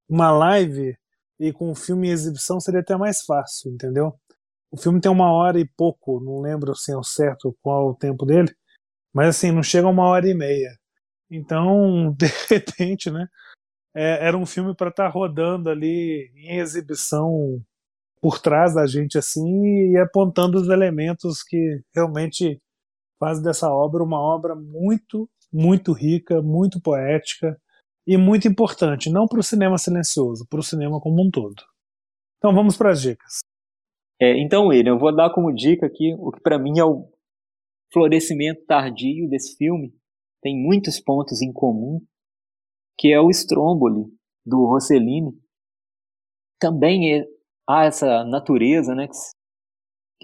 uma 0.08 0.30
live 0.30 0.96
e 1.38 1.52
com 1.52 1.70
o 1.70 1.74
filme 1.74 2.08
em 2.08 2.12
exibição 2.12 2.60
seria 2.60 2.80
até 2.80 2.96
mais 2.96 3.22
fácil, 3.22 3.70
entendeu? 3.72 4.14
O 4.70 4.76
filme 4.78 5.00
tem 5.00 5.10
uma 5.10 5.30
hora 5.30 5.60
e 5.60 5.68
pouco, 5.76 6.20
não 6.20 6.40
lembro 6.40 6.72
assim 6.72 6.92
ao 6.92 7.04
certo 7.04 7.54
qual 7.60 7.90
o 7.90 7.94
tempo 7.94 8.24
dele, 8.24 8.54
mas 9.12 9.28
assim, 9.28 9.52
não 9.52 9.62
chega 9.62 9.88
uma 9.88 10.06
hora 10.06 10.28
e 10.28 10.34
meia. 10.34 10.76
Então, 11.30 12.12
de 12.18 12.26
repente, 12.48 13.10
né, 13.10 13.26
é, 13.94 14.26
era 14.26 14.36
um 14.36 14.46
filme 14.46 14.74
para 14.74 14.88
estar 14.88 15.04
tá 15.04 15.10
rodando 15.10 15.70
ali 15.70 16.30
em 16.36 16.58
exibição 16.58 17.60
por 18.20 18.38
trás 18.38 18.74
da 18.74 18.86
gente 18.86 19.18
assim 19.18 19.90
e 19.90 19.98
apontando 19.98 20.58
os 20.58 20.68
elementos 20.68 21.42
que 21.42 21.82
realmente 21.94 22.60
fazem 23.18 23.42
dessa 23.42 23.68
obra 23.68 24.02
uma 24.02 24.20
obra 24.20 24.54
muito, 24.54 25.28
muito 25.52 25.92
rica, 25.92 26.40
muito 26.40 26.80
poética 26.80 27.60
e 28.06 28.16
muito 28.16 28.48
importante, 28.48 29.10
não 29.10 29.26
para 29.26 29.40
o 29.40 29.42
cinema 29.42 29.76
silencioso, 29.78 30.46
para 30.48 30.60
o 30.60 30.62
cinema 30.62 31.00
como 31.00 31.22
um 31.22 31.30
todo. 31.30 31.62
Então 32.38 32.54
vamos 32.54 32.76
para 32.76 32.90
as 32.90 33.00
dicas. 33.00 33.40
É, 34.20 34.38
então, 34.40 34.68
William, 34.68 34.92
eu 34.92 34.98
vou 34.98 35.14
dar 35.14 35.30
como 35.30 35.52
dica 35.52 35.86
aqui 35.86 36.14
o 36.18 36.30
que 36.30 36.40
para 36.40 36.58
mim 36.58 36.78
é 36.78 36.84
o 36.84 37.11
florescimento 37.92 38.64
tardio 38.66 39.28
desse 39.28 39.56
filme. 39.56 39.92
Tem 40.42 40.56
muitos 40.56 41.00
pontos 41.00 41.42
em 41.42 41.52
comum. 41.52 42.00
que 42.98 43.12
é 43.12 43.20
o 43.20 43.30
Stromboli, 43.30 44.04
do 44.46 44.64
Rossellini. 44.66 45.32
Também 46.60 47.18
é, 47.18 47.24
há 47.68 47.84
essa 47.84 48.24
natureza, 48.24 48.94
né, 48.94 49.08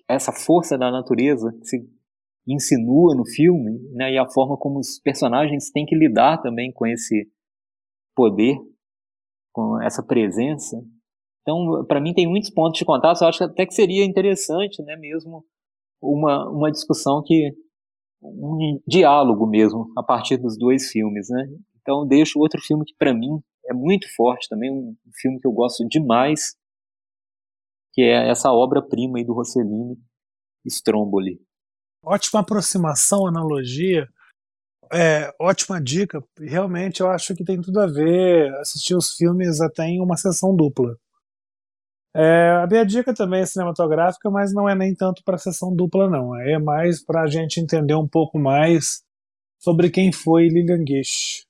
essa 0.09 0.33
força 0.33 0.79
da 0.79 0.91
natureza 0.91 1.53
que 1.53 1.64
se 1.64 1.91
insinua 2.47 3.16
no 3.16 3.27
filme, 3.27 3.79
né, 3.93 4.12
e 4.12 4.19
a 4.19 4.29
forma 4.29 4.57
como 4.57 4.79
os 4.79 5.01
personagens 5.01 5.71
têm 5.71 5.85
que 5.85 5.97
lidar 5.97 6.41
também 6.41 6.73
com 6.73 6.87
esse 6.87 7.29
poder, 8.14 8.57
com 9.53 9.83
essa 9.83 10.03
presença. 10.03 10.77
Então, 11.43 11.85
para 11.87 12.01
mim, 12.01 12.14
tem 12.14 12.29
muitos 12.29 12.51
pontos 12.51 12.79
de 12.79 12.85
contato. 12.85 13.23
Eu 13.23 13.29
acho 13.29 13.45
até 13.45 13.66
que 13.66 13.75
seria 13.75 14.05
interessante, 14.05 14.83
né, 14.83 14.97
mesmo 14.97 15.45
uma, 16.01 16.49
uma 16.51 16.70
discussão 16.70 17.22
que 17.24 17.53
um 18.22 18.80
diálogo 18.86 19.46
mesmo 19.46 19.92
a 19.96 20.03
partir 20.03 20.36
dos 20.36 20.59
dois 20.59 20.90
filmes, 20.90 21.28
né? 21.30 21.49
Então, 21.80 22.07
deixo 22.07 22.38
outro 22.38 22.61
filme 22.61 22.84
que 22.84 22.94
para 22.99 23.14
mim 23.14 23.40
é 23.66 23.72
muito 23.72 24.07
forte 24.14 24.49
também, 24.49 24.70
um 24.70 24.96
filme 25.20 25.38
que 25.40 25.46
eu 25.46 25.53
gosto 25.53 25.86
demais, 25.88 26.57
que 27.92 28.03
é 28.03 28.28
essa 28.30 28.53
obra-prima 28.53 29.18
aí 29.18 29.24
do 29.24 29.34
Rossellini, 29.34 29.96
Stromboli. 30.66 31.40
Ótima 32.03 32.40
aproximação, 32.40 33.26
analogia. 33.26 34.09
É, 34.92 35.34
ótima 35.38 35.80
dica. 35.80 36.22
Realmente 36.38 37.01
eu 37.01 37.11
acho 37.11 37.34
que 37.34 37.44
tem 37.44 37.61
tudo 37.61 37.80
a 37.80 37.86
ver 37.86 38.55
assistir 38.57 38.94
os 38.94 39.14
filmes 39.14 39.61
até 39.61 39.84
em 39.84 40.01
uma 40.01 40.16
sessão 40.16 40.55
dupla. 40.57 40.96
É, 42.15 42.51
a 42.63 42.67
minha 42.67 42.85
dica 42.85 43.15
também 43.15 43.43
é 43.43 43.47
cinematográfica, 43.47 44.31
mas 44.31 44.53
não 44.53 44.69
é 44.69 44.75
nem 44.75 44.95
tanto 44.95 45.23
para 45.25 45.39
sessão 45.39 45.75
dupla, 45.75 46.09
não. 46.09 46.35
É 46.37 46.59
mais 46.59 47.05
para 47.05 47.23
a 47.23 47.27
gente 47.27 47.61
entender 47.61 47.95
um 47.95 48.09
pouco 48.09 48.39
mais 48.39 49.03
sobre 49.59 49.91
quem 49.91 50.13
foi 50.13 50.49
Lilian 50.49 50.85
Gish. 50.87 51.45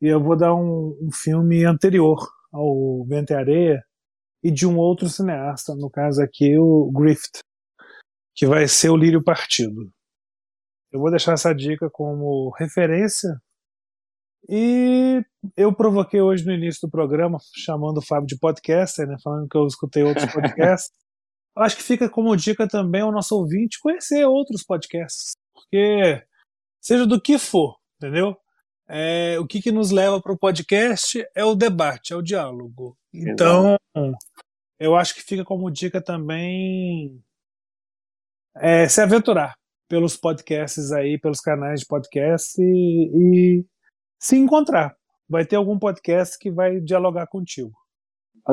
E 0.00 0.06
eu 0.06 0.22
vou 0.22 0.36
dar 0.36 0.54
um, 0.54 0.96
um 1.00 1.10
filme 1.12 1.64
anterior 1.64 2.18
ao 2.52 3.04
Vento 3.06 3.32
e 3.32 3.36
Areia 3.36 3.84
e 4.42 4.50
de 4.50 4.66
um 4.66 4.76
outro 4.76 5.08
cineasta, 5.08 5.74
no 5.74 5.90
caso 5.90 6.22
aqui 6.22 6.56
o 6.58 6.90
Griffith, 6.92 7.40
que 8.34 8.46
vai 8.46 8.68
ser 8.68 8.90
o 8.90 8.96
Lírio 8.96 9.22
Partido. 9.22 9.90
Eu 10.92 11.00
vou 11.00 11.10
deixar 11.10 11.32
essa 11.32 11.54
dica 11.54 11.90
como 11.90 12.50
referência. 12.58 13.40
E 14.48 15.24
eu 15.56 15.74
provoquei 15.74 16.20
hoje 16.20 16.44
no 16.44 16.52
início 16.52 16.86
do 16.86 16.90
programa, 16.90 17.38
chamando 17.54 17.98
o 17.98 18.04
Fábio 18.04 18.26
de 18.26 18.38
podcaster, 18.38 19.06
né, 19.06 19.16
falando 19.22 19.48
que 19.48 19.56
eu 19.56 19.66
escutei 19.66 20.02
outros 20.02 20.32
podcasts. 20.32 20.90
acho 21.56 21.76
que 21.76 21.82
fica 21.82 22.08
como 22.08 22.36
dica 22.36 22.68
também 22.68 23.00
ao 23.00 23.10
nosso 23.10 23.34
ouvinte 23.34 23.80
conhecer 23.80 24.24
outros 24.24 24.62
podcasts. 24.62 25.32
Porque, 25.52 26.22
seja 26.80 27.06
do 27.06 27.20
que 27.20 27.38
for, 27.38 27.76
entendeu? 27.96 28.36
É, 28.88 29.36
o 29.40 29.46
que, 29.46 29.60
que 29.60 29.72
nos 29.72 29.90
leva 29.90 30.20
para 30.20 30.32
o 30.32 30.38
podcast 30.38 31.24
é 31.34 31.44
o 31.44 31.56
debate, 31.56 32.12
é 32.12 32.16
o 32.16 32.22
diálogo. 32.22 32.96
Então, 33.12 33.76
eu 34.78 34.94
acho 34.94 35.14
que 35.14 35.22
fica 35.22 35.44
como 35.44 35.70
dica 35.70 36.00
também 36.00 37.20
é, 38.56 38.88
se 38.88 39.00
aventurar 39.00 39.54
pelos 39.88 40.16
podcasts 40.16 40.92
aí, 40.92 41.18
pelos 41.18 41.40
canais 41.40 41.80
de 41.80 41.86
podcast 41.86 42.60
e, 42.60 43.62
e 43.62 43.66
se 44.26 44.36
encontrar. 44.36 44.96
Vai 45.28 45.46
ter 45.46 45.54
algum 45.54 45.78
podcast 45.78 46.36
que 46.36 46.50
vai 46.50 46.80
dialogar 46.80 47.28
contigo. 47.28 47.70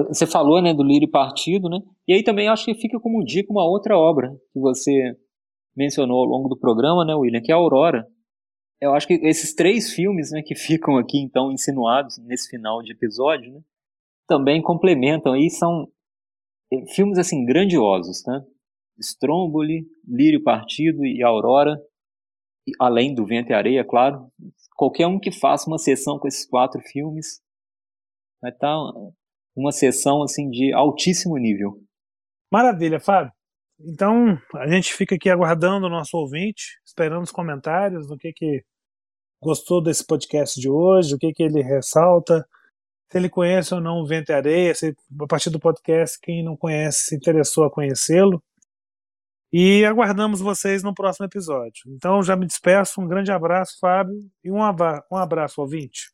Você 0.08 0.28
falou, 0.28 0.62
né, 0.62 0.74
do 0.74 0.84
Lírio 0.84 1.10
Partido, 1.10 1.68
né? 1.68 1.80
E 2.08 2.14
aí 2.14 2.24
também 2.24 2.48
acho 2.48 2.66
que 2.66 2.76
fica 2.76 3.00
como 3.00 3.24
dica 3.24 3.52
uma 3.52 3.64
outra 3.64 3.98
obra 3.98 4.30
que 4.52 4.60
você 4.60 5.16
mencionou 5.76 6.20
ao 6.20 6.26
longo 6.26 6.48
do 6.48 6.58
programa, 6.58 7.04
né, 7.04 7.16
William, 7.16 7.42
que 7.42 7.52
é 7.52 7.56
a 7.56 7.58
Aurora. 7.58 8.08
Eu 8.80 8.94
acho 8.94 9.08
que 9.08 9.14
esses 9.24 9.56
três 9.56 9.92
filmes, 9.92 10.32
né, 10.32 10.44
que 10.44 10.54
ficam 10.56 10.98
aqui 10.98 11.20
então 11.20 11.52
insinuados 11.52 12.20
nesse 12.20 12.50
final 12.50 12.84
de 12.84 12.92
episódio, 12.92 13.52
né, 13.54 13.62
também 14.28 14.62
complementam 14.62 15.34
aí 15.34 15.50
são 15.50 15.88
eh, 16.72 16.86
filmes 16.94 17.18
assim 17.18 17.46
grandiosos, 17.46 18.24
né? 18.28 18.44
Stromboli, 19.00 19.88
Lírio 20.08 20.44
Partido 20.44 21.04
e 21.04 21.24
Aurora, 21.24 21.80
além 22.80 23.14
do 23.14 23.26
Vento 23.26 23.50
e 23.50 23.54
Areia, 23.54 23.84
claro. 23.84 24.28
Qualquer 24.76 25.08
um 25.08 25.20
que 25.20 25.32
faça 25.32 25.70
uma 25.70 25.78
sessão 25.78 26.18
com 26.20 26.28
esses 26.28 26.48
quatro 26.48 26.82
filmes 26.82 27.42
vai 28.42 28.52
estar 28.52 28.68
tá 28.68 28.94
uma 29.56 29.72
sessão 29.72 30.24
assim 30.24 30.50
de 30.50 30.74
altíssimo 30.74 31.38
nível. 31.38 31.80
Maravilha, 32.52 33.00
Fábio. 33.00 33.32
Então, 33.80 34.38
a 34.56 34.68
gente 34.68 34.94
fica 34.94 35.16
aqui 35.16 35.30
aguardando 35.30 35.88
o 35.88 35.90
nosso 35.90 36.16
ouvinte, 36.18 36.80
esperando 36.86 37.24
os 37.24 37.32
comentários 37.32 38.08
do 38.08 38.18
que 38.18 38.32
que 38.32 38.64
gostou 39.42 39.84
desse 39.84 40.06
podcast 40.06 40.60
de 40.60 40.70
hoje, 40.70 41.16
o 41.16 41.18
que 41.18 41.34
que 41.34 41.44
ele 41.44 41.62
ressalta, 41.62 42.48
se 43.12 43.18
ele 43.18 43.30
conhece 43.30 43.74
ou 43.74 43.82
não 43.82 44.00
o 44.00 44.08
Vento 44.08 44.32
e 44.32 44.34
Areia, 44.34 44.74
se 44.74 44.96
a 45.22 45.28
partir 45.28 45.50
do 45.50 45.60
podcast 45.60 46.18
quem 46.22 46.44
não 46.44 46.56
conhece 46.56 47.06
se 47.06 47.16
interessou 47.16 47.66
a 47.66 47.72
conhecê-lo. 47.72 48.42
E 49.56 49.86
aguardamos 49.86 50.42
vocês 50.42 50.82
no 50.82 50.96
próximo 50.96 51.28
episódio. 51.28 51.84
Então 51.88 52.24
já 52.24 52.36
me 52.36 52.48
despeço, 52.48 53.00
um 53.00 53.08
grande 53.08 53.32
abraço, 53.32 53.78
Fábio, 53.80 54.18
e 54.44 54.52
um, 54.52 54.58
um 54.58 55.16
abraço, 55.16 55.62
ouvinte. 55.62 56.12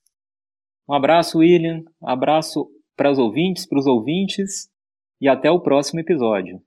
Um 0.86 0.94
abraço, 0.94 1.38
William, 1.38 1.82
abraço 2.04 2.70
para 2.98 3.10
os 3.10 3.18
ouvintes, 3.18 3.66
para 3.66 3.80
os 3.80 3.88
ouvintes, 3.88 4.70
e 5.22 5.30
até 5.30 5.50
o 5.50 5.62
próximo 5.62 6.02
episódio. 6.02 6.62